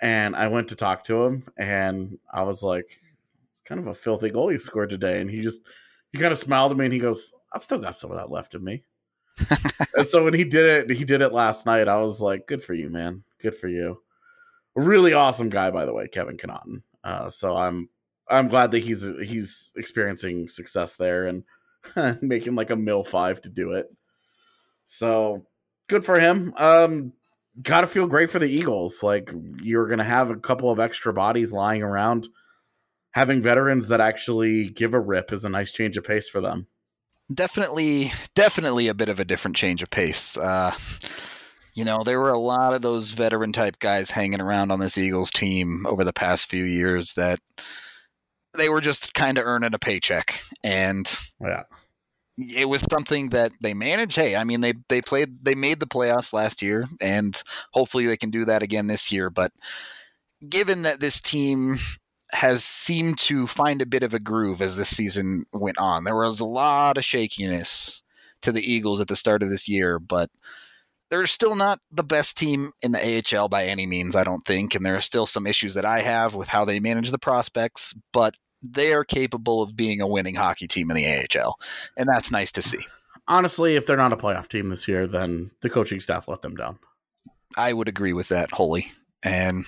And 0.00 0.34
I 0.34 0.48
went 0.48 0.68
to 0.68 0.76
talk 0.76 1.04
to 1.04 1.24
him 1.24 1.46
and 1.56 2.18
I 2.32 2.42
was 2.42 2.62
like, 2.62 3.00
kind 3.64 3.80
of 3.80 3.86
a 3.86 3.94
filthy 3.94 4.30
goal 4.30 4.48
he 4.48 4.58
scored 4.58 4.90
today. 4.90 5.20
And 5.20 5.30
he 5.30 5.40
just 5.40 5.62
he 6.12 6.18
kind 6.18 6.32
of 6.32 6.38
smiled 6.38 6.72
at 6.72 6.78
me 6.78 6.84
and 6.84 6.94
he 6.94 7.00
goes, 7.00 7.32
I've 7.52 7.64
still 7.64 7.78
got 7.78 7.96
some 7.96 8.10
of 8.10 8.16
that 8.16 8.30
left 8.30 8.54
in 8.54 8.62
me. 8.62 8.84
and 9.96 10.06
so 10.06 10.24
when 10.24 10.34
he 10.34 10.44
did 10.44 10.90
it, 10.90 10.96
he 10.96 11.04
did 11.04 11.22
it 11.22 11.32
last 11.32 11.66
night. 11.66 11.88
I 11.88 12.00
was 12.00 12.20
like, 12.20 12.46
good 12.46 12.62
for 12.62 12.74
you, 12.74 12.88
man. 12.88 13.24
Good 13.40 13.56
for 13.56 13.68
you. 13.68 14.00
A 14.76 14.80
really 14.80 15.12
awesome 15.12 15.48
guy, 15.48 15.70
by 15.70 15.84
the 15.84 15.92
way, 15.92 16.08
Kevin 16.08 16.36
Connauton. 16.36 16.82
Uh, 17.02 17.28
so 17.30 17.56
I'm 17.56 17.88
I'm 18.28 18.48
glad 18.48 18.70
that 18.70 18.82
he's 18.82 19.06
he's 19.22 19.72
experiencing 19.76 20.48
success 20.48 20.96
there 20.96 21.26
and 21.26 22.22
making 22.22 22.54
like 22.54 22.70
a 22.70 22.76
mill 22.76 23.04
five 23.04 23.40
to 23.42 23.48
do 23.48 23.72
it. 23.72 23.86
So 24.84 25.46
good 25.88 26.04
for 26.04 26.18
him. 26.18 26.54
Um, 26.56 27.12
gotta 27.62 27.86
feel 27.86 28.06
great 28.06 28.30
for 28.30 28.38
the 28.38 28.48
Eagles. 28.48 29.02
Like 29.02 29.32
you're 29.62 29.86
gonna 29.86 30.04
have 30.04 30.30
a 30.30 30.36
couple 30.36 30.70
of 30.70 30.80
extra 30.80 31.12
bodies 31.12 31.52
lying 31.52 31.82
around 31.82 32.28
having 33.14 33.40
veterans 33.40 33.86
that 33.88 34.00
actually 34.00 34.68
give 34.68 34.92
a 34.92 35.00
rip 35.00 35.32
is 35.32 35.44
a 35.44 35.48
nice 35.48 35.72
change 35.72 35.96
of 35.96 36.04
pace 36.04 36.28
for 36.28 36.40
them. 36.40 36.66
Definitely, 37.32 38.12
definitely 38.34 38.88
a 38.88 38.94
bit 38.94 39.08
of 39.08 39.20
a 39.20 39.24
different 39.24 39.56
change 39.56 39.82
of 39.82 39.90
pace. 39.90 40.36
Uh, 40.36 40.72
you 41.74 41.84
know, 41.84 42.02
there 42.04 42.20
were 42.20 42.32
a 42.32 42.38
lot 42.38 42.74
of 42.74 42.82
those 42.82 43.10
veteran 43.10 43.52
type 43.52 43.78
guys 43.78 44.10
hanging 44.10 44.40
around 44.40 44.70
on 44.70 44.80
this 44.80 44.98
Eagles 44.98 45.30
team 45.30 45.86
over 45.86 46.04
the 46.04 46.12
past 46.12 46.50
few 46.50 46.64
years 46.64 47.14
that 47.14 47.38
they 48.56 48.68
were 48.68 48.80
just 48.80 49.14
kind 49.14 49.38
of 49.38 49.46
earning 49.46 49.74
a 49.74 49.78
paycheck. 49.78 50.42
And 50.62 51.08
yeah. 51.40 51.62
It 52.36 52.68
was 52.68 52.84
something 52.90 53.28
that 53.28 53.52
they 53.62 53.74
managed. 53.74 54.16
Hey, 54.16 54.34
I 54.34 54.42
mean, 54.42 54.60
they 54.60 54.74
they 54.88 55.00
played, 55.00 55.44
they 55.44 55.54
made 55.54 55.78
the 55.78 55.86
playoffs 55.86 56.32
last 56.32 56.62
year, 56.62 56.88
and 57.00 57.40
hopefully 57.72 58.06
they 58.06 58.16
can 58.16 58.32
do 58.32 58.44
that 58.46 58.60
again 58.60 58.88
this 58.88 59.12
year. 59.12 59.30
But 59.30 59.52
given 60.48 60.82
that 60.82 60.98
this 60.98 61.20
team 61.20 61.78
has 62.34 62.64
seemed 62.64 63.16
to 63.16 63.46
find 63.46 63.80
a 63.80 63.86
bit 63.86 64.02
of 64.02 64.12
a 64.12 64.18
groove 64.18 64.60
as 64.60 64.76
this 64.76 64.94
season 64.94 65.46
went 65.52 65.78
on. 65.78 66.04
There 66.04 66.16
was 66.16 66.40
a 66.40 66.44
lot 66.44 66.98
of 66.98 67.04
shakiness 67.04 68.02
to 68.42 68.50
the 68.50 68.72
Eagles 68.72 69.00
at 69.00 69.08
the 69.08 69.16
start 69.16 69.42
of 69.42 69.50
this 69.50 69.68
year, 69.68 69.98
but 69.98 70.30
they're 71.10 71.26
still 71.26 71.54
not 71.54 71.78
the 71.92 72.02
best 72.02 72.36
team 72.36 72.72
in 72.82 72.92
the 72.92 73.22
AHL 73.36 73.48
by 73.48 73.66
any 73.66 73.86
means, 73.86 74.16
I 74.16 74.24
don't 74.24 74.44
think. 74.44 74.74
And 74.74 74.84
there 74.84 74.96
are 74.96 75.00
still 75.00 75.26
some 75.26 75.46
issues 75.46 75.74
that 75.74 75.86
I 75.86 76.00
have 76.00 76.34
with 76.34 76.48
how 76.48 76.64
they 76.64 76.80
manage 76.80 77.10
the 77.10 77.18
prospects, 77.18 77.94
but 78.12 78.34
they 78.62 78.92
are 78.92 79.04
capable 79.04 79.62
of 79.62 79.76
being 79.76 80.00
a 80.00 80.06
winning 80.08 80.34
hockey 80.34 80.66
team 80.66 80.90
in 80.90 80.96
the 80.96 81.06
AHL. 81.06 81.56
And 81.96 82.08
that's 82.08 82.32
nice 82.32 82.50
to 82.52 82.62
see. 82.62 82.84
Honestly, 83.28 83.76
if 83.76 83.86
they're 83.86 83.96
not 83.96 84.12
a 84.12 84.16
playoff 84.16 84.48
team 84.48 84.70
this 84.70 84.88
year, 84.88 85.06
then 85.06 85.50
the 85.60 85.70
coaching 85.70 86.00
staff 86.00 86.26
let 86.26 86.42
them 86.42 86.56
down. 86.56 86.78
I 87.56 87.72
would 87.72 87.88
agree 87.88 88.12
with 88.12 88.28
that 88.28 88.50
wholly. 88.50 88.90
And 89.22 89.64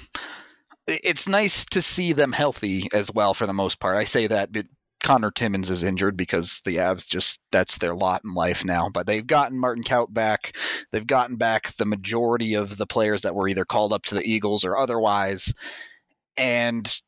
it's 0.87 1.29
nice 1.29 1.64
to 1.66 1.83
see 1.83 2.12
them 2.12 2.33
healthy 2.33 2.88
as 2.92 3.11
well 3.12 3.35
for 3.35 3.46
the 3.46 3.53
most 3.53 3.81
part. 3.81 3.96
I 3.96 4.05
say 4.05 4.27
that 4.27 4.53
but 4.53 4.66
Connor 5.03 5.31
Timmins 5.31 5.70
is 5.70 5.85
injured 5.85 6.16
because 6.16 6.61
the 6.64 6.77
Avs 6.77 7.07
just 7.07 7.38
that's 7.53 7.79
their 7.79 7.94
lot 7.94 8.22
in 8.25 8.35
life 8.35 8.64
now. 8.64 8.88
But 8.88 9.07
they've 9.07 9.27
gotten 9.27 9.61
Martin 9.61 9.85
Kaut 9.85 10.12
back. 10.12 10.57
They've 10.90 11.07
gotten 11.07 11.37
back 11.37 11.77
the 11.77 11.87
majority 11.87 12.55
of 12.55 12.77
the 12.77 12.87
players 12.87 13.22
that 13.22 13.35
were 13.35 13.49
either 13.49 13.64
called 13.64 13.92
up 13.92 14.05
to 14.07 14.14
the 14.14 14.25
Eagles 14.29 14.64
or 14.64 14.77
otherwise. 14.77 15.53
And 16.37 17.01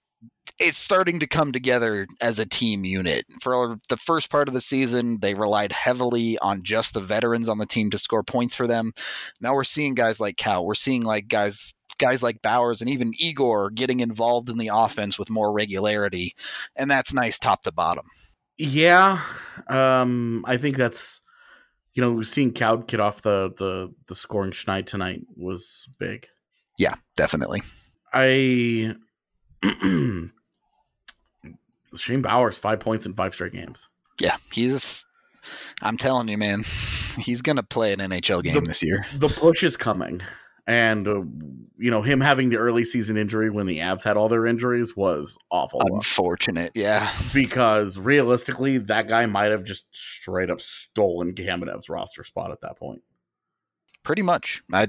it's 0.59 0.79
starting 0.79 1.21
to 1.21 1.27
come 1.27 1.53
together 1.53 2.07
as 2.21 2.39
a 2.39 2.47
team 2.47 2.85
unit. 2.85 3.27
For 3.41 3.77
the 3.89 3.97
first 3.97 4.31
part 4.31 4.49
of 4.49 4.55
the 4.55 4.61
season, 4.61 5.19
they 5.21 5.35
relied 5.35 5.73
heavily 5.73 6.39
on 6.39 6.63
just 6.63 6.95
the 6.95 7.01
veterans 7.01 7.49
on 7.49 7.59
the 7.59 7.67
team 7.67 7.91
to 7.91 7.99
score 7.99 8.23
points 8.23 8.55
for 8.55 8.67
them. 8.67 8.93
Now 9.41 9.55
we're 9.55 9.65
seeing 9.65 9.95
guys 9.95 10.21
like 10.21 10.37
Kaut. 10.37 10.65
We're 10.65 10.75
seeing 10.75 11.03
like 11.03 11.29
guys 11.29 11.75
guys 11.99 12.23
like 12.23 12.43
Bowers 12.43 12.81
and 12.81 12.89
even 12.91 13.13
Igor 13.19 13.71
getting 13.71 14.01
involved 14.01 14.49
in 14.49 14.59
the 14.59 14.71
offense 14.73 15.19
with 15.19 15.31
more 15.31 15.53
regularity, 15.53 16.35
and 16.77 16.91
that's 16.91 17.13
nice 17.13 17.39
top 17.39 17.63
to 17.65 17.73
bottom. 17.73 18.07
Yeah, 18.57 19.21
um, 19.69 20.45
I 20.49 20.57
think 20.57 20.77
that's 20.77 21.21
you 21.95 22.03
know, 22.03 22.23
seeing 22.23 22.53
Kaut 22.53 22.87
get 22.87 23.01
off 23.01 23.23
the 23.23 23.53
the 23.59 23.93
the 24.07 24.15
scoring 24.15 24.53
schneid 24.53 24.87
tonight 24.87 25.23
was 25.37 25.89
big. 25.99 26.29
Yeah, 26.79 26.95
definitely. 27.17 27.63
I 28.13 28.95
Shane 31.97 32.23
Bowers 32.23 32.59
five 32.59 32.81
points 32.81 33.07
in 33.07 33.15
five 33.15 33.35
straight 33.35 33.53
games. 33.53 33.89
Yeah, 34.21 34.37
he's. 34.53 35.05
I'm 35.83 35.97
telling 35.97 36.29
you, 36.29 36.37
man, 36.39 36.65
he's 37.19 37.43
gonna 37.43 37.63
play 37.63 37.93
an 37.93 38.01
NHL 38.01 38.43
game 38.43 38.55
The- 38.55 38.61
this 38.69 38.83
year. 38.83 39.07
The 39.17 39.29
push 39.29 39.63
is 39.63 39.77
coming, 39.77 40.21
and 40.69 41.09
uh, 41.09 41.23
you 41.79 41.91
know 41.91 42.03
him 42.03 42.21
having 42.21 42.51
the 42.51 42.59
early 42.59 42.85
season 42.85 43.17
injury 43.17 43.51
when 43.51 43.67
the 43.67 43.79
Avs 43.79 44.05
had 44.05 44.17
all 44.17 44.29
their 44.29 44.47
injuries 44.47 44.95
was 44.95 45.37
awful. 45.51 45.81
Unfortunate, 45.83 46.71
yeah. 46.75 47.11
because 47.33 47.99
realistically, 47.99 48.79
that 48.79 49.09
guy 49.09 49.27
might 49.27 49.51
have 49.51 49.65
just 49.65 49.87
straight 49.91 50.51
up 50.51 50.61
stolen 50.61 51.35
Kamenev's 51.35 51.89
roster 51.89 52.23
spot 52.23 52.53
at 52.53 52.61
that 52.61 52.79
point. 52.79 53.03
Pretty 54.05 54.23
much. 54.23 54.63
I. 54.73 54.89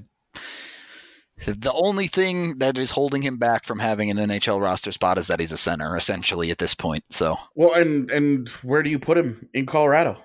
The 1.46 1.72
only 1.72 2.08
thing 2.08 2.58
that 2.58 2.78
is 2.78 2.92
holding 2.92 3.22
him 3.22 3.38
back 3.38 3.64
from 3.64 3.80
having 3.80 4.12
an 4.12 4.18
NHL 4.18 4.62
roster 4.62 4.92
spot 4.92 5.18
is 5.18 5.28
that 5.28 5.40
he's 5.40 5.54
a 5.54 5.58
center, 5.58 5.96
essentially, 5.96 6.52
at 6.52 6.58
this 6.58 6.76
point. 6.76 7.06
So 7.12 7.38
Well, 7.56 7.74
and 7.76 8.12
and 8.12 8.50
where 8.62 8.84
do 8.84 8.90
you 8.90 9.00
put 9.00 9.18
him 9.18 9.48
in 9.54 9.66
Colorado? 9.66 10.18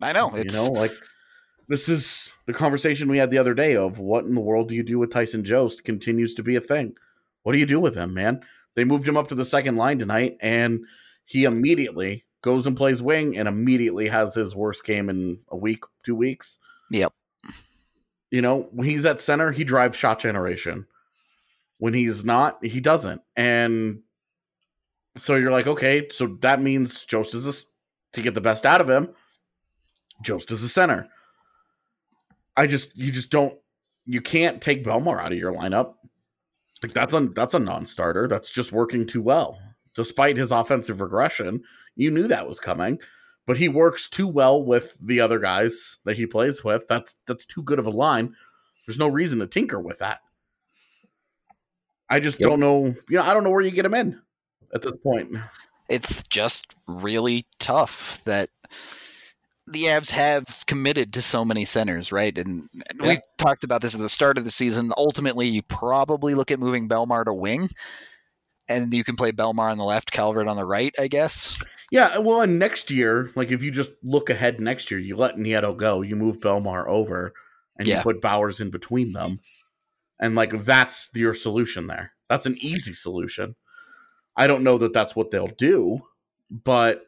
I 0.00 0.12
know 0.12 0.30
you 0.30 0.42
it's 0.42 0.54
know, 0.54 0.70
like 0.70 0.92
this 1.68 1.88
is 1.88 2.32
the 2.46 2.52
conversation 2.52 3.08
we 3.08 3.18
had 3.18 3.30
the 3.30 3.38
other 3.38 3.54
day 3.54 3.76
of 3.76 3.98
what 3.98 4.24
in 4.24 4.34
the 4.34 4.40
world 4.40 4.68
do 4.68 4.74
you 4.74 4.82
do 4.82 4.98
with 4.98 5.10
Tyson 5.10 5.44
Jost 5.44 5.84
continues 5.84 6.34
to 6.34 6.42
be 6.42 6.56
a 6.56 6.60
thing. 6.60 6.94
What 7.42 7.52
do 7.52 7.58
you 7.58 7.66
do 7.66 7.80
with 7.80 7.94
him, 7.94 8.14
man? 8.14 8.40
They 8.74 8.84
moved 8.84 9.06
him 9.06 9.16
up 9.16 9.28
to 9.28 9.34
the 9.34 9.44
second 9.44 9.76
line 9.76 9.98
tonight, 9.98 10.36
and 10.40 10.84
he 11.24 11.44
immediately 11.44 12.24
goes 12.42 12.66
and 12.66 12.76
plays 12.76 13.00
wing, 13.00 13.38
and 13.38 13.48
immediately 13.48 14.08
has 14.08 14.34
his 14.34 14.54
worst 14.54 14.84
game 14.84 15.08
in 15.08 15.38
a 15.48 15.56
week, 15.56 15.84
two 16.02 16.14
weeks. 16.14 16.58
Yep. 16.90 17.12
You 18.30 18.42
know, 18.42 18.68
when 18.72 18.86
he's 18.86 19.06
at 19.06 19.20
center, 19.20 19.50
he 19.50 19.64
drives 19.64 19.96
shot 19.96 20.18
generation. 20.18 20.86
When 21.78 21.94
he's 21.94 22.24
not, 22.24 22.64
he 22.64 22.80
doesn't. 22.80 23.22
And 23.36 24.00
so 25.16 25.36
you're 25.36 25.52
like, 25.52 25.66
okay, 25.66 26.08
so 26.10 26.36
that 26.40 26.60
means 26.60 27.04
Jost 27.04 27.34
is 27.34 27.46
a, 27.46 27.54
to 28.12 28.22
get 28.22 28.34
the 28.34 28.40
best 28.40 28.66
out 28.66 28.80
of 28.80 28.90
him. 28.90 29.14
Jost 30.22 30.50
is 30.50 30.62
a 30.62 30.68
center. 30.68 31.08
I 32.56 32.66
just, 32.66 32.96
you 32.96 33.10
just 33.10 33.30
don't, 33.30 33.54
you 34.06 34.20
can't 34.20 34.60
take 34.60 34.84
Bellemare 34.84 35.20
out 35.20 35.32
of 35.32 35.38
your 35.38 35.52
lineup. 35.54 35.94
Like 36.82 36.92
that's 36.92 37.14
a 37.14 37.20
that's 37.20 37.54
a 37.54 37.58
non-starter. 37.58 38.28
That's 38.28 38.50
just 38.50 38.70
working 38.70 39.06
too 39.06 39.22
well. 39.22 39.58
Despite 39.94 40.36
his 40.36 40.52
offensive 40.52 41.00
regression, 41.00 41.62
you 41.96 42.10
knew 42.10 42.28
that 42.28 42.46
was 42.46 42.60
coming 42.60 42.98
but 43.46 43.56
he 43.58 43.68
works 43.68 44.08
too 44.08 44.26
well 44.26 44.64
with 44.64 44.96
the 45.00 45.20
other 45.20 45.38
guys 45.38 45.98
that 46.04 46.16
he 46.16 46.26
plays 46.26 46.64
with. 46.64 46.86
That's 46.88 47.14
that's 47.26 47.44
too 47.44 47.62
good 47.62 47.78
of 47.78 47.86
a 47.86 47.90
line. 47.90 48.34
There's 48.86 48.98
no 48.98 49.08
reason 49.08 49.38
to 49.40 49.46
tinker 49.46 49.80
with 49.80 49.98
that. 49.98 50.20
I 52.08 52.20
just 52.20 52.40
Yep. 52.40 52.48
don't 52.48 52.60
know. 52.60 52.86
You 53.08 53.18
know, 53.18 53.22
I 53.22 53.34
don't 53.34 53.44
know 53.44 53.50
where 53.50 53.62
you 53.62 53.70
get 53.70 53.84
him 53.84 53.94
in 53.94 54.20
at 54.74 54.82
this 54.82 54.92
point. 55.02 55.36
it's 55.88 56.22
just 56.28 56.66
really 56.86 57.46
tough 57.58 58.22
that 58.24 58.50
the 59.66 59.84
Avs 59.84 60.10
have 60.10 60.64
committed 60.66 61.12
to 61.14 61.22
so 61.22 61.44
many 61.44 61.64
centers, 61.64 62.12
right? 62.12 62.36
And, 62.36 62.68
and 62.90 63.00
Yeah. 63.00 63.08
we've 63.08 63.20
talked 63.38 63.64
about 63.64 63.80
this 63.80 63.94
at 63.94 64.00
the 64.00 64.08
start 64.08 64.36
of 64.36 64.44
the 64.44 64.50
season. 64.50 64.92
Ultimately, 64.96 65.46
you 65.48 65.62
probably 65.62 66.34
look 66.34 66.50
at 66.50 66.58
moving 66.58 66.88
Bellemare 66.88 67.24
to 67.24 67.32
wing, 67.32 67.70
and 68.68 68.92
you 68.92 69.04
can 69.04 69.16
play 69.16 69.32
Bellemare 69.32 69.70
on 69.70 69.78
the 69.78 69.84
left, 69.84 70.10
Calvert 70.10 70.48
on 70.48 70.56
the 70.56 70.64
right, 70.64 70.94
I 70.98 71.08
guess. 71.08 71.56
Yeah, 71.90 72.18
well, 72.18 72.42
and 72.42 72.58
next 72.58 72.90
year, 72.90 73.30
like 73.36 73.50
if 73.52 73.62
you 73.62 73.70
just 73.70 73.90
look 74.02 74.28
ahead 74.28 74.60
next 74.60 74.90
year, 74.90 75.00
you 75.00 75.16
let 75.16 75.36
Nieto 75.36 75.76
go, 75.76 76.02
you 76.02 76.16
move 76.16 76.40
Bellemare 76.40 76.86
over, 76.86 77.32
and 77.78 77.88
you 77.88 77.96
put 78.02 78.20
Bowers 78.20 78.60
in 78.60 78.70
between 78.70 79.12
them, 79.12 79.40
and 80.20 80.34
like 80.34 80.64
that's 80.64 81.10
your 81.14 81.34
solution 81.34 81.86
there. 81.86 82.12
That's 82.28 82.46
an 82.46 82.56
easy 82.58 82.94
solution. 82.94 83.54
I 84.36 84.46
don't 84.46 84.64
know 84.64 84.78
that 84.78 84.92
that's 84.92 85.14
what 85.14 85.30
they'll 85.30 85.46
do, 85.46 86.00
but 86.50 87.04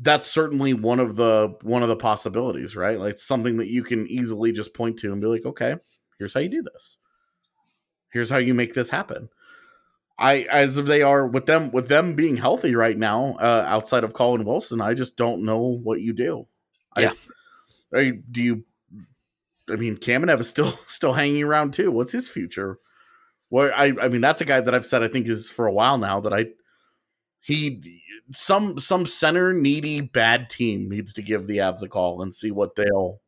that's 0.00 0.26
certainly 0.26 0.74
one 0.74 1.00
of 1.00 1.16
the 1.16 1.56
one 1.62 1.82
of 1.82 1.88
the 1.88 1.96
possibilities, 1.96 2.76
right? 2.76 2.98
Like 2.98 3.18
something 3.18 3.56
that 3.56 3.68
you 3.68 3.82
can 3.82 4.06
easily 4.06 4.52
just 4.52 4.74
point 4.74 4.98
to 5.00 5.12
and 5.12 5.20
be 5.20 5.26
like, 5.26 5.44
okay, 5.44 5.76
here's 6.18 6.34
how 6.34 6.40
you 6.40 6.48
do 6.48 6.62
this. 6.62 6.98
Here's 8.12 8.30
how 8.30 8.38
you 8.38 8.54
make 8.54 8.74
this 8.74 8.90
happen. 8.90 9.28
I 10.18 10.46
as 10.50 10.76
if 10.76 10.86
they 10.86 11.02
are 11.02 11.26
with 11.26 11.46
them 11.46 11.70
with 11.70 11.88
them 11.88 12.14
being 12.14 12.36
healthy 12.36 12.74
right 12.74 12.96
now, 12.96 13.36
uh, 13.40 13.64
outside 13.68 14.04
of 14.04 14.14
Colin 14.14 14.44
Wilson, 14.44 14.80
I 14.80 14.94
just 14.94 15.16
don't 15.16 15.44
know 15.44 15.78
what 15.82 16.00
you 16.00 16.12
do. 16.12 16.46
Yeah. 16.98 17.12
I, 17.92 17.98
I 17.98 18.12
do 18.30 18.42
you 18.42 18.64
I 19.70 19.76
mean 19.76 19.96
Kamenev 19.96 20.40
is 20.40 20.48
still 20.48 20.78
still 20.86 21.12
hanging 21.12 21.42
around 21.42 21.74
too. 21.74 21.90
What's 21.90 22.12
his 22.12 22.28
future? 22.28 22.78
Well, 23.50 23.72
I 23.74 23.94
I 24.00 24.08
mean 24.08 24.20
that's 24.20 24.40
a 24.40 24.44
guy 24.44 24.60
that 24.60 24.74
I've 24.74 24.86
said 24.86 25.02
I 25.02 25.08
think 25.08 25.28
is 25.28 25.50
for 25.50 25.66
a 25.66 25.72
while 25.72 25.98
now 25.98 26.20
that 26.20 26.32
I 26.32 26.46
he 27.48 28.02
some 28.30 28.78
some 28.78 29.06
center 29.06 29.54
needy 29.54 30.02
bad 30.02 30.50
team 30.50 30.86
needs 30.90 31.14
to 31.14 31.22
give 31.22 31.46
the 31.46 31.56
Avs 31.56 31.82
a 31.82 31.88
call 31.88 32.20
and 32.20 32.34
see 32.34 32.50
what 32.50 32.74
they'll 32.76 33.22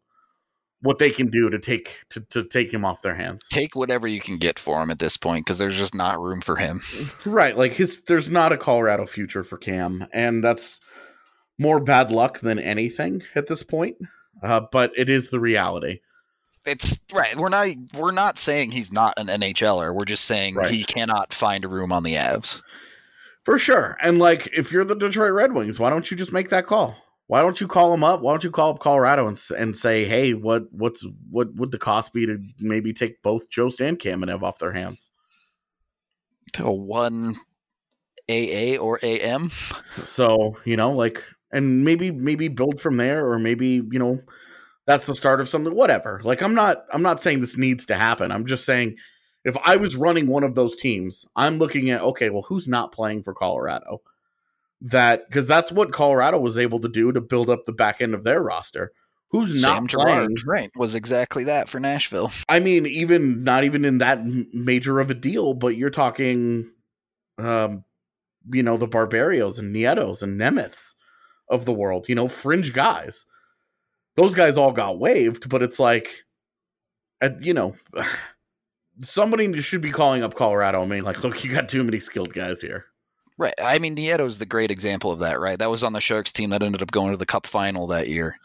what 0.82 0.98
they 0.98 1.08
can 1.08 1.30
do 1.30 1.48
to 1.48 1.58
take 1.58 2.04
to, 2.10 2.20
to 2.28 2.44
take 2.44 2.72
him 2.72 2.84
off 2.84 3.00
their 3.00 3.14
hands. 3.14 3.48
Take 3.50 3.74
whatever 3.74 4.06
you 4.06 4.20
can 4.20 4.36
get 4.36 4.58
for 4.58 4.82
him 4.82 4.90
at 4.90 4.98
this 4.98 5.16
point 5.16 5.46
because 5.46 5.56
there's 5.56 5.76
just 5.76 5.94
not 5.94 6.20
room 6.20 6.42
for 6.42 6.56
him. 6.56 6.82
Right, 7.24 7.56
like 7.56 7.72
his 7.72 8.02
there's 8.02 8.28
not 8.28 8.52
a 8.52 8.58
Colorado 8.58 9.06
future 9.06 9.42
for 9.42 9.56
Cam, 9.56 10.06
and 10.12 10.44
that's 10.44 10.80
more 11.58 11.80
bad 11.80 12.10
luck 12.12 12.40
than 12.40 12.58
anything 12.58 13.22
at 13.34 13.46
this 13.46 13.62
point. 13.62 13.96
Uh, 14.42 14.60
but 14.70 14.92
it 14.98 15.08
is 15.08 15.30
the 15.30 15.40
reality. 15.40 16.00
It's 16.66 17.00
right. 17.10 17.34
We're 17.36 17.48
not 17.48 17.68
we're 17.98 18.10
not 18.10 18.36
saying 18.36 18.72
he's 18.72 18.92
not 18.92 19.14
an 19.16 19.28
NHLer. 19.28 19.94
We're 19.94 20.04
just 20.04 20.26
saying 20.26 20.56
Right. 20.56 20.70
he 20.70 20.84
cannot 20.84 21.32
find 21.32 21.64
a 21.64 21.68
room 21.68 21.90
on 21.90 22.02
the 22.02 22.16
Avs. 22.16 22.60
For 23.44 23.58
sure. 23.58 23.96
And 24.02 24.18
like 24.18 24.48
if 24.56 24.70
you're 24.70 24.84
the 24.84 24.94
Detroit 24.94 25.32
Red 25.32 25.52
Wings, 25.52 25.80
why 25.80 25.90
don't 25.90 26.10
you 26.10 26.16
just 26.16 26.32
make 26.32 26.50
that 26.50 26.66
call? 26.66 26.96
Why 27.26 27.42
don't 27.42 27.60
you 27.60 27.68
call 27.68 27.92
them 27.92 28.02
up? 28.02 28.22
Why 28.22 28.32
don't 28.32 28.44
you 28.44 28.50
call 28.50 28.74
up 28.74 28.80
Colorado 28.80 29.28
and, 29.28 29.40
and 29.56 29.76
say, 29.76 30.04
"Hey, 30.04 30.34
what 30.34 30.64
what's 30.72 31.06
what 31.30 31.54
would 31.54 31.70
the 31.70 31.78
cost 31.78 32.12
be 32.12 32.26
to 32.26 32.38
maybe 32.58 32.92
take 32.92 33.22
both 33.22 33.48
Jost 33.48 33.80
and 33.80 33.98
Kamenev 33.98 34.42
off 34.42 34.58
their 34.58 34.72
hands?" 34.72 35.10
To 36.54 36.66
a 36.66 36.72
one 36.72 37.36
AA 38.28 38.76
or 38.78 38.98
AM. 39.02 39.50
So, 40.04 40.56
you 40.64 40.76
know, 40.76 40.90
like 40.90 41.22
and 41.52 41.84
maybe 41.84 42.10
maybe 42.10 42.48
build 42.48 42.80
from 42.80 42.96
there 42.96 43.28
or 43.28 43.38
maybe, 43.38 43.82
you 43.90 43.98
know, 43.98 44.20
that's 44.86 45.06
the 45.06 45.14
start 45.14 45.40
of 45.40 45.48
something 45.48 45.74
whatever. 45.74 46.20
Like 46.24 46.42
I'm 46.42 46.54
not 46.54 46.84
I'm 46.92 47.02
not 47.02 47.20
saying 47.20 47.40
this 47.40 47.56
needs 47.56 47.86
to 47.86 47.94
happen. 47.94 48.32
I'm 48.32 48.46
just 48.46 48.64
saying 48.64 48.96
if 49.44 49.56
I 49.64 49.76
was 49.76 49.96
running 49.96 50.26
one 50.26 50.44
of 50.44 50.54
those 50.54 50.76
teams, 50.76 51.26
I'm 51.36 51.58
looking 51.58 51.90
at 51.90 52.02
okay, 52.02 52.30
well, 52.30 52.42
who's 52.42 52.68
not 52.68 52.92
playing 52.92 53.22
for 53.22 53.34
Colorado? 53.34 54.02
That 54.82 55.28
because 55.28 55.46
that's 55.46 55.72
what 55.72 55.92
Colorado 55.92 56.38
was 56.38 56.58
able 56.58 56.80
to 56.80 56.88
do 56.88 57.12
to 57.12 57.20
build 57.20 57.50
up 57.50 57.64
the 57.64 57.72
back 57.72 58.00
end 58.00 58.14
of 58.14 58.24
their 58.24 58.42
roster. 58.42 58.92
Who's 59.30 59.62
Sam 59.62 59.84
not 59.84 59.90
playing? 59.90 60.36
Girard, 60.36 60.46
right, 60.46 60.70
was 60.74 60.94
exactly 60.94 61.44
that 61.44 61.68
for 61.68 61.78
Nashville. 61.78 62.32
I 62.48 62.58
mean, 62.58 62.86
even 62.86 63.42
not 63.42 63.64
even 63.64 63.84
in 63.84 63.98
that 63.98 64.24
major 64.52 65.00
of 65.00 65.10
a 65.10 65.14
deal, 65.14 65.54
but 65.54 65.76
you're 65.76 65.90
talking, 65.90 66.70
um, 67.38 67.84
you 68.52 68.62
know, 68.62 68.76
the 68.76 68.88
Barberios 68.88 69.58
and 69.58 69.74
Nietos 69.74 70.22
and 70.22 70.40
Nemeths 70.40 70.94
of 71.48 71.64
the 71.64 71.72
world. 71.72 72.08
You 72.08 72.14
know, 72.14 72.28
fringe 72.28 72.72
guys. 72.72 73.26
Those 74.16 74.34
guys 74.34 74.56
all 74.56 74.72
got 74.72 74.98
waived, 74.98 75.48
but 75.48 75.62
it's 75.62 75.78
like, 75.78 76.24
you 77.40 77.54
know, 77.54 77.74
somebody 79.00 79.60
should 79.60 79.80
be 79.80 79.90
calling 79.90 80.22
up 80.22 80.34
Colorado. 80.34 80.82
I 80.82 80.86
mean, 80.86 81.04
like, 81.04 81.22
look, 81.24 81.42
you 81.44 81.52
got 81.52 81.68
too 81.68 81.84
many 81.84 82.00
skilled 82.00 82.32
guys 82.32 82.60
here. 82.60 82.84
Right. 83.38 83.54
I 83.60 83.78
mean, 83.78 83.96
Nieto's 83.96 84.38
the 84.38 84.46
great 84.46 84.70
example 84.70 85.10
of 85.10 85.20
that, 85.20 85.40
right? 85.40 85.58
That 85.58 85.70
was 85.70 85.82
on 85.82 85.94
the 85.94 86.00
Sharks 86.00 86.32
team 86.32 86.50
that 86.50 86.62
ended 86.62 86.82
up 86.82 86.90
going 86.90 87.12
to 87.12 87.16
the 87.16 87.26
Cup 87.26 87.46
final 87.46 87.86
that 87.88 88.08
year. 88.08 88.36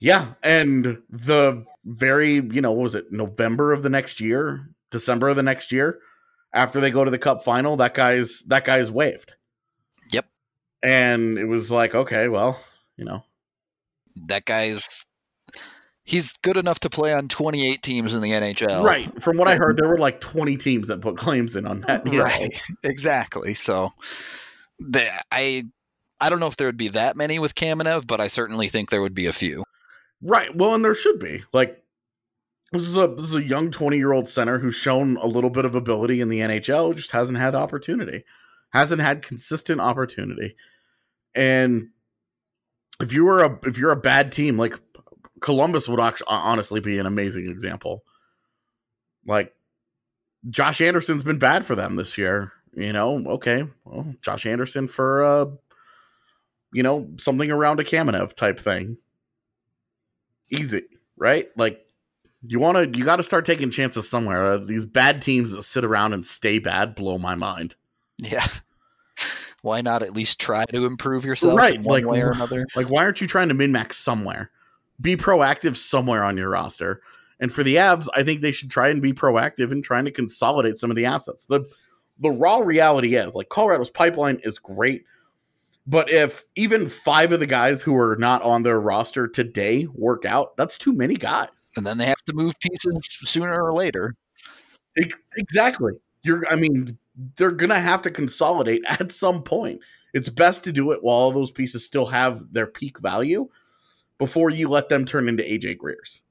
Yeah, 0.00 0.34
and 0.42 1.00
the 1.08 1.64
very, 1.84 2.34
you 2.34 2.60
know, 2.60 2.72
what 2.72 2.82
was 2.82 2.94
it, 2.94 3.10
November 3.10 3.72
of 3.72 3.82
the 3.82 3.88
next 3.88 4.20
year, 4.20 4.68
December 4.90 5.30
of 5.30 5.36
the 5.36 5.42
next 5.42 5.72
year, 5.72 5.98
after 6.52 6.78
they 6.80 6.90
go 6.90 7.04
to 7.04 7.10
the 7.10 7.18
cup 7.18 7.42
final, 7.42 7.78
that 7.78 7.94
guy's 7.94 8.40
that 8.48 8.66
guy's 8.66 8.90
waived. 8.90 9.32
Yep. 10.10 10.26
And 10.82 11.38
it 11.38 11.46
was 11.46 11.70
like, 11.70 11.94
okay, 11.94 12.28
well, 12.28 12.60
you 12.96 13.04
know. 13.04 13.24
That 14.26 14.44
guy's 14.44 15.06
he's 16.04 16.32
good 16.42 16.56
enough 16.56 16.80
to 16.80 16.90
play 16.90 17.12
on 17.12 17.28
28 17.28 17.82
teams 17.82 18.14
in 18.14 18.20
the 18.20 18.30
NHL. 18.30 18.84
Right. 18.84 19.22
From 19.22 19.36
what 19.36 19.48
I 19.48 19.56
heard, 19.56 19.76
there 19.76 19.88
were 19.88 19.98
like 19.98 20.20
20 20.20 20.56
teams 20.56 20.88
that 20.88 21.00
put 21.00 21.16
claims 21.16 21.56
in 21.56 21.66
on 21.66 21.80
that. 21.82 22.04
know. 22.04 22.22
Right. 22.22 22.54
Exactly. 22.82 23.54
So 23.54 23.92
the, 24.78 25.06
I 25.32 25.64
I 26.20 26.30
don't 26.30 26.40
know 26.40 26.46
if 26.46 26.56
there 26.56 26.68
would 26.68 26.76
be 26.76 26.88
that 26.88 27.16
many 27.16 27.38
with 27.38 27.54
Kamenev, 27.54 28.06
but 28.06 28.20
I 28.20 28.28
certainly 28.28 28.68
think 28.68 28.90
there 28.90 29.02
would 29.02 29.14
be 29.14 29.26
a 29.26 29.32
few. 29.32 29.64
Right. 30.22 30.54
Well, 30.54 30.74
and 30.74 30.84
there 30.84 30.94
should 30.94 31.18
be. 31.18 31.42
Like 31.52 31.82
this 32.72 32.82
is 32.82 32.96
a 32.96 33.06
this 33.06 33.26
is 33.26 33.34
a 33.34 33.42
young 33.42 33.70
20-year-old 33.70 34.28
center 34.28 34.58
who's 34.58 34.74
shown 34.74 35.16
a 35.18 35.26
little 35.26 35.50
bit 35.50 35.64
of 35.64 35.74
ability 35.74 36.20
in 36.20 36.28
the 36.28 36.40
NHL, 36.40 36.94
just 36.94 37.12
hasn't 37.12 37.38
had 37.38 37.54
opportunity. 37.54 38.24
Hasn't 38.70 39.00
had 39.00 39.22
consistent 39.22 39.80
opportunity. 39.80 40.56
And 41.34 41.90
if 43.00 43.12
you 43.12 43.24
were 43.24 43.44
a 43.44 43.58
if 43.64 43.78
you're 43.78 43.90
a 43.90 43.96
bad 43.96 44.32
team, 44.32 44.58
like 44.58 44.78
Columbus 45.40 45.88
would 45.88 46.00
actually, 46.00 46.26
honestly 46.28 46.80
be 46.80 46.98
an 46.98 47.06
amazing 47.06 47.48
example. 47.48 48.04
Like 49.26 49.54
Josh 50.48 50.80
Anderson's 50.80 51.24
been 51.24 51.38
bad 51.38 51.64
for 51.64 51.74
them 51.74 51.96
this 51.96 52.18
year. 52.18 52.52
You 52.74 52.92
know, 52.92 53.24
okay, 53.26 53.64
well, 53.84 54.14
Josh 54.20 54.46
Anderson 54.46 54.88
for 54.88 55.24
uh, 55.24 55.46
you 56.74 56.82
know, 56.82 57.08
something 57.18 57.50
around 57.50 57.80
a 57.80 57.84
Kamenev 57.84 58.34
type 58.34 58.58
thing. 58.58 58.98
Easy, 60.50 60.82
right? 61.16 61.48
Like 61.56 61.80
you 62.46 62.58
want 62.58 62.76
to, 62.76 62.98
you 62.98 63.04
got 63.04 63.16
to 63.16 63.22
start 63.22 63.46
taking 63.46 63.70
chances 63.70 64.10
somewhere. 64.10 64.44
Uh, 64.44 64.58
these 64.58 64.84
bad 64.84 65.22
teams 65.22 65.52
that 65.52 65.62
sit 65.62 65.84
around 65.84 66.12
and 66.12 66.26
stay 66.26 66.58
bad 66.58 66.96
blow 66.96 67.16
my 67.16 67.36
mind. 67.36 67.76
Yeah. 68.18 68.46
Why 69.62 69.80
not 69.80 70.02
at 70.02 70.12
least 70.12 70.40
try 70.40 70.66
to 70.66 70.84
improve 70.84 71.24
yourself 71.24 71.56
Right, 71.56 71.76
in 71.76 71.84
one 71.84 72.02
like, 72.02 72.12
way 72.12 72.20
or 72.20 72.32
another? 72.32 72.66
Like, 72.76 72.90
why 72.90 73.02
aren't 73.02 73.22
you 73.22 73.26
trying 73.26 73.48
to 73.48 73.54
min 73.54 73.72
max 73.72 73.96
somewhere? 73.96 74.50
Be 75.00 75.16
proactive 75.16 75.76
somewhere 75.76 76.24
on 76.24 76.36
your 76.36 76.50
roster. 76.50 77.00
And 77.40 77.52
for 77.52 77.62
the 77.62 77.76
Avs, 77.76 78.08
I 78.14 78.22
think 78.22 78.40
they 78.40 78.52
should 78.52 78.70
try 78.70 78.88
and 78.88 79.02
be 79.02 79.12
proactive 79.12 79.72
in 79.72 79.82
trying 79.82 80.04
to 80.04 80.10
consolidate 80.10 80.78
some 80.78 80.90
of 80.90 80.96
the 80.96 81.04
assets. 81.04 81.44
The 81.46 81.64
the 82.18 82.30
raw 82.30 82.58
reality 82.58 83.16
is 83.16 83.34
like 83.34 83.48
Colorado's 83.48 83.90
pipeline 83.90 84.40
is 84.44 84.60
great, 84.60 85.04
but 85.86 86.10
if 86.10 86.44
even 86.54 86.88
five 86.88 87.32
of 87.32 87.40
the 87.40 87.46
guys 87.46 87.82
who 87.82 87.96
are 87.96 88.16
not 88.16 88.42
on 88.42 88.62
their 88.62 88.80
roster 88.80 89.26
today 89.26 89.86
work 89.92 90.24
out, 90.24 90.56
that's 90.56 90.78
too 90.78 90.92
many 90.92 91.16
guys. 91.16 91.72
And 91.76 91.84
then 91.84 91.98
they 91.98 92.06
have 92.06 92.24
to 92.26 92.32
move 92.32 92.54
pieces 92.60 93.06
sooner 93.24 93.62
or 93.62 93.72
later. 93.72 94.14
Exactly. 95.36 95.92
You're 96.22 96.46
I 96.50 96.56
mean, 96.56 96.98
they're 97.36 97.50
gonna 97.50 97.80
have 97.80 98.02
to 98.02 98.10
consolidate 98.10 98.82
at 98.88 99.12
some 99.12 99.42
point. 99.42 99.80
It's 100.12 100.28
best 100.28 100.64
to 100.64 100.72
do 100.72 100.92
it 100.92 101.02
while 101.02 101.16
all 101.16 101.32
those 101.32 101.50
pieces 101.50 101.84
still 101.84 102.06
have 102.06 102.52
their 102.52 102.68
peak 102.68 103.00
value 103.00 103.48
before 104.18 104.50
you 104.50 104.68
let 104.68 104.88
them 104.88 105.04
turn 105.04 105.28
into 105.28 105.42
AJ 105.42 105.78
Greers. 105.78 106.22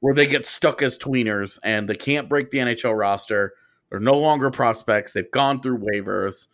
Where 0.00 0.14
they 0.14 0.26
get 0.26 0.44
stuck 0.44 0.82
as 0.82 0.98
tweeners 0.98 1.58
and 1.64 1.88
they 1.88 1.94
can't 1.94 2.28
break 2.28 2.50
the 2.50 2.58
NHL 2.58 2.96
roster. 2.98 3.54
They're 3.88 4.00
no 4.00 4.18
longer 4.18 4.50
prospects. 4.50 5.12
They've 5.12 5.30
gone 5.30 5.62
through 5.62 5.78
waivers. 5.78 6.48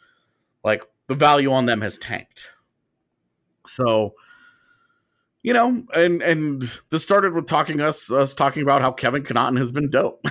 Like 0.62 0.84
the 1.08 1.14
value 1.14 1.52
on 1.52 1.66
them 1.66 1.80
has 1.80 1.98
tanked. 1.98 2.44
So 3.66 4.14
you 5.42 5.54
know, 5.54 5.84
and 5.94 6.20
and 6.22 6.80
this 6.90 7.02
started 7.02 7.32
with 7.32 7.46
talking 7.46 7.80
us 7.80 8.10
us 8.10 8.34
talking 8.34 8.62
about 8.62 8.82
how 8.82 8.92
Kevin 8.92 9.22
Connauton 9.22 9.58
has 9.58 9.70
been 9.70 9.90
dope. 9.90 10.26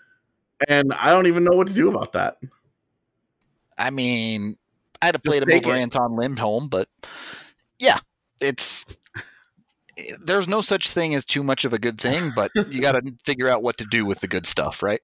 and 0.68 0.92
I 0.92 1.10
don't 1.10 1.26
even 1.26 1.44
know 1.44 1.56
what 1.56 1.66
to 1.66 1.74
do 1.74 1.90
about 1.90 2.12
that. 2.12 2.36
I 3.76 3.90
mean, 3.90 4.56
I'd 5.02 5.14
have 5.14 5.22
played 5.22 5.42
him 5.42 5.50
over 5.50 5.74
it. 5.74 5.78
Anton 5.78 6.16
Lindholm, 6.16 6.68
but 6.68 6.88
yeah, 7.78 7.98
it's 8.40 8.84
there's 10.22 10.48
no 10.48 10.60
such 10.60 10.90
thing 10.90 11.14
as 11.14 11.24
too 11.24 11.42
much 11.42 11.64
of 11.64 11.72
a 11.72 11.78
good 11.78 12.00
thing, 12.00 12.32
but 12.34 12.50
you 12.68 12.80
got 12.80 12.92
to 12.92 13.12
figure 13.24 13.48
out 13.48 13.62
what 13.62 13.78
to 13.78 13.84
do 13.84 14.04
with 14.04 14.20
the 14.20 14.28
good 14.28 14.46
stuff, 14.46 14.82
right? 14.82 15.00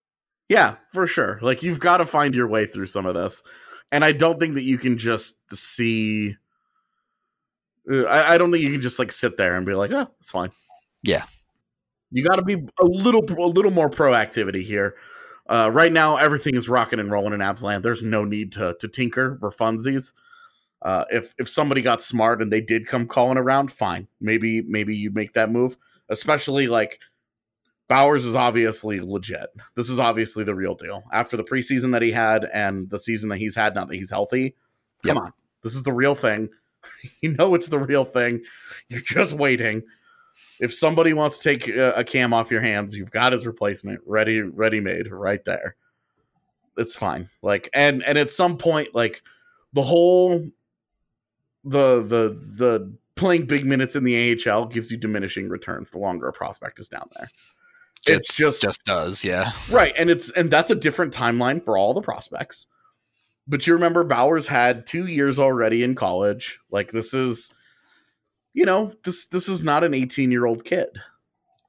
Yeah, 0.49 0.77
for 0.93 1.07
sure. 1.07 1.39
Like 1.43 1.63
you've 1.63 1.81
got 1.81 1.99
to 1.99 2.07
find 2.07 2.35
your 2.35 2.47
way 2.47 2.67
through 2.67 2.87
some 2.87 3.07
of 3.07 3.15
this, 3.15 3.43
and 3.91 4.05
I 4.05 4.13
don't 4.13 4.39
think 4.39 4.55
that 4.55 4.65
you 4.65 4.77
can 4.79 4.99
just 4.99 5.37
see. 5.57 6.37
uh, 7.91 8.03
I, 8.05 8.35
I 8.35 8.39
don't 8.39 8.51
think 8.53 8.63
you 8.63 8.71
can 8.73 8.81
just 8.81 8.99
like 8.99 9.13
sit 9.13 9.37
there 9.37 9.57
and 9.57 9.65
be 9.67 9.75
like, 9.75 9.93
"Oh, 9.93 10.09
it's 10.21 10.31
fine." 10.31 10.51
Yeah. 11.03 11.25
you 12.11 12.25
got 12.25 12.37
to 12.37 12.43
be 12.43 12.55
a 12.55 12.85
little, 12.85 13.25
a 13.25 13.49
little 13.49 13.71
more 13.73 13.91
proactivity 13.91 14.63
here. 14.63 14.95
Uh, 15.49 15.69
right 15.73 15.91
now, 15.93 16.17
everything 16.17 16.55
is 16.55 16.69
rocking 16.69 17.01
and 17.01 17.11
rolling 17.11 17.33
in 17.33 17.41
Avs 17.41 17.63
land. 17.63 17.85
There's 17.85 18.03
no 18.03 18.25
need 18.25 18.53
to 18.53 18.77
to 18.81 18.89
tinker 18.89 19.37
for 19.41 19.51
funsies. 19.51 20.13
Uh, 20.83 21.05
if 21.11 21.35
if 21.39 21.49
somebody 21.49 21.81
got 21.81 22.03
smart 22.03 22.43
and 22.43 22.53
they 22.53 22.61
did 22.61 22.87
come 22.87 23.07
calling 23.07 23.39
around, 23.39 23.71
fine. 23.71 24.09
Maybe 24.21 24.63
maybe 24.63 24.97
you 24.97 25.11
make 25.11 25.35
that 25.35 25.51
move. 25.51 25.77
Especially 26.09 26.67
like 26.67 26.99
Bowers 27.89 28.25
is 28.25 28.35
obviously 28.35 29.01
legit. 29.01 29.51
This 29.77 29.89
is 29.89 30.01
obviously 30.01 30.45
the 30.45 30.55
real 30.55 30.75
deal. 30.75 31.05
After 31.13 31.37
the 31.37 31.45
preseason 31.45 31.93
that 31.93 32.03
he 32.03 32.11
had 32.11 32.45
and 32.53 32.91
the 32.91 32.99
season 32.99 33.29
that 33.29 33.39
he's 33.39 33.55
had 33.55 33.75
now 33.75 33.85
that 33.85 33.95
he's 33.95 34.11
healthy, 34.11 34.55
come 35.05 35.19
on. 35.19 35.33
This 35.63 35.75
is 35.75 35.85
the 35.85 35.93
real 35.93 36.15
thing. 36.15 36.49
you 37.21 37.33
know 37.33 37.55
it's 37.55 37.69
the 37.69 37.79
real 37.79 38.05
thing. 38.05 38.43
You're 38.89 39.01
just 39.01 39.35
waiting. 39.35 39.83
If 40.59 40.73
somebody 40.73 41.13
wants 41.13 41.39
to 41.39 41.45
take 41.45 41.69
a, 41.69 41.93
a 41.93 42.05
cam 42.05 42.33
off 42.33 42.51
your 42.51 42.61
hands, 42.61 42.97
you've 42.97 43.11
got 43.11 43.33
his 43.33 43.47
replacement 43.47 44.01
ready, 44.07 44.41
ready 44.41 44.81
made 44.81 45.11
right 45.11 45.45
there. 45.45 45.77
It's 46.77 46.97
fine. 46.97 47.29
Like 47.43 47.69
and 47.73 48.03
and 48.05 48.17
at 48.19 48.31
some 48.31 48.59
point, 48.59 48.95
like 48.95 49.23
the 49.73 49.83
whole 49.83 50.51
the 51.65 52.03
the 52.03 52.39
the 52.55 52.97
playing 53.15 53.47
big 53.47 53.65
minutes 53.65 53.95
in 53.95 54.05
the 54.05 54.37
AHL 54.47 54.67
gives 54.67 54.91
you 54.91 54.97
diminishing 54.97 55.49
returns 55.49 55.91
the 55.91 55.99
longer 55.99 56.29
a 56.29 56.33
prospect 56.33 56.81
is 56.81 56.89
down 56.89 57.09
there. 57.17 57.29
It's 58.07 58.37
just 58.37 58.63
just 58.63 58.85
does, 58.85 59.23
yeah. 59.25 59.53
Right, 59.71 59.95
and 59.97 60.11
it's 60.11 60.31
and 60.31 60.51
that's 60.51 60.71
a 60.71 60.75
different 60.75 61.15
timeline 61.15 61.65
for 61.65 61.77
all 61.77 61.95
the 61.95 62.03
prospects. 62.03 62.67
But 63.47 63.67
you 63.67 63.75
remember 63.75 64.05
Bowers 64.05 64.47
had 64.47 64.87
2 64.87 65.07
years 65.07 65.39
already 65.39 65.83
in 65.83 65.95
college. 65.95 66.61
Like 66.71 66.93
this 66.93 67.15
is 67.15 67.53
you 68.55 68.67
know, 68.67 68.93
this 69.05 69.27
this 69.27 69.49
is 69.49 69.63
not 69.63 69.85
an 69.85 69.93
18-year-old 69.93 70.65
kid. 70.65 70.89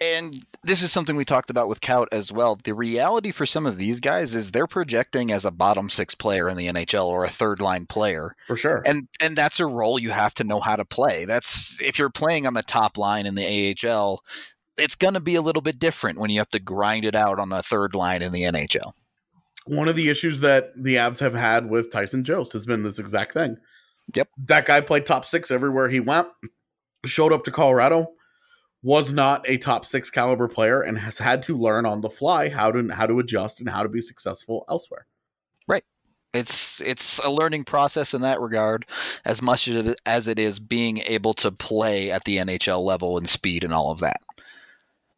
And 0.03 0.45
this 0.63 0.81
is 0.81 0.91
something 0.91 1.15
we 1.15 1.23
talked 1.23 1.49
about 1.49 1.69
with 1.69 1.79
Kaut 1.79 2.07
as 2.11 2.31
well. 2.31 2.57
The 2.61 2.73
reality 2.73 3.31
for 3.31 3.45
some 3.45 3.65
of 3.65 3.77
these 3.77 4.01
guys 4.01 4.35
is 4.35 4.51
they're 4.51 4.67
projecting 4.67 5.31
as 5.31 5.45
a 5.45 5.51
bottom 5.51 5.87
six 5.87 6.13
player 6.13 6.49
in 6.49 6.57
the 6.57 6.67
NHL 6.67 7.05
or 7.05 7.23
a 7.23 7.29
third 7.29 7.61
line 7.61 7.85
player. 7.85 8.35
For 8.47 8.57
sure. 8.57 8.83
And 8.85 9.07
and 9.21 9.37
that's 9.37 9.61
a 9.61 9.65
role 9.65 9.99
you 9.99 10.09
have 10.09 10.33
to 10.35 10.43
know 10.43 10.59
how 10.59 10.75
to 10.75 10.83
play. 10.83 11.23
That's 11.23 11.81
if 11.81 11.97
you're 11.97 12.09
playing 12.09 12.45
on 12.45 12.53
the 12.53 12.63
top 12.63 12.97
line 12.97 13.25
in 13.25 13.35
the 13.35 13.75
AHL, 13.85 14.21
it's 14.77 14.95
going 14.95 15.13
to 15.13 15.21
be 15.21 15.35
a 15.35 15.41
little 15.41 15.61
bit 15.61 15.79
different 15.79 16.19
when 16.19 16.29
you 16.29 16.39
have 16.39 16.49
to 16.49 16.59
grind 16.59 17.05
it 17.05 17.15
out 17.15 17.39
on 17.39 17.47
the 17.47 17.63
third 17.63 17.95
line 17.95 18.21
in 18.21 18.33
the 18.33 18.43
NHL. 18.43 18.91
One 19.65 19.87
of 19.87 19.95
the 19.95 20.09
issues 20.09 20.41
that 20.41 20.71
the 20.75 20.95
Avs 20.95 21.19
have 21.19 21.35
had 21.35 21.69
with 21.69 21.91
Tyson 21.91 22.25
Jost 22.25 22.51
has 22.51 22.65
been 22.65 22.83
this 22.83 22.99
exact 22.99 23.31
thing. 23.31 23.55
Yep. 24.13 24.27
That 24.37 24.65
guy 24.65 24.81
played 24.81 25.05
top 25.05 25.23
6 25.23 25.49
everywhere 25.49 25.87
he 25.87 26.01
went. 26.01 26.27
Showed 27.05 27.31
up 27.31 27.45
to 27.45 27.51
Colorado, 27.51 28.11
was 28.83 29.13
not 29.13 29.49
a 29.49 29.57
top 29.57 29.85
6 29.85 30.09
caliber 30.09 30.47
player 30.47 30.81
and 30.81 30.99
has 30.99 31.17
had 31.17 31.41
to 31.43 31.57
learn 31.57 31.85
on 31.85 32.01
the 32.01 32.09
fly 32.09 32.49
how 32.49 32.69
to 32.69 32.87
how 32.93 33.07
to 33.07 33.19
adjust 33.19 33.59
and 33.61 33.69
how 33.69 33.81
to 33.81 33.89
be 33.89 34.01
successful 34.01 34.65
elsewhere. 34.69 35.07
Right. 35.67 35.85
It's 36.33 36.81
it's 36.81 37.19
a 37.19 37.31
learning 37.31 37.63
process 37.63 38.13
in 38.13 38.21
that 38.21 38.41
regard, 38.41 38.85
as 39.25 39.41
much 39.41 39.67
as 39.67 39.87
it- 39.87 40.01
as 40.05 40.27
it 40.27 40.37
is 40.37 40.59
being 40.59 40.99
able 40.99 41.33
to 41.35 41.51
play 41.51 42.11
at 42.11 42.25
the 42.25 42.37
NHL 42.37 42.83
level 42.83 43.17
and 43.17 43.27
speed 43.27 43.63
and 43.63 43.73
all 43.73 43.91
of 43.91 44.01
that. 44.01 44.21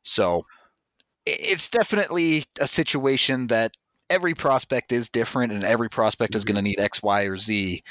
So 0.03 0.45
it's 1.26 1.70
definitely 1.70 2.43
a 2.59 2.68
situation 2.68 3.47
that 3.47 3.76
every 4.11 4.36
prospect 4.36 4.91
is 4.91 5.09
different, 5.09 5.51
and 5.51 5.63
every 5.63 5.89
prospect 5.89 6.36
is 6.36 6.43
mm-hmm. 6.43 6.53
going 6.53 6.63
to 6.63 6.70
need 6.70 6.80
X, 6.80 7.01
Y, 7.01 7.24
or 7.24 7.38
Z. 7.38 7.84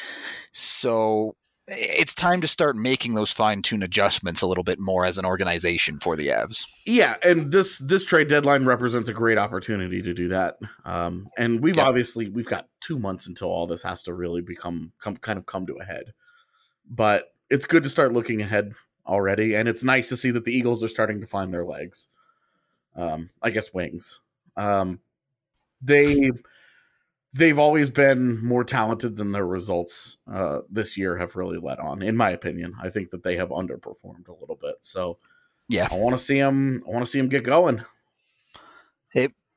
So 0.52 1.34
it's 1.66 2.14
time 2.14 2.40
to 2.42 2.46
start 2.46 2.76
making 2.76 3.14
those 3.14 3.32
fine 3.32 3.62
tune 3.62 3.82
adjustments 3.82 4.42
a 4.42 4.46
little 4.46 4.64
bit 4.64 4.78
more 4.78 5.04
as 5.04 5.16
an 5.16 5.24
organization 5.24 5.98
for 5.98 6.14
the 6.16 6.28
Avs. 6.28 6.66
Yeah, 6.84 7.16
and 7.24 7.50
this 7.50 7.78
this 7.78 8.04
trade 8.04 8.28
deadline 8.28 8.66
represents 8.66 9.08
a 9.08 9.14
great 9.14 9.38
opportunity 9.38 10.02
to 10.02 10.12
do 10.12 10.28
that. 10.28 10.58
Um, 10.84 11.28
and 11.38 11.60
we've 11.60 11.78
obviously 11.78 12.28
we've 12.28 12.48
got 12.48 12.68
two 12.80 12.98
months 12.98 13.26
until 13.26 13.48
all 13.48 13.66
this 13.66 13.82
has 13.82 14.02
to 14.04 14.14
really 14.14 14.42
become 14.42 14.92
come 15.00 15.16
kind 15.16 15.38
of 15.38 15.46
come 15.46 15.66
to 15.66 15.76
a 15.76 15.84
head. 15.84 16.12
But 16.88 17.32
it's 17.48 17.66
good 17.66 17.82
to 17.84 17.90
start 17.90 18.12
looking 18.12 18.42
ahead 18.42 18.74
already, 19.06 19.54
and 19.54 19.68
it's 19.68 19.84
nice 19.84 20.08
to 20.10 20.16
see 20.16 20.30
that 20.32 20.44
the 20.44 20.52
Eagles 20.52 20.84
are 20.84 20.88
starting 20.88 21.20
to 21.20 21.26
find 21.26 21.52
their 21.52 21.64
legs. 21.64 22.08
Um, 22.94 23.30
I 23.42 23.50
guess 23.50 23.72
wings. 23.72 24.20
Um, 24.56 25.00
they 25.80 26.30
they've 27.34 27.58
always 27.58 27.90
been 27.90 28.42
more 28.44 28.64
talented 28.64 29.16
than 29.16 29.32
their 29.32 29.46
results 29.46 30.18
uh, 30.32 30.60
this 30.70 30.96
year 30.96 31.18
have 31.18 31.36
really 31.36 31.58
let 31.58 31.78
on. 31.78 32.00
In 32.00 32.16
my 32.16 32.30
opinion, 32.30 32.74
I 32.80 32.88
think 32.88 33.10
that 33.10 33.22
they 33.22 33.36
have 33.36 33.50
underperformed 33.50 34.28
a 34.28 34.40
little 34.40 34.58
bit. 34.60 34.76
So. 34.80 35.18
Yeah. 35.66 35.88
I 35.90 35.94
want 35.94 36.14
to 36.14 36.22
see 36.22 36.38
them. 36.38 36.84
I 36.86 36.90
want 36.90 37.06
to 37.06 37.10
see 37.10 37.18
them 37.18 37.30
get 37.30 37.42
going. 37.42 37.82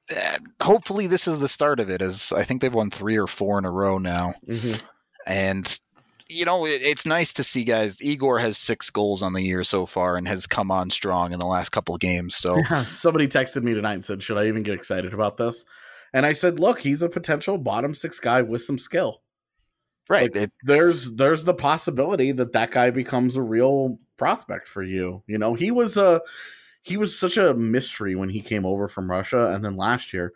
Uh, 0.10 0.38
hopefully, 0.62 1.08
this 1.08 1.28
is 1.28 1.40
the 1.40 1.48
start 1.48 1.80
of 1.80 1.90
it, 1.90 2.02
as 2.02 2.32
I 2.36 2.44
think 2.44 2.62
they've 2.62 2.74
won 2.74 2.90
three 2.90 3.18
or 3.18 3.28
four 3.28 3.58
in 3.60 3.66
a 3.66 3.72
row 3.72 3.98
now. 3.98 4.34
And 5.26 5.80
you 6.30 6.46
know, 6.46 6.66
it, 6.66 6.82
it's 6.82 7.06
nice 7.06 7.34
to 7.34 7.44
see 7.44 7.64
guys. 7.64 8.02
Igor 8.02 8.40
has 8.40 8.58
six 8.58 8.90
goals 8.90 9.22
on 9.22 9.34
the 9.34 9.42
year 9.42 9.64
so 9.64 9.86
far 9.86 10.16
and 10.18 10.28
has 10.28 10.48
come 10.48 10.72
on 10.72 10.90
strong 10.90 11.34
in 11.34 11.40
the 11.40 11.46
last 11.46 11.70
couple 11.70 11.94
of 11.96 12.02
games. 12.02 12.36
So 12.36 12.64
Somebody 12.88 13.28
texted 13.28 13.64
me 13.64 13.74
tonight 13.74 13.96
and 13.96 14.06
said, 14.06 14.24
"Should 14.24 14.38
I 14.38 14.48
even 14.48 14.64
get 14.64 14.76
excited 14.76 15.14
about 15.14 15.38
this?" 15.38 15.66
And 16.14 16.26
I 16.26 16.34
said, 16.34 16.60
"Look, 16.60 16.80
he's 16.80 17.01
a 17.01 17.10
potential 17.10 17.58
bottom 17.58 17.93
six 17.95 18.20
guy 18.20 18.41
with 18.41 18.62
some 18.64 18.78
skill. 18.78 19.22
right, 20.10 20.34
Like, 20.34 20.43
it, 20.43 20.51
There's 20.64 21.14
there's 21.16 21.43
the 21.43 21.53
possibility 21.53 22.32
that 22.34 22.53
that 22.53 22.72
guy 22.72 22.91
becomes 22.91 23.36
a 23.36 23.41
real 23.41 23.99
prospect 24.18 24.68
for 24.68 24.84
you. 24.84 25.24
You 25.28 25.38
know, 25.38 25.53
he 25.53 25.72
was 25.72 25.97
a 25.97 26.22
he 26.82 26.97
was 26.97 27.18
such 27.18 27.38
a 27.38 27.53
mystery 27.53 28.16
when 28.16 28.30
he 28.30 28.41
came 28.41 28.66
over 28.66 28.88
from 28.88 29.12
Russia, 29.12 29.53
and 29.53 29.64
then 29.66 29.76
last 29.78 30.14
year 30.14 30.34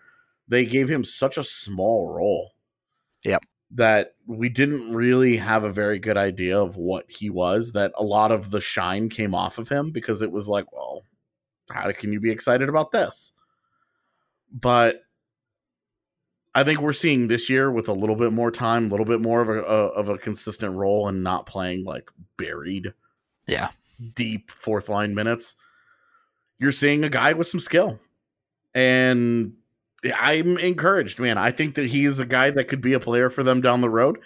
they 0.47 0.65
gave 0.65 0.89
him 0.89 1.05
such 1.05 1.37
a 1.37 1.43
small 1.43 2.09
role. 2.13 2.51
Yep. 3.23 3.43
that 3.73 4.15
we 4.25 4.49
didn't 4.49 4.91
really 4.93 5.37
have 5.37 5.63
a 5.63 5.71
very 5.71 5.99
good 5.99 6.17
idea 6.17 6.59
of 6.59 6.75
what 6.75 7.05
he 7.09 7.29
was, 7.29 7.71
that 7.73 7.93
a 7.97 8.03
lot 8.03 8.31
of 8.31 8.51
the 8.51 8.59
shine 8.61 9.09
came 9.09 9.33
off 9.35 9.57
of 9.57 9.69
him 9.69 9.91
because 9.91 10.21
it 10.21 10.31
was 10.31 10.47
like, 10.47 10.71
well, 10.73 11.03
how 11.69 11.91
can 11.91 12.11
you 12.11 12.19
be 12.19 12.31
excited 12.31 12.67
about 12.67 12.91
this? 12.91 13.31
But 14.51 15.03
I 16.53 16.63
think 16.63 16.81
we're 16.81 16.91
seeing 16.93 17.27
this 17.27 17.49
year 17.49 17.71
with 17.71 17.87
a 17.87 17.93
little 17.93 18.15
bit 18.15 18.33
more 18.33 18.51
time, 18.51 18.87
a 18.87 18.89
little 18.89 19.05
bit 19.05 19.21
more 19.21 19.41
of 19.41 19.49
a, 19.49 19.61
a 19.61 19.87
of 19.87 20.09
a 20.09 20.17
consistent 20.17 20.75
role 20.75 21.07
and 21.07 21.23
not 21.23 21.45
playing 21.45 21.85
like 21.85 22.09
buried, 22.37 22.93
Yeah. 23.47 23.69
deep 24.15 24.51
fourth 24.51 24.89
line 24.89 25.15
minutes. 25.15 25.55
You're 26.59 26.71
seeing 26.73 27.03
a 27.03 27.09
guy 27.09 27.33
with 27.33 27.47
some 27.47 27.59
skill. 27.61 27.99
And 28.73 29.53
I'm 30.15 30.57
encouraged, 30.57 31.19
man. 31.19 31.37
I 31.37 31.51
think 31.51 31.75
that 31.75 31.87
he's 31.87 32.19
a 32.19 32.25
guy 32.25 32.49
that 32.51 32.67
could 32.67 32.81
be 32.81 32.93
a 32.93 32.99
player 32.99 33.29
for 33.29 33.43
them 33.43 33.61
down 33.61 33.81
the 33.81 33.89
road. 33.89 34.19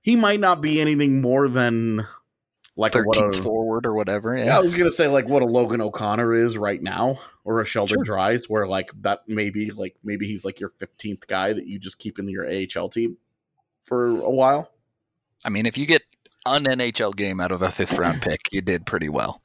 He 0.00 0.16
might 0.16 0.40
not 0.40 0.60
be 0.60 0.80
anything 0.80 1.20
more 1.20 1.48
than 1.48 2.06
like 2.78 2.94
a, 2.94 3.02
what 3.02 3.18
a, 3.36 3.42
forward 3.42 3.84
or 3.84 3.92
whatever. 3.94 4.34
yeah, 4.38 4.46
Yeah. 4.46 4.56
I 4.58 4.60
was 4.60 4.72
gonna 4.72 4.90
say 4.90 5.08
like 5.08 5.28
what 5.28 5.42
a 5.42 5.46
Logan 5.46 5.80
O'Connor 5.82 6.32
is 6.34 6.56
right 6.56 6.80
now, 6.82 7.18
or 7.44 7.60
a 7.60 7.66
Sheldon 7.66 7.98
Sure. 7.98 8.04
Dries, 8.04 8.48
where 8.48 8.66
like 8.66 8.90
that 9.02 9.22
maybe 9.26 9.70
like 9.70 9.96
maybe 10.02 10.26
he's 10.26 10.44
like 10.44 10.60
your 10.60 10.70
fifteenth 10.78 11.26
guy 11.26 11.52
that 11.52 11.66
you 11.66 11.78
just 11.78 11.98
keep 11.98 12.18
in 12.18 12.28
your 12.28 12.46
AHL 12.48 12.88
team 12.88 13.18
for 13.84 14.06
a 14.08 14.30
while. 14.30 14.70
I 15.44 15.50
mean, 15.50 15.66
if 15.66 15.76
you 15.76 15.86
get 15.86 16.02
an 16.46 16.64
NHL 16.64 17.14
game 17.14 17.40
out 17.40 17.52
of 17.52 17.60
a 17.62 17.70
fifth 17.70 17.98
round 17.98 18.22
pick, 18.22 18.40
you 18.52 18.60
did 18.62 18.86
pretty 18.86 19.08
well. 19.08 19.42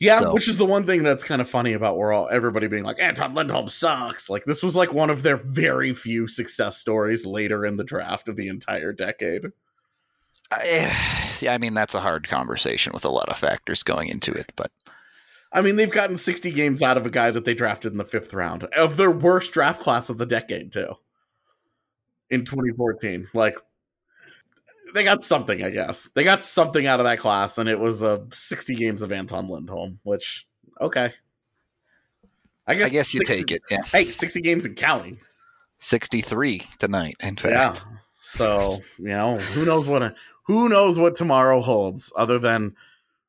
Yeah, 0.00 0.20
So- 0.20 0.32
which 0.34 0.46
is 0.48 0.56
the 0.58 0.64
one 0.66 0.86
thing 0.86 1.02
that's 1.02 1.24
kind 1.24 1.40
of 1.40 1.48
funny 1.50 1.72
about 1.72 1.96
where 1.96 2.12
all 2.12 2.28
everybody 2.30 2.68
being 2.68 2.84
like 2.84 3.00
Anton 3.00 3.34
Lindholm 3.34 3.68
sucks. 3.68 4.28
Like 4.30 4.44
this 4.44 4.62
was 4.62 4.76
like 4.76 4.92
one 4.92 5.10
of 5.10 5.22
their 5.24 5.36
very 5.36 5.92
few 5.92 6.28
success 6.28 6.76
stories 6.78 7.26
later 7.26 7.64
in 7.66 7.76
the 7.76 7.84
draft 7.84 8.28
of 8.28 8.36
the 8.36 8.46
entire 8.48 8.92
decade. 8.92 9.46
I, 10.50 11.36
yeah, 11.40 11.54
I 11.54 11.58
mean, 11.58 11.74
that's 11.74 11.94
a 11.94 12.00
hard 12.00 12.28
conversation 12.28 12.92
with 12.92 13.04
a 13.04 13.10
lot 13.10 13.28
of 13.28 13.38
factors 13.38 13.82
going 13.82 14.08
into 14.08 14.32
it, 14.32 14.52
but 14.56 14.70
I 15.52 15.62
mean, 15.62 15.76
they've 15.76 15.90
gotten 15.90 16.16
60 16.16 16.50
games 16.52 16.82
out 16.82 16.96
of 16.96 17.06
a 17.06 17.10
guy 17.10 17.30
that 17.30 17.44
they 17.44 17.54
drafted 17.54 17.92
in 17.92 17.98
the 17.98 18.04
fifth 18.04 18.34
round 18.34 18.64
of 18.64 18.96
their 18.96 19.10
worst 19.10 19.52
draft 19.52 19.80
class 19.80 20.10
of 20.10 20.18
the 20.18 20.26
decade, 20.26 20.72
too. 20.72 20.94
In 22.28 22.44
2014. 22.44 23.28
Like, 23.32 23.56
they 24.92 25.04
got 25.04 25.24
something, 25.24 25.62
I 25.62 25.70
guess. 25.70 26.10
They 26.10 26.24
got 26.24 26.44
something 26.44 26.86
out 26.86 27.00
of 27.00 27.04
that 27.04 27.18
class, 27.18 27.56
and 27.56 27.68
it 27.68 27.78
was 27.78 28.04
uh, 28.04 28.18
60 28.30 28.74
games 28.74 29.00
of 29.00 29.10
Anton 29.10 29.48
Lindholm, 29.48 30.00
which, 30.02 30.46
okay. 30.80 31.14
I 32.66 32.74
guess, 32.74 32.88
I 32.88 32.90
guess 32.90 33.14
you 33.14 33.20
60 33.24 33.34
take 33.34 33.50
it. 33.50 33.62
Yeah. 33.70 33.82
Hey, 33.84 34.04
60 34.04 34.42
games 34.42 34.66
and 34.66 34.76
counting. 34.76 35.18
63 35.78 36.62
tonight, 36.78 37.16
in 37.20 37.36
fact. 37.36 37.82
Yeah. 37.86 37.96
So, 38.20 38.76
you 38.98 39.08
know, 39.08 39.38
who 39.38 39.64
knows 39.64 39.86
what 39.86 40.02
a, 40.02 40.14
who 40.48 40.68
knows 40.68 40.98
what 40.98 41.14
tomorrow 41.14 41.60
holds 41.60 42.10
other 42.16 42.38
than 42.38 42.74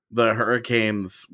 the 0.10 0.34
Hurricanes 0.34 1.32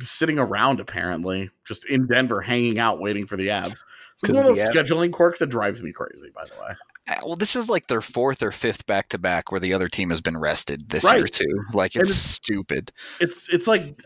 sitting 0.00 0.38
around 0.38 0.80
apparently 0.80 1.50
just 1.66 1.84
in 1.86 2.06
Denver 2.06 2.40
hanging 2.42 2.78
out 2.78 3.00
waiting 3.00 3.26
for 3.26 3.36
the 3.36 3.48
Avs. 3.48 3.70
It's 3.72 3.82
Could 4.26 4.36
one 4.36 4.46
of 4.46 4.54
be 4.54 4.60
those 4.60 4.70
scheduling 4.70 5.10
quirks 5.12 5.40
that 5.40 5.48
drives 5.48 5.82
me 5.82 5.92
crazy, 5.92 6.30
by 6.34 6.44
the 6.44 6.52
way. 6.62 6.76
Uh, 7.08 7.14
Well, 7.24 7.36
this 7.36 7.56
is 7.56 7.68
like 7.68 7.86
their 7.88 8.00
fourth 8.02 8.42
or 8.42 8.52
fifth 8.52 8.86
back 8.86 9.08
to 9.08 9.18
back 9.18 9.50
where 9.50 9.60
the 9.60 9.74
other 9.74 9.88
team 9.88 10.10
has 10.10 10.20
been 10.20 10.36
rested 10.36 10.88
this 10.90 11.04
year, 11.10 11.26
too. 11.26 11.64
Like, 11.72 11.96
it's 11.96 12.10
it's- 12.10 12.20
stupid. 12.22 12.92
It's 13.18 13.48
it's 13.48 13.66
like 13.66 14.00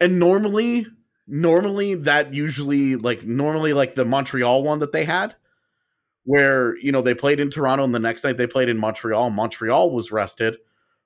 and 0.00 0.18
normally 0.18 0.86
normally 1.26 1.94
that 1.96 2.32
usually 2.34 2.96
like 2.96 3.24
normally 3.24 3.72
like 3.72 3.94
the 3.96 4.04
Montreal 4.04 4.62
one 4.62 4.78
that 4.78 4.92
they 4.92 5.04
had 5.04 5.34
where 6.24 6.76
you 6.78 6.92
know 6.92 7.02
they 7.02 7.14
played 7.14 7.40
in 7.40 7.50
Toronto 7.50 7.84
and 7.84 7.94
the 7.94 7.98
next 7.98 8.24
night 8.24 8.36
they 8.36 8.46
played 8.46 8.68
in 8.68 8.78
Montreal. 8.78 9.30
Montreal 9.30 9.90
was 9.90 10.12
rested, 10.12 10.56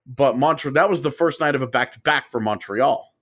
but 0.06 0.38
Montreal 0.38 0.74
that 0.74 0.90
was 0.90 1.02
the 1.02 1.10
first 1.10 1.40
night 1.40 1.54
of 1.54 1.62
a 1.62 1.66
back 1.66 1.92
to 1.92 2.00
back 2.00 2.30
for 2.30 2.40
Montreal. 2.40 3.12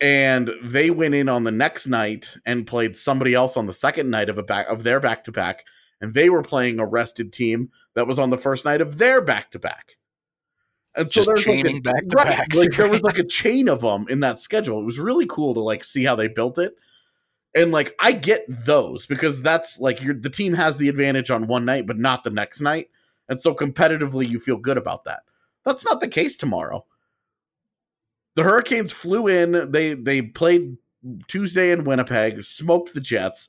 And 0.00 0.50
they 0.62 0.90
went 0.90 1.14
in 1.14 1.28
on 1.28 1.44
the 1.44 1.50
next 1.50 1.86
night 1.86 2.34
and 2.46 2.66
played 2.66 2.96
somebody 2.96 3.34
else 3.34 3.58
on 3.58 3.66
the 3.66 3.74
second 3.74 4.08
night 4.08 4.30
of 4.30 4.38
a 4.38 4.42
back 4.42 4.66
of 4.68 4.82
their 4.82 4.98
back 4.98 5.24
to 5.24 5.32
back, 5.32 5.64
and 6.00 6.14
they 6.14 6.30
were 6.30 6.42
playing 6.42 6.78
a 6.80 6.86
rested 6.86 7.32
team 7.32 7.70
that 7.94 8.06
was 8.06 8.18
on 8.18 8.30
the 8.30 8.38
first 8.38 8.64
night 8.64 8.80
of 8.80 8.96
their 8.96 9.20
back 9.20 9.50
to 9.50 9.58
back. 9.58 9.96
And 10.96 11.08
so 11.10 11.20
there's 11.26 11.46
like 11.46 11.66
a- 11.66 11.80
right. 12.16 12.26
Like 12.56 12.72
there 12.76 12.88
was 12.90 13.02
like 13.02 13.18
a 13.18 13.24
chain 13.24 13.68
of 13.68 13.82
them 13.82 14.06
in 14.08 14.20
that 14.20 14.40
schedule. 14.40 14.80
It 14.80 14.84
was 14.86 14.98
really 14.98 15.26
cool 15.26 15.52
to 15.54 15.60
like 15.60 15.84
see 15.84 16.02
how 16.04 16.16
they 16.16 16.28
built 16.28 16.58
it. 16.58 16.74
And 17.54 17.72
like 17.72 17.94
I 17.98 18.12
get 18.12 18.44
those 18.48 19.06
because 19.06 19.42
that's 19.42 19.80
like 19.80 20.00
your 20.00 20.14
the 20.14 20.30
team 20.30 20.54
has 20.54 20.76
the 20.76 20.88
advantage 20.88 21.30
on 21.30 21.48
one 21.48 21.64
night, 21.64 21.86
but 21.86 21.98
not 21.98 22.22
the 22.22 22.30
next 22.30 22.60
night. 22.60 22.88
And 23.28 23.40
so 23.40 23.54
competitively 23.54 24.28
you 24.28 24.38
feel 24.38 24.56
good 24.56 24.76
about 24.76 25.04
that. 25.04 25.22
That's 25.64 25.84
not 25.84 26.00
the 26.00 26.08
case 26.08 26.36
tomorrow. 26.36 26.84
The 28.36 28.44
Hurricanes 28.44 28.92
flew 28.92 29.26
in, 29.26 29.70
they 29.72 29.94
they 29.94 30.22
played 30.22 30.76
Tuesday 31.28 31.70
in 31.70 31.84
Winnipeg, 31.84 32.44
smoked 32.44 32.94
the 32.94 33.00
Jets, 33.00 33.48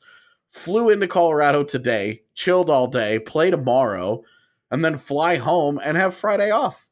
flew 0.49 0.89
into 0.89 1.07
Colorado 1.07 1.63
today, 1.63 2.21
chilled 2.33 2.69
all 2.69 2.87
day, 2.87 3.19
play 3.19 3.51
tomorrow, 3.51 4.23
and 4.69 4.83
then 4.83 4.97
fly 4.97 5.35
home 5.37 5.79
and 5.83 5.97
have 5.97 6.15
Friday 6.15 6.49
off. 6.49 6.87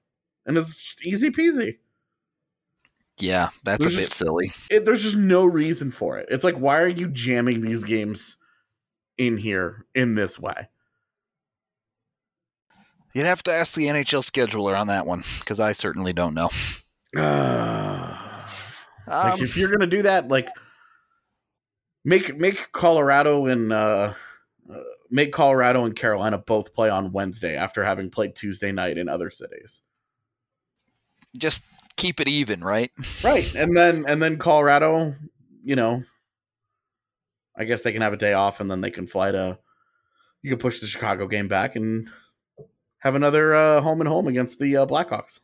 And 0.46 0.58
it's 0.58 0.96
easy 1.04 1.30
peasy. 1.30 1.78
Yeah, 3.20 3.50
that's 3.64 3.84
There's 3.84 3.96
a 3.96 3.98
bit 3.98 4.06
just- 4.08 4.18
silly. 4.18 4.52
It, 4.70 4.86
there's 4.86 5.04
just 5.04 5.18
no 5.18 5.46
reason 5.46 5.92
for 5.92 6.18
it. 6.18 6.28
It's 6.32 6.44
like, 6.44 6.56
why 6.56 6.82
are 6.82 6.88
you 6.88 7.08
jamming 7.10 7.62
these 7.62 7.84
games 7.84 8.38
in 9.18 9.38
here 9.38 9.86
in 9.94 10.16
this 10.16 10.40
way? 10.40 10.70
You'd 13.14 13.26
have 13.26 13.44
to 13.44 13.52
ask 13.54 13.74
the 13.74 13.88
NHL 13.88 14.22
scheduler 14.24 14.80
on 14.80 14.88
that 14.88 15.06
one 15.06 15.24
because 15.40 15.60
I 15.60 15.72
certainly 15.74 16.14
don't 16.14 16.34
know. 16.36 16.50
like 17.16 17.24
Um, 19.08 19.42
if 19.42 19.58
you're 19.58 19.72
gonna 19.72 19.88
do 19.88 20.04
that, 20.04 20.28
like 20.28 20.48
make 22.06 22.38
make 22.38 22.72
Colorado 22.72 23.48
and 23.48 23.74
uh, 23.74 24.14
uh, 24.72 24.80
make 25.10 25.34
Colorado 25.34 25.86
and 25.86 25.96
Carolina 25.96 26.38
both 26.38 26.74
play 26.74 26.90
on 26.90 27.12
Wednesday 27.12 27.56
after 27.56 27.84
having 27.84 28.12
played 28.12 28.36
Tuesday 28.36 28.72
night 28.72 28.98
in 29.00 29.10
other 29.10 29.32
cities. 29.32 29.82
just 31.38 31.64
keep 32.00 32.20
it 32.20 32.28
even, 32.28 32.62
right? 32.62 32.92
Right. 33.24 33.54
And 33.54 33.76
then 33.76 34.06
and 34.08 34.22
then 34.22 34.38
Colorado, 34.38 35.16
you 35.64 35.76
know, 35.76 36.04
I 37.56 37.66
guess 37.66 37.84
they 37.84 37.92
can 37.92 38.02
have 38.02 38.14
a 38.14 38.18
day 38.18 38.34
off 38.34 38.60
and 38.60 38.72
then 38.72 38.82
they 38.82 38.90
can 38.90 39.06
fly 39.06 39.32
to 39.32 39.60
you 40.42 40.50
can 40.50 40.60
push 40.60 40.80
the 40.80 40.88
Chicago 40.88 41.28
game 41.28 41.48
back 41.48 41.76
and 41.76 42.10
have 43.00 43.16
another 43.16 43.54
uh, 43.54 43.82
home 43.82 44.02
and 44.02 44.08
home 44.08 44.28
against 44.28 44.60
the 44.60 44.78
uh, 44.78 44.86
Blackhawks. 44.86 45.42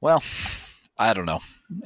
Well, 0.00 0.22
I 0.98 1.14
don't 1.14 1.26
know. 1.26 1.40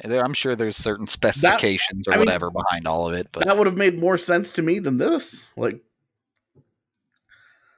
I'm 0.05 0.35
sure 0.35 0.57
there's 0.57 0.77
certain 0.77 1.07
specifications 1.07 2.09
or 2.09 2.13
I 2.13 2.17
mean, 2.17 2.27
whatever 2.27 2.51
behind 2.51 2.89
all 2.89 3.09
of 3.09 3.15
it, 3.15 3.29
but 3.31 3.45
that 3.45 3.57
would 3.57 3.67
have 3.67 3.77
made 3.77 4.01
more 4.01 4.19
sense 4.19 4.53
to 4.53 4.63
me 4.63 4.79
than 4.79 4.99
this. 4.99 5.45
Like 5.57 5.81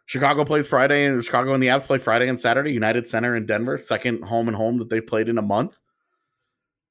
Chicago 0.07 0.45
plays 0.45 0.67
Friday 0.67 1.05
and 1.05 1.23
Chicago 1.23 1.53
and 1.53 1.63
the 1.63 1.67
Avs 1.67 1.87
play 1.87 1.99
Friday 1.99 2.29
and 2.29 2.41
Saturday. 2.41 2.73
United 2.73 3.07
Center 3.07 3.37
in 3.37 3.45
Denver, 3.45 3.77
second 3.77 4.25
home 4.25 4.49
and 4.49 4.57
home 4.57 4.79
that 4.79 4.89
they've 4.89 5.07
played 5.07 5.29
in 5.29 5.37
a 5.37 5.43
month. 5.43 5.77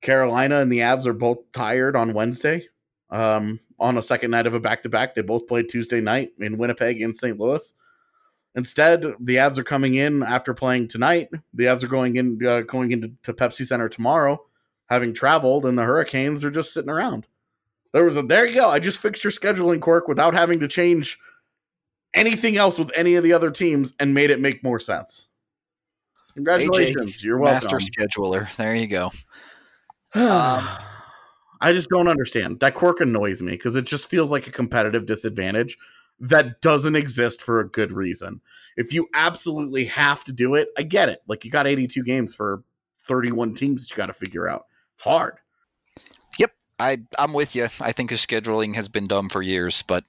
Carolina 0.01 0.59
and 0.59 0.71
the 0.71 0.79
Avs 0.79 1.05
are 1.05 1.13
both 1.13 1.51
tired 1.51 1.95
on 1.95 2.13
Wednesday. 2.13 2.67
Um, 3.09 3.59
on 3.79 3.97
a 3.97 4.03
second 4.03 4.31
night 4.31 4.47
of 4.47 4.53
a 4.53 4.59
back 4.59 4.83
to 4.83 4.89
back, 4.89 5.15
they 5.15 5.21
both 5.21 5.47
played 5.47 5.69
Tuesday 5.69 6.01
night 6.01 6.31
in 6.39 6.57
Winnipeg 6.57 7.01
in 7.01 7.13
St. 7.13 7.39
Louis. 7.39 7.73
Instead, 8.55 9.03
the 9.19 9.35
Avs 9.35 9.57
are 9.59 9.63
coming 9.63 9.95
in 9.95 10.23
after 10.23 10.53
playing 10.53 10.87
tonight. 10.87 11.29
The 11.53 11.65
Avs 11.65 11.83
are 11.83 11.87
going 11.87 12.15
in 12.15 12.43
uh, 12.45 12.61
going 12.61 12.91
into 12.91 13.11
to 13.23 13.33
Pepsi 13.33 13.65
Center 13.65 13.87
tomorrow, 13.87 14.43
having 14.87 15.13
traveled, 15.13 15.65
and 15.65 15.77
the 15.77 15.83
Hurricanes 15.83 16.43
are 16.43 16.49
just 16.49 16.73
sitting 16.73 16.89
around. 16.89 17.27
There 17.93 18.03
was 18.03 18.17
a 18.17 18.23
there 18.23 18.47
you 18.47 18.55
go. 18.55 18.69
I 18.69 18.79
just 18.79 18.99
fixed 18.99 19.23
your 19.23 19.31
scheduling 19.31 19.79
quirk 19.79 20.07
without 20.07 20.33
having 20.33 20.59
to 20.61 20.67
change 20.67 21.19
anything 22.15 22.57
else 22.57 22.79
with 22.79 22.91
any 22.95 23.15
of 23.15 23.23
the 23.23 23.33
other 23.33 23.51
teams 23.51 23.93
and 23.99 24.13
made 24.13 24.31
it 24.31 24.39
make 24.39 24.63
more 24.63 24.79
sense. 24.79 25.27
Congratulations. 26.33 27.23
You're 27.23 27.37
welcome. 27.37 27.55
master 27.55 27.77
scheduler. 27.77 28.53
There 28.55 28.75
you 28.75 28.87
go. 28.87 29.11
Um, 30.14 30.68
I 31.60 31.74
just 31.74 31.89
don't 31.89 32.08
understand. 32.08 32.60
That 32.60 32.76
quirk 32.76 33.01
annoys 33.01 33.41
me 33.41 33.53
because 33.53 33.76
it 33.76 33.86
just 33.86 34.10
feels 34.10 34.32
like 34.32 34.45
a 34.45 34.51
competitive 34.51 35.08
disadvantage 35.08 35.78
that 36.20 36.62
doesn't 36.62 36.95
exist 36.95 37.41
for 37.41 37.60
a 37.60 37.68
good 37.68 37.91
reason. 37.91 38.41
If 38.76 38.93
you 38.93 39.08
absolutely 39.14 39.86
have 39.86 40.24
to 40.26 40.32
do 40.32 40.55
it, 40.55 40.70
I 40.78 40.84
get 40.84 41.10
it. 41.10 41.22
Like 41.28 41.45
you 41.45 41.51
got 41.51 41.68
82 41.68 42.03
games 42.03 42.34
for 42.34 42.64
31 42.95 43.55
teams 43.55 43.84
that 43.84 43.91
you 43.91 43.97
got 43.97 44.08
to 44.08 44.14
figure 44.14 44.47
out. 44.47 44.66
It's 44.93 45.03
hard. 45.03 45.38
Yep, 46.38 46.51
I 46.80 46.97
I'm 47.18 47.34
with 47.34 47.55
you. 47.55 47.68
I 47.80 47.91
think 47.91 48.10
the 48.10 48.16
scheduling 48.16 48.76
has 48.76 48.88
been 48.88 49.08
dumb 49.08 49.30
for 49.30 49.41
years, 49.41 49.84
but 49.88 50.03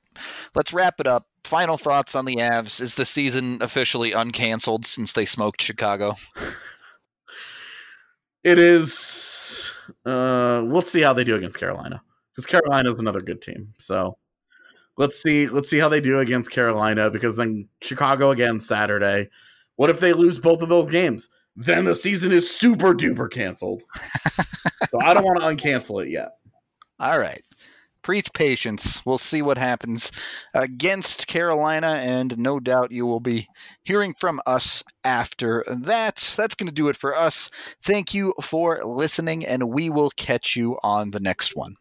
let's 0.54 0.72
wrap 0.72 1.00
it 1.00 1.06
up. 1.06 1.26
Final 1.44 1.78
thoughts 1.78 2.14
on 2.14 2.24
the 2.24 2.36
Avs. 2.36 2.80
Is 2.80 2.94
the 2.94 3.06
season 3.06 3.58
officially 3.62 4.10
uncanceled 4.10 4.84
since 4.84 5.12
they 5.12 5.24
smoked 5.24 5.62
Chicago? 5.62 6.16
It 8.44 8.58
is. 8.58 9.72
Uh, 10.04 10.62
we'll 10.66 10.82
see 10.82 11.02
how 11.02 11.12
they 11.12 11.24
do 11.24 11.34
against 11.34 11.58
Carolina 11.58 12.02
because 12.34 12.46
Carolina 12.46 12.92
is 12.92 13.00
another 13.00 13.20
good 13.20 13.42
team. 13.42 13.74
So 13.78 14.16
let's 14.96 15.20
see 15.20 15.46
let's 15.46 15.68
see 15.68 15.78
how 15.78 15.88
they 15.88 16.00
do 16.00 16.20
against 16.20 16.50
Carolina 16.50 17.10
because 17.10 17.36
then 17.36 17.68
Chicago 17.82 18.30
again 18.30 18.60
Saturday. 18.60 19.28
What 19.76 19.90
if 19.90 20.00
they 20.00 20.12
lose 20.12 20.38
both 20.40 20.62
of 20.62 20.68
those 20.68 20.90
games? 20.90 21.28
Then 21.56 21.84
the 21.84 21.94
season 21.94 22.30
is 22.30 22.48
super 22.48 22.94
duper 22.94 23.30
canceled. 23.30 23.82
so 24.88 24.98
I 25.02 25.14
don't 25.14 25.24
want 25.24 25.40
to 25.40 25.46
uncancel 25.46 26.04
it 26.04 26.10
yet. 26.10 26.30
All 27.00 27.18
right. 27.18 27.42
Preach 28.02 28.32
patience. 28.32 29.04
We'll 29.04 29.18
see 29.18 29.42
what 29.42 29.58
happens 29.58 30.10
against 30.54 31.26
Carolina, 31.26 32.00
and 32.02 32.38
no 32.38 32.60
doubt 32.60 32.92
you 32.92 33.06
will 33.06 33.20
be 33.20 33.46
hearing 33.82 34.14
from 34.18 34.40
us 34.46 34.82
after 35.04 35.64
that. 35.68 36.34
That's 36.36 36.54
going 36.54 36.68
to 36.68 36.72
do 36.72 36.88
it 36.88 36.96
for 36.96 37.14
us. 37.14 37.50
Thank 37.82 38.14
you 38.14 38.34
for 38.40 38.82
listening, 38.84 39.44
and 39.44 39.68
we 39.68 39.90
will 39.90 40.10
catch 40.10 40.56
you 40.56 40.78
on 40.82 41.10
the 41.10 41.20
next 41.20 41.54
one. 41.54 41.76